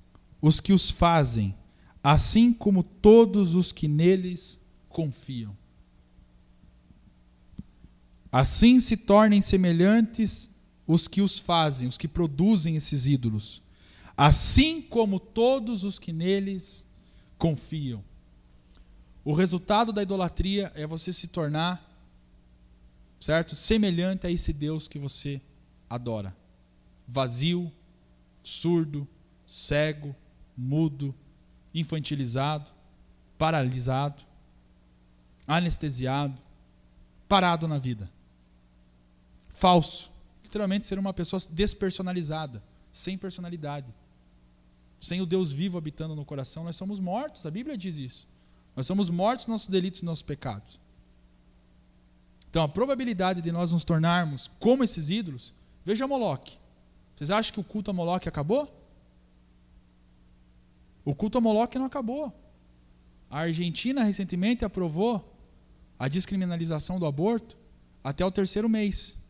os 0.41 0.59
que 0.59 0.73
os 0.73 0.91
fazem, 0.91 1.55
assim 2.03 2.51
como 2.51 2.83
todos 2.83 3.55
os 3.55 3.73
que 3.73 3.87
neles 3.87 4.59
confiam. 4.89 5.55
Assim 8.31 8.81
se 8.81 8.97
tornem 8.97 9.43
semelhantes 9.43 10.52
os 10.93 11.09
que 11.09 11.23
os 11.23 11.39
fazem, 11.39 11.89
os 11.89 11.97
que 11.97 12.07
produzem 12.07 12.77
esses 12.77 13.07
ídolos, 13.07 13.63
assim 14.15 14.83
como 14.83 15.19
todos 15.19 15.85
os 15.85 15.99
que 15.99 16.13
neles 16.13 16.87
confiam. 17.39 18.05
O 19.25 19.33
resultado 19.33 19.91
da 19.91 20.03
idolatria 20.03 20.71
é 20.75 20.87
você 20.87 21.11
se 21.11 21.29
tornar, 21.29 21.83
certo? 23.19 23.55
Semelhante 23.55 24.27
a 24.27 24.31
esse 24.31 24.53
Deus 24.53 24.87
que 24.87 24.99
você 24.99 25.41
adora. 25.89 26.37
Vazio, 27.09 27.73
surdo, 28.43 29.09
cego, 29.47 30.15
mudo, 30.55 31.15
infantilizado, 31.75 32.71
paralisado, 33.39 34.25
anestesiado, 35.47 36.41
parado 37.27 37.67
na 37.67 37.79
vida. 37.79 38.11
Falso. 39.55 40.12
Literalmente 40.53 40.87
ser 40.87 40.99
uma 40.99 41.15
pessoa 41.15 41.41
despersonalizada, 41.51 42.63
sem 42.93 43.17
personalidade. 43.17 43.95
Sem 45.01 45.19
o 45.23 45.25
Deus 45.25 45.51
vivo 45.51 45.79
habitando 45.79 46.15
no 46.15 46.27
coração, 46.27 46.65
nós 46.65 46.77
somos 46.77 47.01
mortos. 47.01 47.47
A 47.47 47.51
Bíblia 47.51 47.75
diz 47.75 47.97
isso. 47.97 48.29
Nós 48.77 48.87
somos 48.87 49.09
mortos 49.09 49.47
nos 49.47 49.55
nossos 49.55 49.69
delitos 49.69 50.03
e 50.03 50.05
nossos 50.05 50.23
pecados. 50.23 50.79
Então, 52.51 52.63
a 52.63 52.69
probabilidade 52.69 53.41
de 53.41 53.51
nós 53.51 53.73
nos 53.73 53.83
tornarmos 53.83 54.51
como 54.59 54.85
esses 54.85 55.09
ídolos, 55.09 55.55
veja 55.87 56.07
Moloque. 56.07 56.59
Vocês 57.17 57.31
acham 57.31 57.55
que 57.55 57.61
o 57.61 57.65
culto 57.65 57.91
a 57.91 57.95
Moloque 57.95 58.29
acabou? 58.29 58.71
O 61.03 61.15
culto 61.15 61.39
a 61.39 61.41
Moloque 61.41 61.79
não 61.79 61.87
acabou. 61.87 62.31
A 63.31 63.39
Argentina 63.39 64.05
recentemente 64.05 64.67
aprovou 64.67 65.35
a 65.99 66.09
descriminalização 66.09 67.01
do 67.01 67.07
aborto 67.07 67.57
até 68.05 68.23
o 68.23 68.31
terceiro 68.31 68.69
mês. 68.69 69.22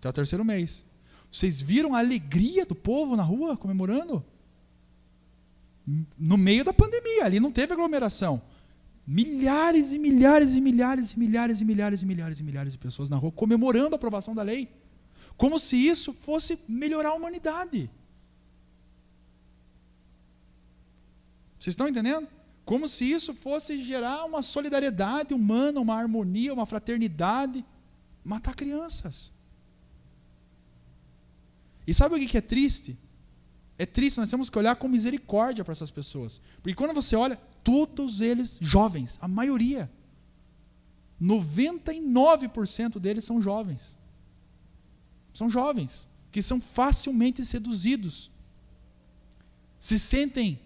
Até 0.00 0.08
o 0.08 0.12
terceiro 0.12 0.44
mês. 0.44 0.84
Vocês 1.30 1.62
viram 1.62 1.94
a 1.94 2.00
alegria 2.00 2.66
do 2.66 2.74
povo 2.74 3.14
na 3.14 3.22
rua 3.22 3.56
comemorando? 3.56 4.24
no 6.18 6.36
meio 6.36 6.64
da 6.64 6.72
pandemia, 6.72 7.24
ali 7.24 7.40
não 7.40 7.50
teve 7.50 7.72
aglomeração. 7.72 8.40
Milhares 9.06 9.92
e 9.92 9.98
milhares 9.98 10.54
e 10.54 10.60
milhares 10.60 11.12
e 11.12 11.18
milhares 11.18 11.60
e 11.60 11.64
milhares 11.64 12.02
e 12.02 12.04
milhares 12.04 12.40
e 12.40 12.42
milhares 12.44 12.72
de 12.72 12.78
pessoas 12.78 13.10
na 13.10 13.16
rua 13.16 13.32
comemorando 13.32 13.94
a 13.94 13.96
aprovação 13.96 14.34
da 14.34 14.42
lei. 14.42 14.70
Como 15.36 15.58
se 15.58 15.76
isso 15.76 16.12
fosse 16.12 16.60
melhorar 16.68 17.10
a 17.10 17.14
humanidade. 17.14 17.90
Vocês 21.58 21.72
estão 21.72 21.88
entendendo? 21.88 22.28
Como 22.64 22.86
se 22.86 23.10
isso 23.10 23.34
fosse 23.34 23.82
gerar 23.82 24.24
uma 24.24 24.42
solidariedade 24.42 25.34
humana, 25.34 25.80
uma 25.80 25.96
harmonia, 25.96 26.54
uma 26.54 26.66
fraternidade. 26.66 27.64
Matar 28.24 28.54
crianças. 28.54 29.32
E 31.86 31.94
sabe 31.94 32.14
o 32.14 32.28
que 32.28 32.38
é 32.38 32.40
triste? 32.40 32.98
É 33.78 33.86
triste, 33.86 34.18
nós 34.18 34.28
temos 34.28 34.50
que 34.50 34.58
olhar 34.58 34.76
com 34.76 34.88
misericórdia 34.88 35.64
para 35.64 35.72
essas 35.72 35.90
pessoas. 35.90 36.40
Porque 36.62 36.74
quando 36.74 36.92
você 36.92 37.16
olha, 37.16 37.36
todos 37.64 38.20
eles 38.20 38.58
jovens, 38.60 39.18
a 39.22 39.26
maioria. 39.26 39.90
99% 41.20 42.98
deles 42.98 43.24
são 43.24 43.40
jovens. 43.40 43.96
São 45.32 45.48
jovens 45.48 46.08
que 46.30 46.42
são 46.42 46.60
facilmente 46.60 47.44
seduzidos. 47.44 48.30
Se 49.78 49.98
sentem 49.98 50.60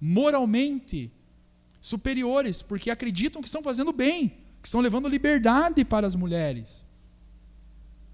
moralmente 0.00 1.10
superiores 1.80 2.60
porque 2.62 2.90
acreditam 2.90 3.40
que 3.40 3.48
estão 3.48 3.62
fazendo 3.62 3.92
bem, 3.92 4.28
que 4.60 4.68
estão 4.68 4.80
levando 4.80 5.08
liberdade 5.08 5.84
para 5.84 6.06
as 6.06 6.14
mulheres. 6.14 6.86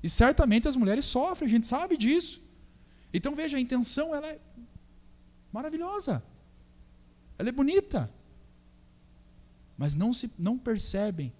E 0.02 0.08
certamente 0.08 0.68
as 0.68 0.76
mulheres 0.76 1.04
sofrem, 1.04 1.48
a 1.48 1.50
gente 1.50 1.66
sabe 1.66 1.96
disso. 1.96 2.43
Então 3.14 3.36
veja, 3.36 3.56
a 3.56 3.60
intenção 3.60 4.12
ela 4.12 4.26
é 4.26 4.40
maravilhosa. 5.52 6.20
Ela 7.38 7.48
é 7.48 7.52
bonita. 7.52 8.10
Mas 9.78 9.94
não 9.94 10.12
se 10.12 10.28
não 10.36 10.58
percebem 10.58 11.32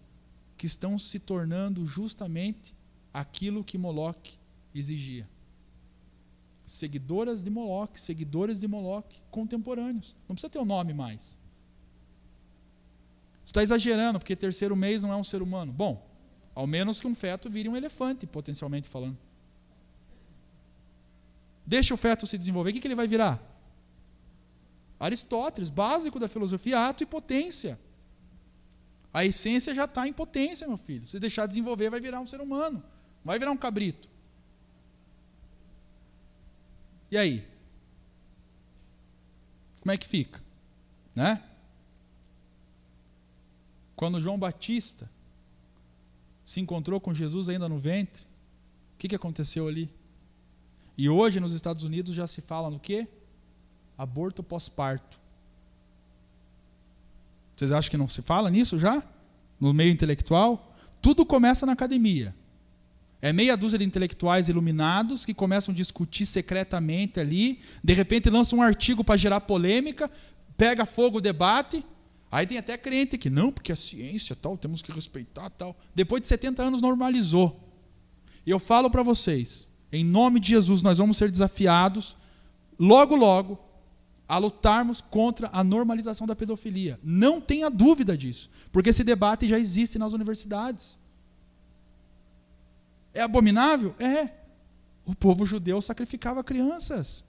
que 0.57 0.67
estão 0.67 0.97
se 0.97 1.19
tornando 1.19 1.85
justamente 1.85 2.73
aquilo 3.13 3.65
que 3.65 3.77
Moloque 3.77 4.39
exigia. 4.73 5.29
Seguidoras 6.65 7.43
de 7.43 7.51
Moloque, 7.51 8.01
seguidores 8.01 8.61
de 8.61 8.69
Moloque, 8.69 9.21
contemporâneos. 9.31 10.15
Não 10.29 10.37
precisa 10.37 10.51
ter 10.51 10.59
o 10.61 10.63
um 10.63 10.67
nome 10.67 10.95
mais. 10.95 11.41
Você 13.45 13.51
está 13.51 13.63
exagerando, 13.63 14.21
porque 14.21 14.37
terceiro 14.37 14.77
mês 14.77 15.03
não 15.03 15.13
é 15.13 15.17
um 15.17 15.25
ser 15.25 15.43
humano. 15.43 15.73
Bom, 15.73 16.09
ao 16.55 16.67
menos 16.67 17.01
que 17.01 17.07
um 17.07 17.15
feto 17.15 17.51
vire 17.51 17.69
um 17.69 17.77
elefante, 17.77 18.27
potencialmente 18.27 18.89
falando. 18.89 19.19
Deixa 21.67 21.95
o 21.95 21.97
feto 21.97 22.27
se 22.27 22.37
desenvolver, 22.37 22.71
o 22.71 22.73
que, 22.73 22.81
que 22.81 22.87
ele 22.87 22.95
vai 22.95 23.09
virar? 23.09 23.41
Aristóteles, 25.01 25.71
básico 25.71 26.19
da 26.19 26.29
filosofia, 26.29 26.89
ato 26.89 27.03
e 27.03 27.07
potência. 27.07 27.79
A 29.13 29.25
essência 29.25 29.75
já 29.75 29.85
está 29.85 30.07
em 30.07 30.13
potência, 30.13 30.67
meu 30.67 30.77
filho. 30.77 31.07
Se 31.07 31.19
deixar 31.19 31.47
desenvolver, 31.47 31.91
vai 31.91 32.01
virar 32.01 32.21
um 32.21 32.27
ser 32.27 32.41
humano. 32.41 32.83
Vai 33.25 33.39
virar 33.39 33.53
um 33.53 33.57
cabrito. 33.57 34.09
E 37.11 37.17
aí? 37.17 37.47
Como 39.81 39.93
é 39.93 39.97
que 39.97 40.07
fica? 40.07 40.43
Né? 41.15 41.43
Quando 43.95 44.21
João 44.21 44.39
Batista 44.39 45.09
se 46.45 46.61
encontrou 46.61 47.01
com 47.01 47.15
Jesus 47.15 47.49
ainda 47.49 47.69
no 47.69 47.79
ventre, 47.79 48.25
o 48.95 48.99
que, 48.99 49.09
que 49.09 49.15
aconteceu 49.15 49.69
ali? 49.69 49.89
E 50.97 51.09
hoje 51.09 51.41
nos 51.41 51.55
Estados 51.55 51.83
Unidos 51.83 52.15
já 52.15 52.27
se 52.27 52.41
fala 52.41 52.71
no 52.71 52.79
quê? 52.79 53.07
Aborto 53.97 54.43
pós-parto. 54.43 55.21
Vocês 57.55 57.73
acham 57.73 57.91
que 57.91 57.97
não 57.97 58.09
se 58.09 58.23
fala 58.23 58.51
nisso 58.51 58.79
já? 58.79 59.03
No 59.61 59.73
meio 59.73 59.93
intelectual? 59.93 60.77
Tudo 61.01 61.25
começa 61.25 61.65
na 61.67 61.73
academia. 61.73 62.35
É 63.23 63.33
meia 63.33 63.57
dúzia 63.57 63.79
de 63.79 63.85
intelectuais 63.85 64.49
iluminados 64.49 65.25
que 65.25 65.33
começam 65.33 65.73
a 65.73 65.77
discutir 65.77 66.27
secretamente 66.27 67.19
ali, 67.19 67.61
de 67.83 67.95
repente 67.95 68.29
lançam 68.29 68.59
um 68.59 68.63
artigo 68.63 69.03
para 69.03 69.17
gerar 69.17 69.41
polêmica, 69.41 70.11
pega 70.57 70.85
fogo 70.85 71.19
o 71.19 71.21
debate, 71.21 71.85
Aí 72.35 72.49
tem 72.49 72.59
até 72.59 72.77
crente 72.77 73.17
que 73.17 73.31
não, 73.31 73.53
porque 73.53 73.71
a 73.71 73.77
ciência 73.77 74.35
tal, 74.35 74.59
temos 74.59 74.83
que 74.83 74.91
respeitar 74.91 75.49
tal. 75.51 75.77
Depois 75.95 76.21
de 76.21 76.27
70 76.27 76.65
anos 76.65 76.83
normalizou. 76.83 77.73
E 78.45 78.51
eu 78.51 78.59
falo 78.59 78.91
para 78.91 79.05
vocês, 79.05 79.69
em 79.97 80.05
nome 80.05 80.41
de 80.41 80.49
Jesus, 80.49 80.83
nós 80.83 80.99
vamos 80.99 81.17
ser 81.17 81.31
desafiados 81.31 82.17
logo 82.79 83.15
logo 83.15 83.59
a 84.29 84.39
lutarmos 84.39 85.01
contra 85.01 85.51
a 85.53 85.63
normalização 85.63 86.27
da 86.27 86.35
pedofilia. 86.35 86.99
Não 87.03 87.41
tenha 87.41 87.71
dúvida 87.71 88.17
disso, 88.17 88.51
porque 88.73 88.91
esse 88.91 89.05
debate 89.05 89.47
já 89.47 89.59
existe 89.59 89.99
nas 89.99 90.13
universidades. 90.13 90.99
É 93.13 93.23
abominável? 93.23 93.95
É. 93.99 94.31
O 95.05 95.15
povo 95.15 95.45
judeu 95.45 95.81
sacrificava 95.81 96.43
crianças 96.43 97.25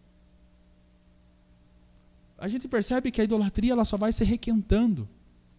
a 2.37 2.47
gente 2.47 2.67
percebe 2.67 3.11
que 3.11 3.21
a 3.21 3.23
idolatria 3.23 3.71
ela 3.71 3.85
só 3.85 3.97
vai 3.97 4.11
se 4.11 4.23
requentando. 4.23 5.07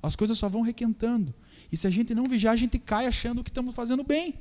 As 0.03 0.15
coisas 0.15 0.39
só 0.39 0.49
vão 0.49 0.63
requentando. 0.63 1.35
E 1.73 1.77
se 1.77 1.87
a 1.87 1.91
gente 1.91 2.15
não 2.15 2.25
vigiar, 2.25 2.53
a 2.53 2.57
gente 2.57 2.79
cai 2.79 3.07
achando 3.07 3.43
que 3.43 3.51
estamos 3.51 3.75
fazendo 3.75 4.05
bem. 4.05 4.35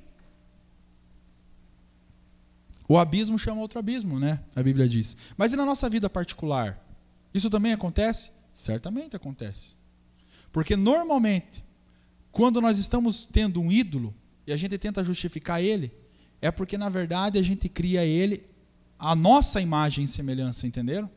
O 2.87 2.97
abismo 2.97 3.37
chama 3.39 3.61
outro 3.61 3.79
abismo, 3.79 4.19
né? 4.19 4.39
A 4.55 4.61
Bíblia 4.61 4.87
diz. 4.87 5.17
Mas 5.35 5.53
e 5.53 5.55
na 5.55 5.65
nossa 5.65 5.89
vida 5.89 6.09
particular? 6.09 6.79
Isso 7.33 7.49
também 7.49 7.73
acontece? 7.73 8.31
Certamente 8.53 9.15
acontece. 9.15 9.75
Porque 10.51 10.75
normalmente, 10.75 11.63
quando 12.31 12.61
nós 12.61 12.77
estamos 12.77 13.25
tendo 13.25 13.59
um 13.59 13.71
ídolo 13.71 14.13
e 14.45 14.53
a 14.53 14.57
gente 14.57 14.77
tenta 14.77 15.03
justificar 15.03 15.61
ele, 15.61 15.91
é 16.41 16.51
porque 16.51 16.77
na 16.77 16.89
verdade 16.89 17.39
a 17.39 17.41
gente 17.41 17.67
cria 17.67 18.05
ele 18.05 18.45
a 18.97 19.15
nossa 19.15 19.59
imagem 19.59 20.05
e 20.05 20.07
semelhança, 20.07 20.67
entenderam? 20.67 21.09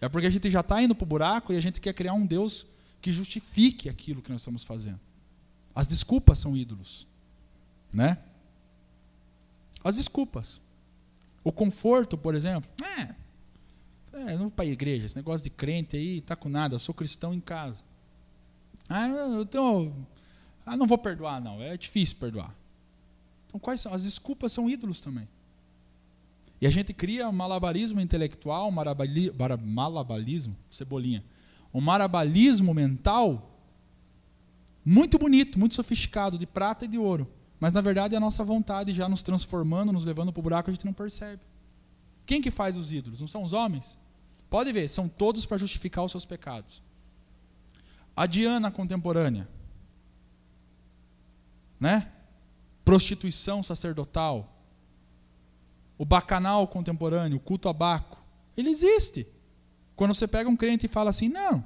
É 0.00 0.08
porque 0.08 0.26
a 0.26 0.30
gente 0.30 0.48
já 0.48 0.60
está 0.60 0.82
indo 0.82 0.94
para 0.94 1.04
o 1.04 1.08
buraco 1.08 1.52
e 1.52 1.56
a 1.56 1.60
gente 1.60 1.80
quer 1.80 1.92
criar 1.92 2.14
um 2.14 2.24
Deus 2.24 2.66
que 3.00 3.12
justifique 3.12 3.88
aquilo 3.88 4.22
que 4.22 4.30
nós 4.30 4.40
estamos 4.40 4.64
fazendo. 4.64 4.98
As 5.74 5.86
desculpas 5.86 6.38
são 6.38 6.56
ídolos. 6.56 7.06
Né? 7.92 8.18
As 9.84 9.96
desculpas. 9.96 10.60
O 11.42 11.52
conforto, 11.52 12.18
por 12.18 12.34
exemplo. 12.34 12.70
É, 12.82 13.14
é 14.12 14.32
não 14.32 14.38
vou 14.38 14.50
para 14.50 14.64
a 14.64 14.68
igreja, 14.68 15.06
esse 15.06 15.16
negócio 15.16 15.44
de 15.44 15.50
crente 15.50 15.96
aí, 15.96 16.20
tá 16.20 16.36
com 16.36 16.48
nada, 16.48 16.78
sou 16.78 16.94
cristão 16.94 17.32
em 17.32 17.40
casa. 17.40 17.82
Ah, 18.88 19.06
eu 19.06 19.46
tenho, 19.46 19.94
ah, 20.66 20.76
não 20.76 20.86
vou 20.86 20.98
perdoar, 20.98 21.40
não, 21.40 21.62
é 21.62 21.76
difícil 21.76 22.16
perdoar. 22.16 22.54
Então, 23.46 23.58
quais 23.58 23.80
são? 23.80 23.92
As 23.94 24.02
desculpas 24.02 24.52
são 24.52 24.68
ídolos 24.68 25.00
também. 25.00 25.28
E 26.60 26.66
a 26.66 26.70
gente 26.70 26.92
cria 26.92 27.32
malabarismo 27.32 28.00
intelectual, 28.00 28.68
um 28.68 29.64
malabarismo, 29.64 30.56
cebolinha, 30.70 31.24
um 31.72 31.80
marabalismo 31.80 32.74
mental 32.74 33.50
muito 34.84 35.18
bonito, 35.18 35.58
muito 35.58 35.74
sofisticado, 35.74 36.38
de 36.38 36.46
prata 36.46 36.84
e 36.84 36.88
de 36.88 36.98
ouro. 36.98 37.28
Mas 37.60 37.74
na 37.74 37.82
verdade 37.82 38.14
é 38.14 38.16
a 38.16 38.20
nossa 38.20 38.42
vontade 38.42 38.94
já 38.94 39.06
nos 39.06 39.22
transformando, 39.22 39.92
nos 39.92 40.06
levando 40.06 40.32
para 40.32 40.40
o 40.40 40.42
buraco, 40.42 40.70
a 40.70 40.72
gente 40.72 40.86
não 40.86 40.94
percebe. 40.94 41.42
Quem 42.24 42.40
que 42.40 42.50
faz 42.50 42.76
os 42.76 42.90
ídolos? 42.90 43.20
Não 43.20 43.28
são 43.28 43.44
os 43.44 43.52
homens? 43.52 43.98
Pode 44.48 44.72
ver, 44.72 44.88
são 44.88 45.08
todos 45.08 45.44
para 45.44 45.58
justificar 45.58 46.02
os 46.02 46.10
seus 46.10 46.24
pecados. 46.24 46.82
A 48.16 48.26
Diana 48.26 48.70
contemporânea, 48.70 49.46
né? 51.78 52.10
Prostituição 52.84 53.62
sacerdotal, 53.62 54.56
o 55.98 56.04
bacanal 56.04 56.66
contemporâneo, 56.66 57.36
o 57.36 57.40
culto 57.40 57.68
a 57.68 57.72
Baco, 57.72 58.18
ele 58.56 58.70
existe. 58.70 59.26
Quando 59.94 60.14
você 60.14 60.26
pega 60.26 60.48
um 60.48 60.56
crente 60.56 60.86
e 60.86 60.88
fala 60.88 61.10
assim, 61.10 61.28
não, 61.28 61.62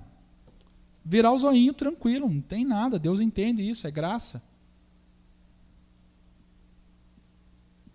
virar 1.05 1.33
o 1.33 1.39
zoinho 1.39 1.73
tranquilo, 1.73 2.29
não 2.29 2.41
tem 2.41 2.65
nada, 2.65 2.99
Deus 2.99 3.21
entende 3.21 3.69
isso, 3.69 3.87
é 3.87 3.91
graça. 3.91 4.43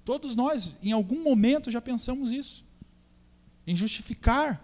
Todos 0.09 0.35
nós, 0.35 0.75
em 0.81 0.91
algum 0.91 1.23
momento, 1.23 1.69
já 1.69 1.79
pensamos 1.79 2.31
isso. 2.31 2.65
Em 3.67 3.75
justificar 3.75 4.59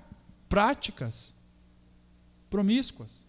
práticas 0.49 1.35
promíscuas. 2.49 3.23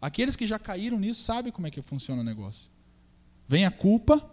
Aqueles 0.00 0.36
que 0.36 0.46
já 0.46 0.60
caíram 0.60 0.96
nisso 0.96 1.24
sabem 1.24 1.50
como 1.50 1.66
é 1.66 1.72
que 1.72 1.82
funciona 1.82 2.20
o 2.22 2.24
negócio. 2.24 2.70
Vem 3.48 3.66
a 3.66 3.70
culpa, 3.72 4.24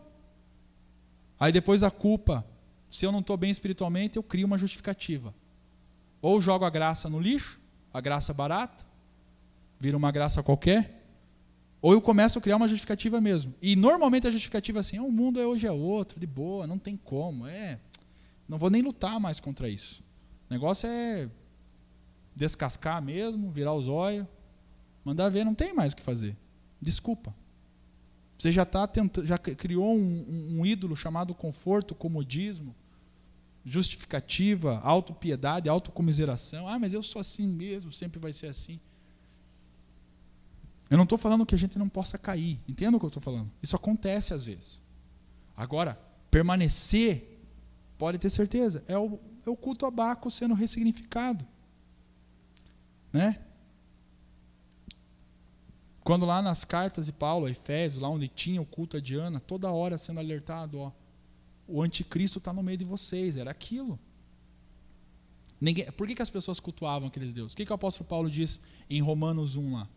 aí 1.40 1.52
depois 1.52 1.82
a 1.82 1.90
culpa 1.90 2.46
se 2.88 3.04
eu 3.04 3.12
não 3.12 3.22
estou 3.22 3.36
bem 3.36 3.50
espiritualmente, 3.50 4.18
eu 4.18 4.22
crio 4.22 4.46
uma 4.46 4.60
justificativa. 4.60 5.34
Ou 6.22 6.40
jogo 6.40 6.66
a 6.66 6.70
graça 6.70 7.10
no 7.10 7.20
lixo, 7.20 7.60
a 7.92 8.00
graça 8.00 8.32
barata, 8.32 8.86
vira 9.80 9.98
uma 9.98 10.12
graça 10.12 10.44
qualquer, 10.44 11.01
ou 11.82 11.94
eu 11.94 12.02
começo 12.02 12.38
a 12.38 12.42
criar 12.42 12.58
uma 12.58 12.68
justificativa 12.68 13.20
mesmo. 13.20 13.56
E 13.62 13.76
normalmente 13.76 14.28
a 14.28 14.32
justificativa 14.32 14.80
é 14.80 14.82
assim: 14.82 15.00
oh, 15.00 15.08
o 15.08 15.12
mundo 15.12 15.40
é 15.40 15.46
hoje 15.46 15.66
é 15.66 15.72
outro, 15.72 16.20
de 16.20 16.28
boa, 16.28 16.68
não 16.68 16.78
tem 16.78 16.96
como. 16.96 17.48
É, 17.48 17.80
não 18.48 18.58
vou 18.58 18.70
nem 18.70 18.82
lutar 18.82 19.20
mais 19.20 19.40
contra 19.40 19.68
isso. 19.68 20.04
O 20.50 20.54
negócio 20.54 20.88
é 20.88 21.28
descascar 22.36 23.02
mesmo, 23.02 23.52
virar 23.52 23.74
os 23.74 23.88
olhos, 23.88 24.28
mandar 25.04 25.30
ver, 25.30 25.44
não 25.44 25.56
tem 25.56 25.74
mais 25.74 25.94
o 25.94 25.96
que 25.96 26.02
fazer. 26.02 26.38
Desculpa. 26.80 27.34
Você 28.38 28.52
já 28.52 28.66
tá 28.66 28.88
tentando, 28.88 29.26
já 29.28 29.38
criou 29.38 29.96
um, 29.96 30.58
um, 30.60 30.66
ídolo 30.66 30.96
chamado 30.96 31.34
conforto, 31.34 31.94
comodismo, 31.94 32.76
justificativa, 33.64 34.80
autopiedade, 34.80 35.70
autocomiseração. 35.70 36.68
Ah, 36.68 36.80
mas 36.80 36.94
eu 36.94 37.04
sou 37.04 37.20
assim 37.20 37.48
mesmo, 37.48 37.92
sempre 37.92 38.20
vai 38.20 38.34
ser 38.34 38.48
assim. 38.48 38.80
Eu 40.92 40.98
não 40.98 41.06
estou 41.06 41.18
falando 41.18 41.46
que 41.46 41.56
a 41.56 41.58
gente 41.58 41.80
não 41.80 41.88
possa 41.88 42.18
cair. 42.18 42.60
Entenda 42.68 42.98
o 42.98 43.00
que 43.00 43.06
eu 43.06 43.08
estou 43.08 43.24
falando? 43.24 43.50
Isso 43.64 43.78
acontece 43.78 44.34
às 44.34 44.46
vezes. 44.46 44.78
Agora, 45.56 45.98
permanecer, 46.30 47.40
pode 47.98 48.18
ter 48.18 48.30
certeza, 48.30 48.84
é 48.90 48.98
o, 48.98 49.18
é 49.46 49.50
o 49.50 49.56
culto 49.56 49.86
a 49.86 49.92
Baco 49.92 50.30
sendo 50.30 50.54
ressignificado. 50.54 51.48
Né? 53.14 53.40
Quando 56.04 56.26
lá 56.26 56.42
nas 56.42 56.66
cartas 56.66 57.06
de 57.06 57.14
Paulo, 57.14 57.46
a 57.46 57.52
Efésios, 57.52 58.02
lá 58.02 58.10
onde 58.10 58.28
tinha 58.28 58.62
o 58.62 58.66
culto 58.66 58.98
a 58.98 59.00
Diana, 59.00 59.40
toda 59.40 59.72
hora 59.72 59.98
sendo 59.98 60.20
alertado, 60.20 60.78
ó, 60.78 60.92
o 61.70 61.82
anticristo 61.82 62.40
está 62.40 62.52
no 62.52 62.62
meio 62.62 62.78
de 62.78 62.86
vocês, 62.86 63.38
era 63.38 63.50
aquilo. 63.50 63.98
Ninguém, 65.60 65.90
por 65.94 66.06
que, 66.06 66.16
que 66.16 66.22
as 66.22 66.30
pessoas 66.30 66.60
cultuavam 66.60 67.08
aqueles 67.08 67.32
deuses? 67.32 67.54
O 67.54 67.56
que, 67.56 67.66
que 67.66 67.72
o 67.72 67.76
apóstolo 67.76 68.10
Paulo 68.10 68.30
diz 68.30 68.60
em 68.90 69.02
Romanos 69.02 69.56
1 69.56 69.76
lá? 69.76 69.88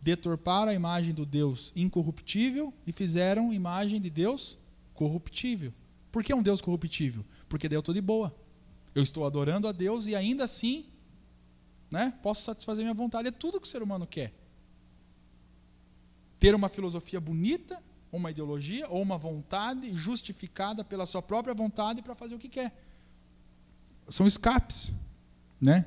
Deturparam 0.00 0.70
a 0.70 0.74
imagem 0.74 1.14
do 1.14 1.26
Deus 1.26 1.72
incorruptível 1.76 2.72
e 2.86 2.92
fizeram 2.92 3.52
imagem 3.52 4.00
de 4.00 4.08
Deus 4.08 4.58
corruptível. 4.94 5.72
Por 6.10 6.24
que 6.24 6.34
um 6.34 6.42
Deus 6.42 6.60
corruptível? 6.60 7.24
Porque 7.48 7.68
daí 7.68 7.76
eu 7.76 7.80
estou 7.80 7.94
de 7.94 8.00
boa. 8.00 8.34
Eu 8.94 9.02
estou 9.02 9.24
adorando 9.24 9.68
a 9.68 9.72
Deus 9.72 10.06
e 10.06 10.14
ainda 10.14 10.44
assim 10.44 10.86
né, 11.90 12.12
posso 12.22 12.42
satisfazer 12.42 12.84
minha 12.84 12.94
vontade. 12.94 13.28
É 13.28 13.30
tudo 13.30 13.60
que 13.60 13.66
o 13.66 13.70
ser 13.70 13.82
humano 13.82 14.06
quer. 14.06 14.32
Ter 16.38 16.54
uma 16.54 16.68
filosofia 16.68 17.20
bonita, 17.20 17.82
uma 18.10 18.30
ideologia 18.30 18.88
ou 18.88 19.02
uma 19.02 19.18
vontade 19.18 19.94
justificada 19.94 20.82
pela 20.82 21.06
sua 21.06 21.22
própria 21.22 21.54
vontade 21.54 22.02
para 22.02 22.14
fazer 22.14 22.34
o 22.34 22.38
que 22.38 22.48
quer. 22.48 22.72
São 24.08 24.26
escapes, 24.26 24.92
né? 25.60 25.84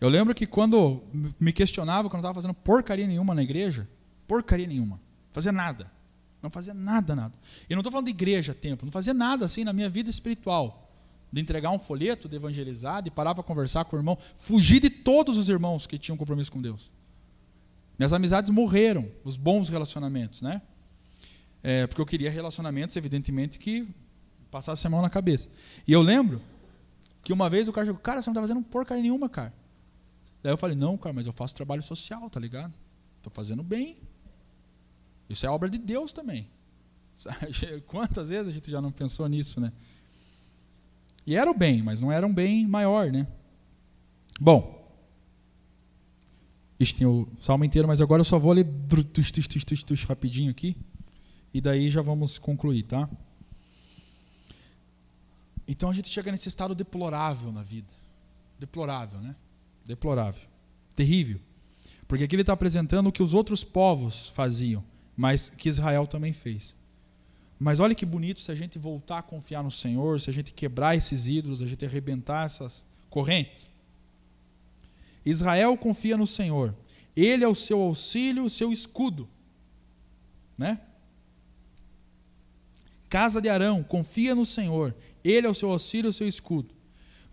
Eu 0.00 0.08
lembro 0.08 0.34
que 0.34 0.46
quando 0.46 1.02
me 1.38 1.52
questionava, 1.52 2.08
quando 2.08 2.18
eu 2.18 2.28
estava 2.28 2.34
fazendo 2.34 2.54
porcaria 2.54 3.06
nenhuma 3.06 3.34
na 3.34 3.42
igreja, 3.42 3.88
porcaria 4.26 4.66
nenhuma, 4.66 5.00
fazia 5.32 5.52
nada. 5.52 5.90
Não 6.42 6.50
fazia 6.50 6.72
nada, 6.72 7.14
nada. 7.14 7.34
E 7.68 7.74
não 7.74 7.80
estou 7.80 7.92
falando 7.92 8.06
de 8.06 8.12
igreja, 8.12 8.54
templo, 8.54 8.86
não 8.86 8.92
fazia 8.92 9.12
nada 9.12 9.44
assim 9.44 9.62
na 9.62 9.72
minha 9.72 9.90
vida 9.90 10.08
espiritual. 10.08 10.90
De 11.30 11.40
entregar 11.40 11.70
um 11.70 11.78
folheto, 11.78 12.28
de 12.28 12.36
evangelizar, 12.36 13.02
de 13.02 13.10
parar 13.10 13.34
para 13.34 13.44
conversar 13.44 13.84
com 13.84 13.94
o 13.94 13.98
irmão, 13.98 14.18
fugir 14.36 14.80
de 14.80 14.88
todos 14.88 15.36
os 15.36 15.48
irmãos 15.48 15.86
que 15.86 15.98
tinham 15.98 16.16
compromisso 16.16 16.50
com 16.50 16.60
Deus. 16.60 16.90
Minhas 17.98 18.14
amizades 18.14 18.50
morreram, 18.50 19.06
os 19.22 19.36
bons 19.36 19.68
relacionamentos, 19.68 20.40
né? 20.40 20.62
É, 21.62 21.86
porque 21.86 22.00
eu 22.00 22.06
queria 22.06 22.30
relacionamentos, 22.30 22.96
evidentemente, 22.96 23.58
que 23.58 23.86
passassem 24.50 24.88
a 24.88 24.90
mão 24.90 25.02
na 25.02 25.10
cabeça. 25.10 25.50
E 25.86 25.92
eu 25.92 26.00
lembro 26.00 26.40
que 27.22 27.32
uma 27.32 27.50
vez 27.50 27.68
o 27.68 27.72
cara 27.72 27.86
chegou, 27.86 28.00
cara, 28.00 28.22
você 28.22 28.30
não 28.30 28.32
está 28.32 28.40
fazendo 28.40 28.62
porcaria 28.62 29.02
nenhuma, 29.02 29.28
cara. 29.28 29.52
Daí 30.42 30.52
eu 30.52 30.58
falei, 30.58 30.76
não, 30.76 30.96
cara, 30.96 31.12
mas 31.12 31.26
eu 31.26 31.32
faço 31.32 31.54
trabalho 31.54 31.82
social, 31.82 32.28
tá 32.30 32.40
ligado? 32.40 32.72
Estou 33.18 33.32
fazendo 33.32 33.62
bem. 33.62 33.96
Isso 35.28 35.46
é 35.46 35.50
obra 35.50 35.68
de 35.68 35.78
Deus 35.78 36.12
também. 36.12 36.48
Quantas 37.86 38.30
vezes 38.30 38.48
a 38.48 38.52
gente 38.52 38.70
já 38.70 38.80
não 38.80 38.90
pensou 38.90 39.28
nisso, 39.28 39.60
né? 39.60 39.72
E 41.26 41.36
era 41.36 41.50
o 41.50 41.54
bem, 41.54 41.82
mas 41.82 42.00
não 42.00 42.10
era 42.10 42.26
um 42.26 42.32
bem 42.32 42.66
maior, 42.66 43.12
né? 43.12 43.26
Bom, 44.40 44.80
isso 46.78 46.96
tem 46.96 47.06
o 47.06 47.28
salmo 47.38 47.64
inteiro, 47.64 47.86
mas 47.86 48.00
agora 48.00 48.20
eu 48.20 48.24
só 48.24 48.38
vou 48.38 48.52
ler 48.52 48.64
rapidinho 50.06 50.50
aqui. 50.50 50.74
E 51.52 51.60
daí 51.60 51.90
já 51.90 52.00
vamos 52.00 52.38
concluir, 52.38 52.84
tá? 52.84 53.08
Então 55.68 55.90
a 55.90 55.92
gente 55.92 56.08
chega 56.08 56.32
nesse 56.32 56.48
estado 56.48 56.74
deplorável 56.74 57.52
na 57.52 57.62
vida. 57.62 57.92
Deplorável, 58.58 59.20
né? 59.20 59.36
Deplorável. 59.90 60.42
Terrível. 60.94 61.40
Porque 62.06 62.22
aqui 62.22 62.36
ele 62.36 62.42
está 62.44 62.52
apresentando 62.52 63.08
o 63.08 63.12
que 63.12 63.24
os 63.24 63.34
outros 63.34 63.64
povos 63.64 64.28
faziam, 64.28 64.84
mas 65.16 65.50
que 65.50 65.68
Israel 65.68 66.06
também 66.06 66.32
fez. 66.32 66.76
Mas 67.58 67.80
olha 67.80 67.92
que 67.92 68.06
bonito 68.06 68.38
se 68.38 68.52
a 68.52 68.54
gente 68.54 68.78
voltar 68.78 69.18
a 69.18 69.22
confiar 69.22 69.64
no 69.64 69.70
Senhor, 69.70 70.20
se 70.20 70.30
a 70.30 70.32
gente 70.32 70.54
quebrar 70.54 70.96
esses 70.96 71.26
ídolos, 71.26 71.60
a 71.60 71.66
gente 71.66 71.84
arrebentar 71.84 72.46
essas 72.46 72.86
correntes. 73.08 73.68
Israel 75.26 75.76
confia 75.76 76.16
no 76.16 76.26
Senhor. 76.26 76.72
Ele 77.16 77.42
é 77.42 77.48
o 77.48 77.54
seu 77.54 77.80
auxílio, 77.80 78.44
o 78.44 78.50
seu 78.50 78.72
escudo. 78.72 79.28
Né? 80.56 80.80
Casa 83.08 83.40
de 83.40 83.48
Arão, 83.48 83.82
confia 83.82 84.36
no 84.36 84.46
Senhor. 84.46 84.94
Ele 85.24 85.48
é 85.48 85.50
o 85.50 85.54
seu 85.54 85.72
auxílio, 85.72 86.10
o 86.10 86.12
seu 86.12 86.28
escudo. 86.28 86.79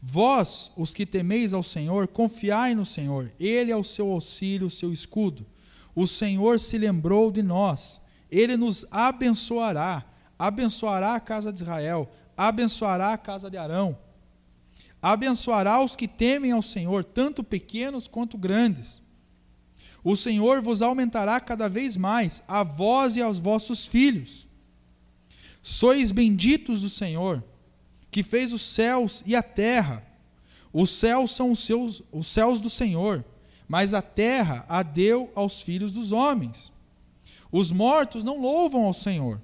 Vós, 0.10 0.72
os 0.78 0.94
que 0.94 1.06
temeis 1.06 1.54
ao 1.54 1.62
Senhor, 1.62 2.08
confiai 2.08 2.74
no 2.74 2.86
Senhor, 2.86 3.30
Ele 3.38 3.74
é 3.74 3.76
o 3.76 3.84
seu 3.84 4.10
auxílio, 4.10 4.68
o 4.68 4.70
seu 4.70 4.94
escudo. 4.94 5.46
O 5.94 6.08
Senhor 6.08 6.62
se 6.62 6.78
lembrou 6.78 7.30
de 7.30 7.44
nós, 7.44 8.00
Ele 8.32 8.56
nos 8.56 8.86
abençoará, 8.90 10.06
abençoará 10.40 11.16
a 11.16 11.20
casa 11.20 11.52
de 11.52 11.62
Israel, 11.62 12.10
abençoará 12.38 13.12
a 13.12 13.18
casa 13.18 13.52
de 13.52 13.58
Arão, 13.58 13.98
abençoará 15.02 15.84
os 15.84 15.94
que 15.94 16.08
temem 16.08 16.54
ao 16.54 16.62
Senhor, 16.62 17.04
tanto 17.04 17.44
pequenos 17.44 18.08
quanto 18.08 18.38
grandes. 18.38 19.04
O 20.06 20.16
Senhor 20.16 20.62
vos 20.62 20.82
aumentará 20.82 21.38
cada 21.42 21.68
vez 21.68 21.98
mais, 21.98 22.44
a 22.48 22.64
vós 22.64 23.18
e 23.18 23.22
aos 23.22 23.40
vossos 23.40 23.86
filhos. 23.86 24.48
Sois 25.62 26.14
benditos 26.14 26.84
do 26.84 26.90
Senhor 26.90 27.44
que 28.12 28.24
fez 28.24 28.54
os 28.54 28.62
céus 28.62 29.24
e 29.26 29.36
a 29.36 29.44
terra. 29.44 30.06
Os 30.74 30.90
céus 30.90 31.32
são 31.32 31.52
os, 31.52 31.60
seus, 31.60 32.04
os 32.12 32.28
céus 32.28 32.62
do 32.62 32.70
Senhor, 32.70 33.24
mas 33.68 33.94
a 33.94 34.02
terra 34.02 34.66
a 34.68 34.84
deu 34.84 35.32
aos 35.36 35.62
filhos 35.62 35.92
dos 35.94 36.12
homens. 36.12 36.72
Os 37.52 37.72
mortos 37.72 38.24
não 38.24 38.40
louvam 38.40 38.84
ao 38.84 38.94
Senhor, 38.94 39.42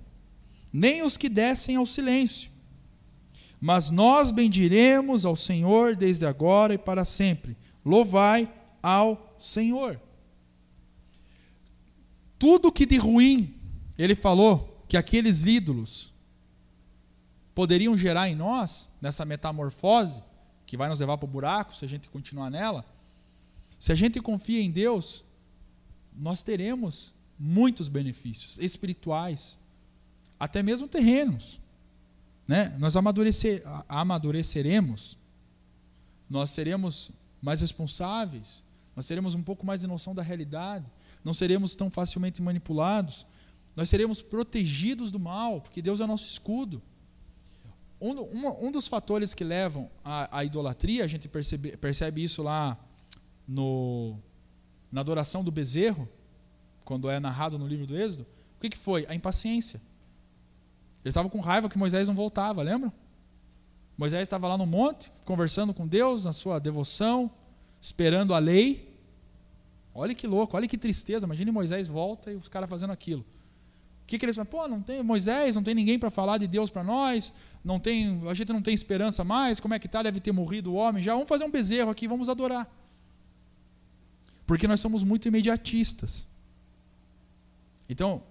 nem 0.72 1.04
os 1.04 1.18
que 1.18 1.30
descem 1.30 1.76
ao 1.76 1.86
silêncio. 1.86 2.52
Mas 3.60 3.90
nós 3.90 4.32
bendiremos 4.32 5.26
ao 5.26 5.36
Senhor 5.36 5.96
desde 5.96 6.26
agora 6.26 6.74
e 6.74 6.78
para 6.78 7.06
sempre. 7.06 7.56
Louvai 7.86 8.52
ao 8.82 9.36
Senhor. 9.38 10.00
Tudo 12.38 12.72
que 12.72 12.86
de 12.86 12.98
ruim 12.98 13.56
ele 13.98 14.16
falou 14.16 14.84
que 14.88 14.98
aqueles 14.98 15.46
ídolos 15.46 16.13
poderiam 17.54 17.98
gerar 17.98 18.30
em 18.30 18.36
nós, 18.36 18.92
nessa 19.02 19.26
metamorfose, 19.26 20.22
que 20.66 20.78
vai 20.78 20.90
nos 20.90 21.00
levar 21.00 21.18
para 21.18 21.26
o 21.26 21.30
buraco 21.30 21.74
se 21.74 21.86
a 21.86 21.88
gente 21.88 22.10
continuar 22.10 22.50
nela, 22.50 22.86
se 23.78 23.92
a 23.92 23.96
gente 23.96 24.20
confia 24.22 24.62
em 24.62 24.72
Deus, 24.72 25.24
nós 26.16 26.42
teremos 26.42 27.14
muitos 27.38 27.88
benefícios 27.88 28.58
espirituais, 28.58 29.60
até 30.40 30.64
mesmo 30.64 30.88
terrenos. 30.88 31.60
Né? 32.48 32.76
Nós 32.80 32.96
amadurecer, 32.96 33.62
amadureceremos, 33.88 35.18
nós 36.30 36.50
seremos 36.50 37.12
mais 37.42 37.62
responsáveis, 37.62 38.64
nós 38.96 39.08
teremos 39.08 39.36
um 39.36 39.44
pouco 39.44 39.66
mais 39.66 39.82
de 39.82 39.88
noção 39.88 40.16
da 40.16 40.22
realidade, 40.22 40.86
não 41.24 41.34
seremos 41.34 41.76
tão 41.76 41.90
facilmente 41.90 42.42
manipulados, 42.42 43.26
nós 43.76 43.90
seremos 43.90 44.22
protegidos 44.22 45.12
do 45.12 45.20
mal, 45.20 45.62
porque 45.62 45.82
Deus 45.82 46.00
é 46.00 46.06
nosso 46.06 46.28
escudo. 46.28 46.82
Um, 48.04 48.20
um, 48.20 48.68
um 48.68 48.70
dos 48.70 48.86
fatores 48.86 49.34
que 49.34 49.46
levam 49.46 49.90
à, 50.04 50.40
à 50.40 50.44
idolatria, 50.44 51.06
a 51.06 51.08
gente 51.08 51.30
percebe, 51.30 51.78
percebe 51.78 52.22
isso 52.22 52.44
lá 52.44 52.78
no, 53.48 54.18
na 54.92 55.00
adoração 55.00 55.42
do 55.42 55.50
bezerro, 55.50 56.10
quando 56.84 57.10
é 57.10 57.18
narrado 57.18 57.58
no 57.58 57.66
livro 57.66 57.88
do 57.88 57.98
Êxodo. 57.98 58.28
O 58.58 58.60
que, 58.60 58.68
que 58.68 58.78
foi? 58.78 59.06
A 59.08 59.16
impaciência. 59.16 59.82
Eles 61.02 61.14
estavam 61.14 61.30
com 61.30 61.40
raiva 61.40 61.70
que 61.70 61.78
Moisés 61.78 62.06
não 62.06 62.14
voltava, 62.14 62.62
lembra? 62.62 62.92
Moisés 63.98 64.24
estava 64.24 64.50
lá 64.50 64.58
no 64.58 64.66
monte, 64.66 65.10
conversando 65.24 65.74
com 65.74 65.88
Deus, 65.88 66.26
na 66.26 66.34
sua 66.34 66.60
devoção, 66.60 67.32
esperando 67.80 68.34
a 68.34 68.40
lei. 68.40 69.00
Olha 69.96 70.14
que 70.14 70.28
louco, 70.28 70.58
olha 70.58 70.68
que 70.68 70.78
tristeza. 70.78 71.26
Imagine 71.26 71.52
Moisés 71.52 71.88
volta 71.88 72.34
e 72.34 72.36
os 72.36 72.50
caras 72.50 72.70
fazendo 72.70 72.92
aquilo. 72.92 73.26
Que, 74.14 74.20
que 74.20 74.26
eles 74.26 74.36
falam? 74.36 74.46
Pô, 74.46 74.68
não 74.68 74.80
tem 74.80 75.02
Moisés, 75.02 75.56
não 75.56 75.64
tem 75.64 75.74
ninguém 75.74 75.98
para 75.98 76.12
falar 76.12 76.38
de 76.38 76.46
Deus 76.46 76.70
para 76.70 76.84
nós, 76.84 77.34
não 77.64 77.80
tem, 77.80 78.22
a 78.30 78.34
gente 78.36 78.54
não 78.54 78.62
tem 78.62 78.72
esperança 78.72 79.24
mais, 79.24 79.60
como 79.60 79.74
é 79.74 79.80
que 79.80 79.88
está? 79.88 80.04
Deve 80.04 80.20
ter 80.20 80.32
morrido 80.32 80.72
o 80.72 80.76
homem 80.76 81.02
já. 81.02 81.14
Vamos 81.14 81.28
fazer 81.28 81.44
um 81.44 81.50
bezerro 81.50 81.90
aqui, 81.90 82.08
vamos 82.08 82.30
adorar. 82.30 82.72
Porque 84.46 84.68
nós 84.68 84.80
somos 84.80 85.04
muito 85.04 85.28
imediatistas. 85.28 86.28
Então, 87.90 88.22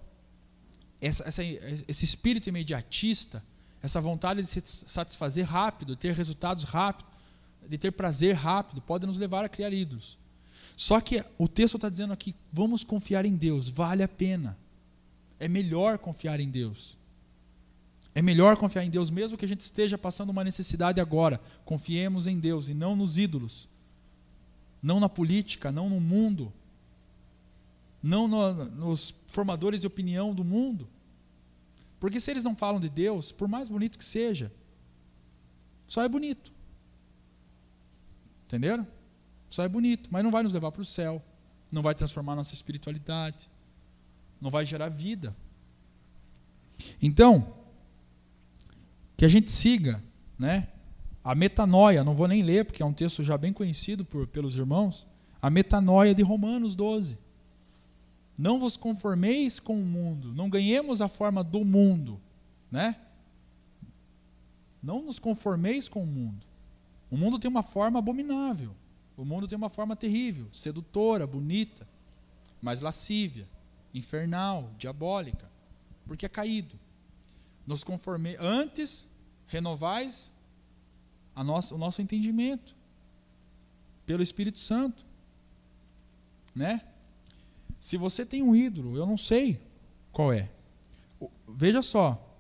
essa, 1.01 1.27
essa, 1.27 1.43
esse 1.43 2.05
espírito 2.05 2.49
imediatista, 2.49 3.43
essa 3.83 4.01
vontade 4.01 4.41
de 4.41 4.47
se 4.47 4.63
satisfazer 4.65 5.45
rápido, 5.45 5.97
ter 5.97 6.15
resultados 6.15 6.63
rápidos, 6.63 7.11
de 7.69 7.77
ter 7.77 7.91
prazer 7.91 8.37
rápido, 8.37 8.81
pode 8.81 9.05
nos 9.05 9.19
levar 9.19 9.45
a 9.45 9.49
criar 9.49 9.73
ídolos. 9.73 10.17
Só 10.77 11.01
que 11.01 11.25
o 11.37 11.49
texto 11.49 11.75
está 11.75 11.89
dizendo 11.89 12.13
aqui: 12.13 12.37
vamos 12.53 12.85
confiar 12.85 13.25
em 13.25 13.35
Deus, 13.35 13.69
vale 13.69 14.05
a 14.05 14.09
pena. 14.09 14.57
É 15.43 15.49
melhor 15.49 15.99
confiar 15.99 16.39
em 16.39 16.49
Deus. 16.49 16.97
É 18.15 18.23
melhor 18.23 18.57
confiar 18.57 18.85
em 18.85 18.91
Deus, 18.91 19.11
mesmo 19.11 19.37
que 19.37 19.45
a 19.45 19.49
gente 19.49 19.63
esteja 19.63 19.99
passando 19.99 20.31
uma 20.31 20.45
necessidade 20.45 21.01
agora. 21.01 21.41
Confiemos 21.65 22.29
em 22.29 22.39
Deus 22.39 22.69
e 22.69 22.75
não 22.75 22.95
nos 22.95 23.19
ídolos. 23.19 23.69
Não 24.81 25.01
na 25.01 25.09
política, 25.09 25.73
não 25.73 25.91
no 25.91 26.01
mundo. 26.01 26.53
Não 28.01 28.29
no, 28.29 28.53
nos 28.67 29.13
formadores 29.27 29.81
de 29.81 29.87
opinião 29.89 30.33
do 30.33 30.45
mundo. 30.45 30.89
Porque 31.99 32.21
se 32.21 32.31
eles 32.31 32.45
não 32.45 32.55
falam 32.55 32.81
de 32.81 32.89
Deus, 32.89 33.33
por 33.33 33.49
mais 33.49 33.69
bonito 33.69 33.99
que 33.99 34.05
seja, 34.05 34.53
só 35.89 36.05
é 36.05 36.09
bonito. 36.09 36.53
Entenderam? 38.47 38.87
Só 39.51 39.65
é 39.65 39.69
bonito, 39.69 40.09
mas 40.13 40.23
não 40.23 40.31
vai 40.31 40.45
nos 40.45 40.53
levar 40.53 40.71
para 40.71 40.83
o 40.83 40.85
céu, 40.85 41.21
não 41.73 41.83
vai 41.83 41.97
transformar 41.97 42.37
nossa 42.37 42.55
espiritualidade, 42.55 43.51
não 44.43 44.51
vai 44.51 44.67
gerar 44.67 44.89
vida. 44.89 45.35
Então, 47.01 47.55
que 49.17 49.25
a 49.25 49.29
gente 49.29 49.53
siga, 49.53 50.03
né? 50.37 50.67
A 51.23 51.33
metanoia, 51.33 52.03
não 52.03 52.17
vou 52.17 52.27
nem 52.27 52.43
ler, 52.43 52.65
porque 52.65 52.83
é 52.83 52.85
um 52.85 52.93
texto 52.93 53.23
já 53.23 53.39
bem 53.39 53.53
conhecido 53.53 54.05
por, 54.05 54.27
pelos 54.27 54.59
irmãos, 54.59 55.07
a 55.41 55.49
metanoia 55.49 56.13
de 56.13 56.25
Romanos 56.25 56.75
12. 56.75 57.17
Não 58.37 58.59
vos 58.59 58.77
conformeis 58.77 59.61
com 59.61 59.81
o 59.81 59.85
mundo, 59.85 60.35
não 60.35 60.51
ganhemos 60.51 61.01
a 61.01 61.07
forma 61.07 61.45
do 61.45 61.65
mundo, 61.65 62.21
né? 62.69 62.97
Não 64.83 65.01
nos 65.03 65.21
conformeis 65.21 65.89
com 65.89 66.03
o 66.03 66.07
mundo. 66.07 66.45
O 67.09 67.17
mundo 67.17 67.39
tem 67.39 67.49
uma 67.49 67.63
forma 67.63 68.01
abominável. 68.01 68.75
O 69.17 69.25
mundo 69.25 69.47
tem 69.47 69.57
uma 69.57 69.69
forma 69.69 69.95
terrível, 69.95 70.49
sedutora, 70.51 71.29
bonita, 71.29 71.87
mas 72.61 72.81
lascívia, 72.81 73.47
infernal, 73.95 74.71
diabólica, 74.79 75.51
porque 76.07 76.27
é 76.27 76.29
caído. 76.29 76.79
Nos 77.67 77.85
conforme 77.85 78.37
antes 78.39 79.13
renovais 79.47 80.33
a 81.35 81.45
nossa, 81.45 81.75
o 81.75 81.79
nosso 81.79 82.03
entendimento 82.03 82.75
pelo 84.05 84.23
Espírito 84.23 84.59
Santo, 84.59 85.05
né? 86.55 86.83
Se 87.79 87.97
você 87.97 88.25
tem 88.25 88.43
um 88.43 88.55
ídolo, 88.55 88.97
eu 88.97 89.07
não 89.07 89.17
sei 89.17 89.61
qual 90.13 90.33
é. 90.33 90.49
Veja 91.49 91.83
só, 91.83 92.33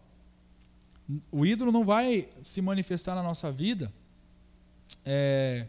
o 1.30 1.44
ídolo 1.44 1.72
não 1.72 1.84
vai 1.84 2.28
se 2.42 2.60
manifestar 2.60 3.14
na 3.14 3.22
nossa 3.22 3.50
vida 3.50 3.92
é, 5.04 5.66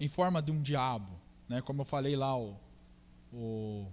em 0.00 0.08
forma 0.08 0.42
de 0.42 0.50
um 0.50 0.60
diabo, 0.60 1.20
né? 1.48 1.60
Como 1.60 1.82
eu 1.82 1.84
falei 1.84 2.16
lá 2.16 2.36
o, 2.36 2.56
o, 3.32 3.86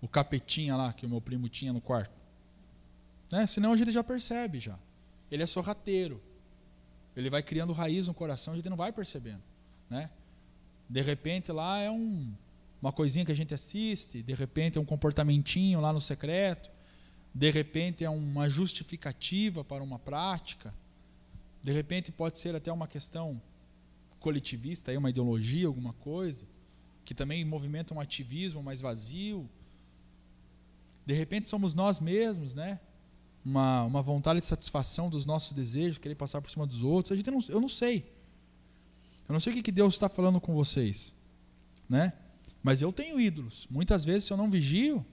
o 0.00 0.08
capetinha 0.08 0.76
lá 0.76 0.92
que 0.92 1.06
o 1.06 1.08
meu 1.08 1.20
primo 1.20 1.48
tinha 1.48 1.72
no 1.72 1.80
quarto. 1.80 2.12
Né? 3.30 3.46
Senão 3.46 3.72
a 3.72 3.76
gente 3.76 3.92
já 3.92 4.02
percebe 4.02 4.58
já. 4.58 4.78
Ele 5.30 5.42
é 5.42 5.46
sorrateiro. 5.46 6.20
Ele 7.16 7.30
vai 7.30 7.42
criando 7.42 7.72
raiz 7.72 8.08
no 8.08 8.14
coração, 8.14 8.54
a 8.54 8.56
gente 8.56 8.68
não 8.68 8.76
vai 8.76 8.92
percebendo, 8.92 9.42
né? 9.88 10.10
De 10.88 11.00
repente 11.02 11.52
lá 11.52 11.78
é 11.78 11.90
um, 11.90 12.32
uma 12.80 12.92
coisinha 12.92 13.24
que 13.24 13.32
a 13.32 13.34
gente 13.34 13.52
assiste, 13.52 14.22
de 14.22 14.34
repente 14.34 14.78
é 14.78 14.80
um 14.80 14.84
comportamentinho 14.84 15.80
lá 15.80 15.92
no 15.92 16.00
secreto, 16.00 16.70
de 17.34 17.50
repente 17.50 18.04
é 18.04 18.10
uma 18.10 18.48
justificativa 18.48 19.64
para 19.64 19.82
uma 19.82 19.98
prática, 19.98 20.74
de 21.62 21.72
repente 21.72 22.10
pode 22.10 22.38
ser 22.38 22.54
até 22.54 22.72
uma 22.72 22.88
questão 22.88 23.40
coletivista, 24.18 24.96
uma 24.96 25.10
ideologia, 25.10 25.66
alguma 25.66 25.92
coisa, 25.94 26.46
que 27.04 27.14
também 27.14 27.44
movimenta 27.44 27.94
um 27.94 28.00
ativismo 28.00 28.62
mais 28.62 28.80
vazio. 28.80 29.48
De 31.06 31.14
repente 31.14 31.48
somos 31.48 31.74
nós 31.74 32.00
mesmos, 32.00 32.54
né? 32.54 32.80
Uma, 33.44 33.84
uma 33.84 34.02
vontade 34.02 34.40
de 34.40 34.46
satisfação 34.46 35.08
dos 35.08 35.24
nossos 35.24 35.52
desejos, 35.52 35.98
querer 35.98 36.14
passar 36.14 36.40
por 36.40 36.50
cima 36.50 36.66
dos 36.66 36.82
outros. 36.82 37.12
A 37.12 37.16
gente 37.16 37.30
não, 37.30 37.40
eu 37.48 37.60
não 37.60 37.68
sei. 37.68 38.12
Eu 39.28 39.32
não 39.32 39.40
sei 39.40 39.52
o 39.52 39.62
que 39.62 39.72
Deus 39.72 39.94
está 39.94 40.08
falando 40.08 40.40
com 40.40 40.54
vocês, 40.54 41.14
né? 41.88 42.12
Mas 42.62 42.82
eu 42.82 42.92
tenho 42.92 43.20
ídolos. 43.20 43.66
Muitas 43.70 44.04
vezes, 44.04 44.24
se 44.24 44.32
eu 44.32 44.36
não 44.36 44.50
vigio, 44.50 45.04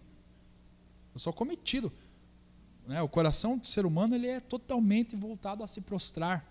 eu 1.13 1.19
sou 1.19 1.31
cometido. 1.31 1.91
Né? 2.87 3.01
O 3.01 3.07
coração 3.07 3.57
do 3.57 3.67
ser 3.67 3.85
humano 3.85 4.15
ele 4.15 4.27
é 4.27 4.39
totalmente 4.39 5.15
voltado 5.15 5.63
a 5.63 5.67
se 5.67 5.81
prostrar 5.81 6.45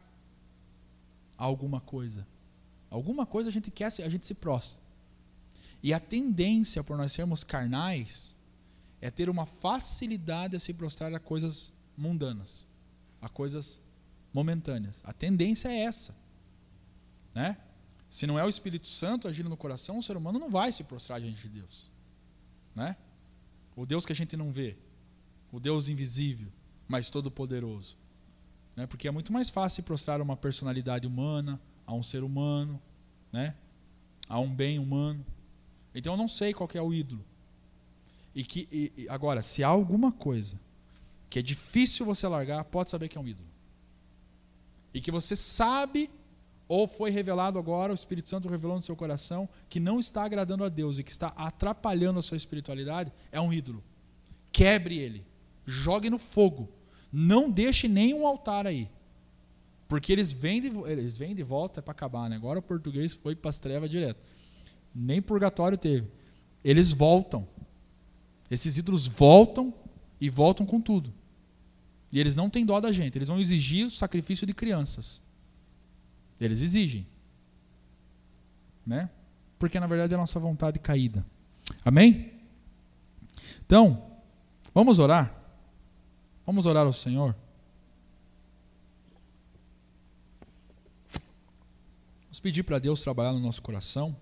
a 1.37 1.45
alguma 1.45 1.80
coisa. 1.80 2.26
Alguma 2.91 3.26
coisa 3.26 3.49
a 3.49 3.53
gente 3.53 3.70
quer, 3.70 3.87
a 3.87 4.09
gente 4.09 4.24
se 4.24 4.34
prostra. 4.34 4.80
E 5.82 5.93
a 5.93 5.99
tendência 5.99 6.84
por 6.84 6.97
nós 6.97 7.12
sermos 7.12 7.43
carnais 7.43 8.36
é 9.01 9.11
ter 9.11 9.29
uma 9.29 9.47
facilidade 9.47 10.57
a 10.57 10.61
se 10.61 10.73
prostrar 10.73 11.13
a 11.15 11.21
coisas 11.21 11.73
mundanas, 11.97 12.67
a 13.21 13.29
coisas 13.29 13.81
momentâneas. 14.33 15.03
A 15.05 15.13
tendência 15.13 15.69
é 15.69 15.81
essa. 15.81 16.15
Né? 17.35 17.57
Se 18.09 18.27
não 18.27 18.39
é 18.39 18.45
o 18.45 18.49
Espírito 18.49 18.87
Santo 18.87 19.29
agindo 19.29 19.49
no 19.49 19.57
coração, 19.57 19.99
o 19.99 20.03
ser 20.03 20.17
humano 20.17 20.39
não 20.39 20.51
vai 20.51 20.73
se 20.73 20.85
prostrar 20.85 21.21
diante 21.21 21.43
de 21.43 21.49
Deus. 21.49 21.91
Né? 22.75 22.97
O 23.75 23.85
Deus 23.85 24.07
que 24.07 24.13
a 24.13 24.17
gente 24.17 24.37
não 24.37 24.53
vê, 24.53 24.77
o 25.53 25.61
Deus 25.61 25.89
invisível, 25.89 26.49
mas 26.89 27.11
todo-poderoso. 27.11 27.97
Né? 28.75 28.87
Porque 28.87 29.09
é 29.09 29.11
muito 29.11 29.33
mais 29.33 29.51
fácil 29.51 29.77
se 29.77 29.83
prostrar 29.83 30.21
a 30.21 30.23
uma 30.23 30.37
personalidade 30.37 31.07
humana, 31.07 31.61
a 31.87 31.95
um 31.95 32.03
ser 32.03 32.23
humano, 32.23 32.81
né? 33.33 33.55
a 34.29 34.39
um 34.39 34.55
bem 34.55 34.79
humano. 34.79 35.25
Então 35.95 36.13
eu 36.13 36.17
não 36.17 36.29
sei 36.29 36.53
qual 36.53 36.69
é 36.75 36.81
o 36.81 36.93
ídolo. 36.93 37.25
E 38.37 38.45
que 38.45 38.68
e, 38.70 39.09
agora, 39.09 39.41
se 39.41 39.64
há 39.64 39.68
alguma 39.68 40.12
coisa 40.12 40.61
que 41.30 41.39
é 41.39 41.43
difícil 41.43 42.05
você 42.05 42.28
largar, 42.28 42.62
pode 42.64 42.91
saber 42.91 43.09
que 43.09 43.16
é 43.16 43.20
um 43.20 43.26
ídolo. 43.26 43.49
E 44.93 45.01
que 45.01 45.11
você 45.11 45.34
sabe 45.34 46.11
ou 46.68 46.87
foi 46.87 47.11
revelado 47.11 47.59
agora, 47.59 47.93
o 47.93 47.95
Espírito 47.95 48.28
Santo 48.28 48.49
revelou 48.49 48.76
no 48.76 48.82
seu 48.82 48.95
coração 48.95 49.49
que 49.70 49.80
não 49.80 49.99
está 49.99 50.22
agradando 50.24 50.64
a 50.64 50.68
Deus 50.68 50.99
e 50.99 51.03
que 51.03 51.11
está 51.11 51.28
atrapalhando 51.28 52.18
a 52.18 52.22
sua 52.22 52.37
espiritualidade, 52.37 53.11
é 53.32 53.41
um 53.41 53.53
ídolo. 53.53 53.82
Quebre 54.53 54.99
ele, 54.99 55.24
jogue 55.64 56.11
no 56.11 56.18
fogo. 56.18 56.68
Não 57.11 57.51
deixe 57.51 57.89
nenhum 57.89 58.26
altar 58.26 58.66
aí. 58.66 58.91
Porque 59.89 60.12
eles 60.12 60.30
vêm 60.32 60.61
de, 60.61 60.68
eles 60.91 61.16
vêm 61.16 61.34
de 61.34 61.43
volta 61.43 61.80
para 61.80 61.93
acabar, 61.93 62.28
né? 62.28 62.37
Agora 62.37 62.59
o 62.59 62.62
português 62.62 63.14
foi 63.14 63.34
para 63.34 63.49
as 63.49 63.59
trevas 63.59 63.89
direto. 63.89 64.20
Nem 64.95 65.22
purgatório 65.22 65.78
teve. 65.78 66.07
Eles 66.62 66.93
voltam. 66.93 67.49
Esses 68.51 68.79
ídolos 68.79 69.07
voltam 69.07 69.75
e 70.21 70.29
voltam 70.31 70.65
com 70.65 70.81
tudo. 70.81 71.13
E 72.13 72.21
eles 72.21 72.35
não 72.35 72.49
têm 72.49 72.65
dó 72.65 72.81
da 72.81 72.93
gente. 72.93 73.17
Eles 73.19 73.29
vão 73.29 73.39
exigir 73.39 73.87
o 73.87 73.91
sacrifício 73.91 74.47
de 74.47 74.55
crianças. 74.55 75.23
Eles 76.41 76.61
exigem. 76.61 77.07
Né? 78.87 79.11
Porque 79.59 79.81
na 79.81 79.87
verdade 79.87 80.13
é 80.13 80.17
a 80.17 80.21
nossa 80.21 80.39
vontade 80.39 80.79
caída. 80.79 81.27
Amém? 81.85 82.33
Então, 83.65 84.21
vamos 84.73 84.99
orar? 84.99 85.35
Vamos 86.45 86.67
orar 86.67 86.87
ao 86.87 86.93
Senhor? 86.93 87.35
Vamos 92.23 92.39
pedir 92.39 92.63
para 92.63 92.79
Deus 92.79 93.03
trabalhar 93.03 93.33
no 93.33 93.41
nosso 93.41 93.61
coração. 93.61 94.17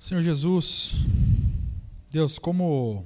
Senhor 0.00 0.22
Jesus, 0.22 0.92
Deus, 2.10 2.38
como 2.38 3.04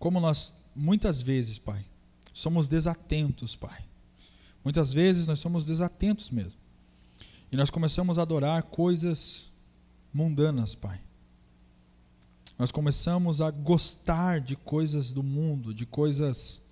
como 0.00 0.20
nós 0.20 0.54
muitas 0.74 1.22
vezes, 1.22 1.58
Pai, 1.58 1.84
somos 2.34 2.68
desatentos, 2.68 3.54
Pai. 3.54 3.84
Muitas 4.64 4.92
vezes 4.92 5.26
nós 5.26 5.38
somos 5.38 5.64
desatentos 5.64 6.30
mesmo. 6.30 6.58
E 7.52 7.56
nós 7.56 7.70
começamos 7.70 8.18
a 8.18 8.22
adorar 8.22 8.64
coisas 8.64 9.50
mundanas, 10.12 10.74
Pai. 10.74 11.00
Nós 12.58 12.72
começamos 12.72 13.40
a 13.40 13.50
gostar 13.50 14.40
de 14.40 14.56
coisas 14.56 15.12
do 15.12 15.22
mundo, 15.22 15.72
de 15.72 15.86
coisas 15.86 16.62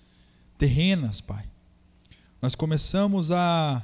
terrenas, 0.59 1.21
Pai. 1.21 1.49
Nós 2.43 2.55
começamos 2.57 3.31
a, 3.31 3.81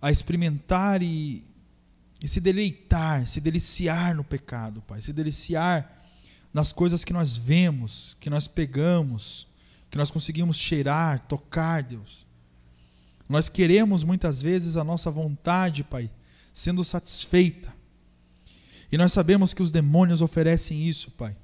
a 0.00 0.10
experimentar 0.10 1.02
e, 1.02 1.42
e 2.22 2.28
se 2.28 2.40
deleitar, 2.40 3.26
se 3.26 3.40
deliciar 3.40 4.14
no 4.14 4.22
pecado, 4.22 4.80
Pai. 4.82 5.00
Se 5.00 5.12
deliciar 5.12 6.00
nas 6.52 6.72
coisas 6.72 7.04
que 7.04 7.12
nós 7.12 7.36
vemos, 7.36 8.16
que 8.20 8.30
nós 8.30 8.46
pegamos, 8.46 9.48
que 9.90 9.98
nós 9.98 10.10
conseguimos 10.10 10.56
cheirar, 10.56 11.26
tocar, 11.26 11.82
Deus. 11.82 12.24
Nós 13.28 13.48
queremos 13.48 14.04
muitas 14.04 14.42
vezes 14.42 14.76
a 14.76 14.84
nossa 14.84 15.10
vontade, 15.10 15.82
Pai, 15.82 16.10
sendo 16.52 16.84
satisfeita. 16.84 17.72
E 18.90 18.98
nós 18.98 19.12
sabemos 19.12 19.54
que 19.54 19.62
os 19.62 19.70
demônios 19.70 20.20
oferecem 20.22 20.86
isso, 20.86 21.10
Pai. 21.12 21.34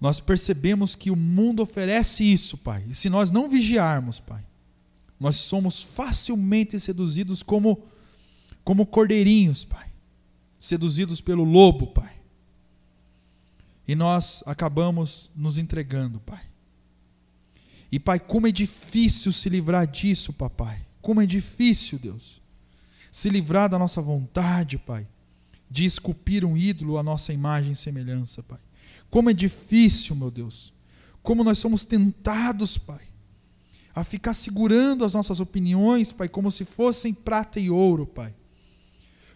nós 0.00 0.20
percebemos 0.20 0.94
que 0.94 1.10
o 1.10 1.16
mundo 1.16 1.62
oferece 1.62 2.22
isso, 2.22 2.58
Pai. 2.58 2.84
E 2.88 2.94
se 2.94 3.08
nós 3.08 3.30
não 3.30 3.48
vigiarmos, 3.48 4.20
Pai, 4.20 4.44
nós 5.18 5.36
somos 5.36 5.82
facilmente 5.82 6.78
seduzidos 6.78 7.42
como, 7.42 7.82
como 8.64 8.86
cordeirinhos, 8.86 9.64
Pai. 9.64 9.86
Seduzidos 10.58 11.20
pelo 11.20 11.44
lobo, 11.44 11.88
Pai. 11.88 12.14
E 13.86 13.94
nós 13.94 14.42
acabamos 14.46 15.30
nos 15.36 15.58
entregando, 15.58 16.18
Pai. 16.20 16.42
E, 17.92 18.00
Pai, 18.00 18.18
como 18.18 18.46
é 18.46 18.50
difícil 18.50 19.30
se 19.30 19.48
livrar 19.48 19.86
disso, 19.86 20.32
Papai. 20.32 20.84
Como 21.02 21.20
é 21.20 21.26
difícil, 21.26 21.98
Deus, 21.98 22.40
se 23.12 23.28
livrar 23.28 23.68
da 23.68 23.78
nossa 23.78 24.00
vontade, 24.00 24.78
Pai, 24.78 25.06
de 25.70 25.84
esculpir 25.84 26.44
um 26.44 26.56
ídolo 26.56 26.96
à 26.98 27.02
nossa 27.02 27.32
imagem 27.32 27.72
e 27.72 27.76
semelhança, 27.76 28.42
Pai. 28.42 28.58
Como 29.10 29.28
é 29.28 29.34
difícil, 29.34 30.16
meu 30.16 30.30
Deus. 30.30 30.72
Como 31.22 31.44
nós 31.44 31.58
somos 31.58 31.84
tentados, 31.84 32.78
Pai, 32.78 33.02
a 33.94 34.02
ficar 34.02 34.34
segurando 34.34 35.04
as 35.04 35.14
nossas 35.14 35.38
opiniões, 35.38 36.12
Pai, 36.12 36.28
como 36.28 36.50
se 36.50 36.64
fossem 36.64 37.12
prata 37.12 37.60
e 37.60 37.70
ouro, 37.70 38.06
Pai. 38.06 38.34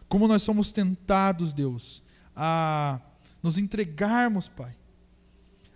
Como 0.09 0.27
nós 0.27 0.43
somos 0.43 0.73
tentados, 0.73 1.53
Deus, 1.53 2.03
a 2.35 3.01
nos 3.43 3.59
entregarmos, 3.59 4.49
Pai, 4.49 4.75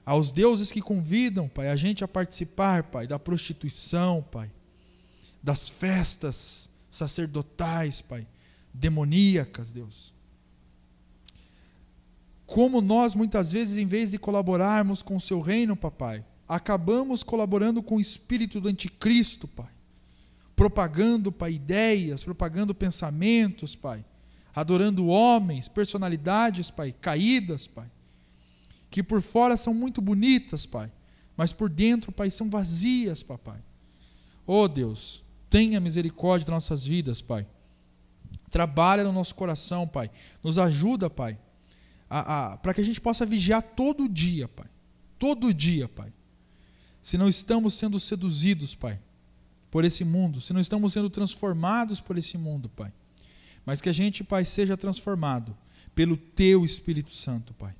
aos 0.04 0.32
deuses 0.32 0.72
que 0.72 0.80
convidam, 0.80 1.48
Pai, 1.48 1.68
a 1.68 1.76
gente 1.76 2.02
a 2.02 2.08
participar, 2.08 2.84
Pai, 2.84 3.06
da 3.06 3.18
prostituição, 3.18 4.22
Pai, 4.22 4.50
das 5.42 5.68
festas 5.68 6.70
sacerdotais, 6.90 8.00
Pai, 8.00 8.26
demoníacas, 8.72 9.70
Deus. 9.70 10.14
Como 12.46 12.80
nós 12.80 13.14
muitas 13.14 13.52
vezes, 13.52 13.76
em 13.76 13.86
vez 13.86 14.10
de 14.10 14.18
colaborarmos 14.18 15.02
com 15.02 15.16
o 15.16 15.20
seu 15.20 15.40
reino, 15.40 15.76
papai, 15.76 16.24
acabamos 16.46 17.22
colaborando 17.22 17.82
com 17.82 17.96
o 17.96 18.00
espírito 18.00 18.60
do 18.60 18.68
anticristo, 18.68 19.46
Pai. 19.46 19.70
Propagando, 20.54 21.32
Pai, 21.32 21.54
ideias, 21.54 22.24
propagando 22.24 22.74
pensamentos, 22.74 23.74
Pai 23.74 24.04
adorando 24.54 25.06
homens, 25.06 25.68
personalidades, 25.68 26.70
Pai, 26.70 26.92
caídas, 26.92 27.66
Pai, 27.66 27.90
que 28.90 29.02
por 29.02 29.22
fora 29.22 29.56
são 29.56 29.72
muito 29.72 30.00
bonitas, 30.02 30.66
Pai, 30.66 30.92
mas 31.36 31.52
por 31.52 31.70
dentro, 31.70 32.12
Pai, 32.12 32.30
são 32.30 32.50
vazias, 32.50 33.22
Papai. 33.22 33.60
Oh 34.46 34.68
Deus, 34.68 35.22
tenha 35.48 35.80
misericórdia 35.80 36.46
das 36.46 36.54
nossas 36.54 36.86
vidas, 36.86 37.22
Pai. 37.22 37.46
Trabalha 38.50 39.02
no 39.04 39.12
nosso 39.12 39.34
coração, 39.34 39.88
Pai. 39.88 40.10
Nos 40.42 40.58
ajuda, 40.58 41.08
Pai, 41.08 41.38
para 42.08 42.74
que 42.74 42.82
a 42.82 42.84
gente 42.84 43.00
possa 43.00 43.24
vigiar 43.24 43.62
todo 43.62 44.08
dia, 44.08 44.46
Pai. 44.46 44.66
Todo 45.18 45.54
dia, 45.54 45.88
Pai. 45.88 46.12
Se 47.00 47.16
não 47.16 47.28
estamos 47.28 47.74
sendo 47.74 47.98
seduzidos, 47.98 48.74
Pai, 48.74 49.00
por 49.70 49.84
esse 49.84 50.04
mundo, 50.04 50.40
se 50.40 50.52
não 50.52 50.60
estamos 50.60 50.92
sendo 50.92 51.08
transformados 51.08 51.98
por 52.00 52.18
esse 52.18 52.36
mundo, 52.36 52.68
Pai 52.68 52.92
mas 53.64 53.80
que 53.80 53.88
a 53.88 53.92
gente, 53.92 54.24
Pai, 54.24 54.44
seja 54.44 54.76
transformado 54.76 55.56
pelo 55.94 56.16
Teu 56.16 56.64
Espírito 56.64 57.10
Santo, 57.10 57.54
Pai. 57.54 57.74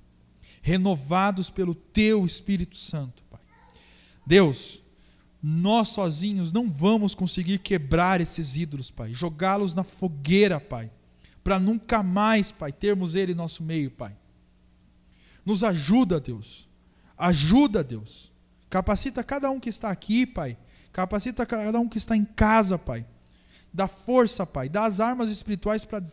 Renovados 0.60 1.50
pelo 1.50 1.74
Teu 1.74 2.24
Espírito 2.24 2.76
Santo, 2.76 3.24
Pai. 3.24 3.40
Deus, 4.24 4.80
nós 5.42 5.88
sozinhos 5.88 6.52
não 6.52 6.70
vamos 6.70 7.14
conseguir 7.14 7.58
quebrar 7.58 8.20
esses 8.20 8.56
ídolos, 8.56 8.90
Pai. 8.90 9.12
Jogá-los 9.12 9.74
na 9.74 9.82
fogueira, 9.82 10.60
Pai. 10.60 10.90
Para 11.42 11.58
nunca 11.58 12.02
mais, 12.02 12.52
Pai, 12.52 12.72
termos 12.72 13.16
Ele 13.16 13.32
em 13.32 13.36
nosso 13.36 13.64
meio, 13.64 13.90
Pai. 13.90 14.16
Nos 15.44 15.64
ajuda, 15.64 16.20
Deus. 16.20 16.68
Ajuda, 17.18 17.82
Deus. 17.82 18.30
Capacita 18.70 19.24
cada 19.24 19.50
um 19.50 19.58
que 19.58 19.68
está 19.68 19.90
aqui, 19.90 20.24
Pai. 20.24 20.56
Capacita 20.92 21.44
cada 21.44 21.80
um 21.80 21.88
que 21.88 21.98
está 21.98 22.16
em 22.16 22.24
casa, 22.24 22.78
Pai 22.78 23.04
Dá 23.72 23.88
força, 23.88 24.44
Pai. 24.44 24.68
Dá 24.68 24.84
as 24.84 25.00
armas 25.00 25.30
espirituais 25.30 25.84
para 25.84 26.04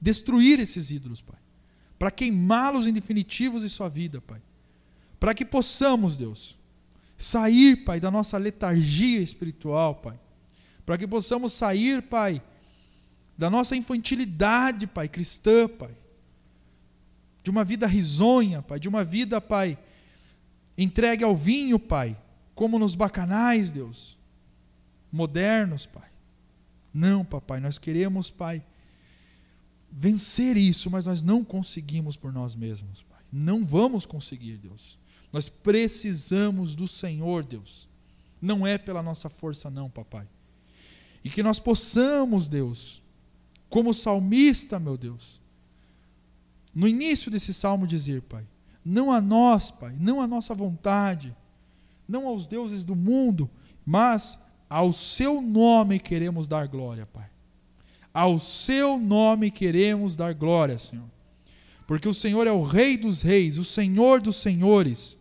destruir 0.00 0.58
esses 0.58 0.90
ídolos, 0.90 1.20
Pai. 1.20 1.38
Para 1.98 2.10
queimá-los 2.10 2.86
em 2.86 2.92
definitivos 2.92 3.62
em 3.64 3.68
sua 3.68 3.88
vida, 3.88 4.20
Pai. 4.20 4.40
Para 5.20 5.34
que 5.34 5.44
possamos, 5.44 6.16
Deus, 6.16 6.58
sair, 7.16 7.84
Pai, 7.84 8.00
da 8.00 8.10
nossa 8.10 8.38
letargia 8.38 9.20
espiritual, 9.20 9.96
Pai. 9.96 10.18
Para 10.84 10.98
que 10.98 11.06
possamos 11.06 11.52
sair, 11.52 12.02
Pai, 12.02 12.42
da 13.36 13.50
nossa 13.50 13.76
infantilidade, 13.76 14.86
Pai, 14.86 15.08
cristã, 15.08 15.68
Pai. 15.68 15.94
De 17.42 17.50
uma 17.50 17.64
vida 17.64 17.86
risonha, 17.86 18.62
Pai. 18.62 18.78
De 18.78 18.88
uma 18.88 19.04
vida, 19.04 19.40
Pai, 19.40 19.78
entregue 20.76 21.24
ao 21.24 21.36
vinho, 21.36 21.78
Pai. 21.78 22.16
Como 22.54 22.78
nos 22.78 22.94
bacanais, 22.94 23.72
Deus. 23.72 24.18
Modernos, 25.10 25.86
Pai. 25.86 26.13
Não, 26.94 27.24
papai, 27.24 27.58
nós 27.58 27.76
queremos, 27.76 28.30
pai, 28.30 28.64
vencer 29.90 30.56
isso, 30.56 30.88
mas 30.88 31.06
nós 31.06 31.22
não 31.22 31.44
conseguimos 31.44 32.16
por 32.16 32.32
nós 32.32 32.54
mesmos, 32.54 33.02
pai. 33.02 33.20
Não 33.32 33.66
vamos 33.66 34.06
conseguir, 34.06 34.58
Deus. 34.58 34.96
Nós 35.32 35.48
precisamos 35.48 36.76
do 36.76 36.86
Senhor, 36.86 37.42
Deus. 37.42 37.88
Não 38.40 38.64
é 38.64 38.78
pela 38.78 39.02
nossa 39.02 39.28
força, 39.28 39.68
não, 39.68 39.90
papai. 39.90 40.28
E 41.24 41.28
que 41.28 41.42
nós 41.42 41.58
possamos, 41.58 42.46
Deus, 42.46 43.02
como 43.68 43.92
salmista, 43.92 44.78
meu 44.78 44.96
Deus, 44.96 45.40
no 46.72 46.86
início 46.86 47.30
desse 47.30 47.52
salmo 47.52 47.86
dizer, 47.86 48.22
pai, 48.22 48.46
não 48.84 49.10
a 49.10 49.20
nós, 49.20 49.70
pai, 49.70 49.96
não 49.98 50.20
a 50.20 50.26
nossa 50.28 50.54
vontade, 50.54 51.34
não 52.06 52.28
aos 52.28 52.46
deuses 52.46 52.84
do 52.84 52.94
mundo, 52.94 53.50
mas 53.84 54.38
ao 54.68 54.92
seu 54.92 55.40
nome 55.40 55.98
queremos 55.98 56.48
dar 56.48 56.66
glória, 56.68 57.06
Pai. 57.06 57.28
Ao 58.12 58.38
seu 58.38 58.98
nome 58.98 59.50
queremos 59.50 60.16
dar 60.16 60.34
glória, 60.34 60.78
Senhor. 60.78 61.10
Porque 61.86 62.08
o 62.08 62.14
Senhor 62.14 62.46
é 62.46 62.52
o 62.52 62.62
Rei 62.62 62.96
dos 62.96 63.22
Reis, 63.22 63.58
o 63.58 63.64
Senhor 63.64 64.20
dos 64.20 64.36
Senhores, 64.36 65.18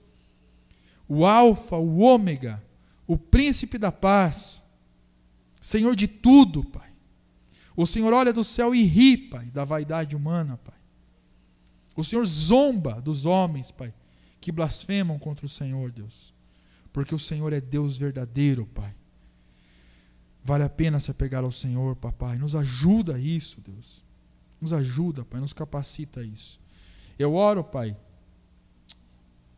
o 1.08 1.26
Alfa, 1.26 1.76
o 1.76 2.00
Ômega, 2.00 2.64
o 3.06 3.18
Príncipe 3.18 3.78
da 3.78 3.91
Paz, 3.91 4.64
Senhor 5.60 5.96
de 5.96 6.08
tudo, 6.08 6.64
Pai. 6.64 6.89
O 7.76 7.86
Senhor 7.86 8.14
olha 8.14 8.32
do 8.32 8.44
céu 8.44 8.74
e 8.74 8.84
ri, 8.84 9.18
Pai, 9.18 9.46
da 9.48 9.66
vaidade 9.66 10.16
humana, 10.16 10.58
Pai. 10.58 10.78
O 11.96 12.04
Senhor 12.04 12.26
zomba 12.26 13.02
dos 13.02 13.26
homens, 13.26 13.72
Pai, 13.72 13.94
que 14.39 14.52
blasfemam 14.52 15.20
contra 15.20 15.46
o 15.46 15.50
Senhor, 15.50 15.91
Deus. 15.91 16.34
Porque 16.91 17.14
o 17.14 17.20
Senhor 17.20 17.52
é 17.54 17.60
Deus 17.60 17.98
verdadeiro, 17.98 18.66
Pai. 18.68 18.96
Vale 20.44 20.64
a 20.64 20.70
pena 20.70 21.00
se 21.00 21.10
apegar 21.10 21.44
ao 21.44 21.52
Senhor, 21.52 21.96
papai. 21.96 22.38
Nos 22.38 22.56
ajuda 22.56 23.18
isso, 23.18 23.62
Deus. 23.62 24.04
Nos 24.60 24.74
ajuda, 24.74 25.24
Pai. 25.24 25.39
Nos 25.39 25.54
capacita 25.54 26.22
isso. 26.22 26.60
Eu 27.18 27.36
oro, 27.36 27.64
Pai, 27.64 27.96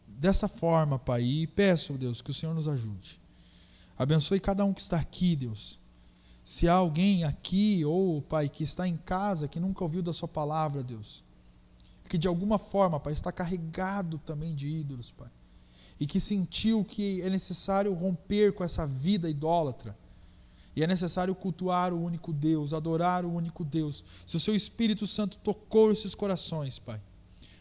dessa 0.08 0.48
forma, 0.48 1.00
Pai, 1.00 1.24
e 1.24 1.48
peço, 1.48 1.94
Deus, 1.94 2.22
que 2.22 2.30
o 2.30 2.34
Senhor 2.34 2.54
nos 2.54 2.68
ajude. 2.68 3.20
Abençoe 3.98 4.40
cada 4.40 4.64
um 4.64 4.74
que 4.74 4.82
está 4.82 5.00
aqui, 5.00 5.36
Deus. 5.36 5.80
Se 6.44 6.68
há 6.68 6.74
alguém 6.74 7.24
aqui, 7.24 7.84
ou, 7.84 8.22
Pai, 8.22 8.48
que 8.48 8.64
está 8.64 8.88
em 8.88 8.98
casa, 8.98 9.48
que 9.48 9.60
nunca 9.60 9.84
ouviu 9.84 10.04
da 10.04 10.14
Sua 10.14 10.28
palavra, 10.28 10.84
Deus, 10.84 11.24
que 12.08 12.18
de 12.18 12.28
alguma 12.28 12.60
forma, 12.60 13.00
Pai, 13.00 13.14
está 13.14 13.32
carregado 13.32 14.20
também 14.20 14.54
de 14.54 14.68
ídolos, 14.68 15.12
Pai, 15.12 15.30
e 16.00 16.06
que 16.06 16.20
sentiu 16.20 16.84
que 16.84 17.22
é 17.22 17.30
necessário 17.30 17.92
romper 17.94 18.54
com 18.54 18.64
essa 18.64 18.86
vida 18.86 19.28
idólatra 19.28 19.98
e 20.76 20.84
é 20.84 20.88
necessário 20.88 21.34
cultuar 21.34 21.94
o 21.94 22.02
único 22.02 22.34
Deus, 22.34 22.74
adorar 22.74 23.24
o 23.24 23.34
único 23.34 23.64
Deus. 23.64 24.04
Se 24.26 24.36
o 24.36 24.40
seu 24.40 24.54
Espírito 24.54 25.08
Santo 25.08 25.38
tocou 25.38 25.92
esses 25.92 26.14
corações, 26.14 26.78
Pai, 26.78 27.00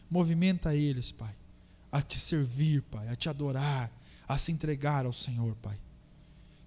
movimenta 0.09 0.75
eles, 0.75 1.11
Pai, 1.11 1.33
a 1.91 2.01
te 2.01 2.19
servir, 2.19 2.81
Pai, 2.83 3.07
a 3.07 3.15
te 3.15 3.29
adorar, 3.29 3.89
a 4.27 4.37
se 4.37 4.51
entregar 4.51 5.05
ao 5.05 5.13
Senhor, 5.13 5.55
Pai. 5.61 5.77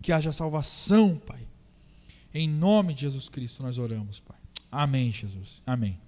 Que 0.01 0.13
haja 0.13 0.33
salvação, 0.33 1.17
Pai. 1.17 1.47
Em 2.33 2.49
nome 2.49 2.95
de 2.95 3.03
Jesus 3.03 3.29
Cristo 3.29 3.63
nós 3.63 3.79
oramos, 3.79 4.21
Pai. 4.21 4.39
Amém, 4.71 5.13
Jesus. 5.13 5.63
Amém. 5.67 5.99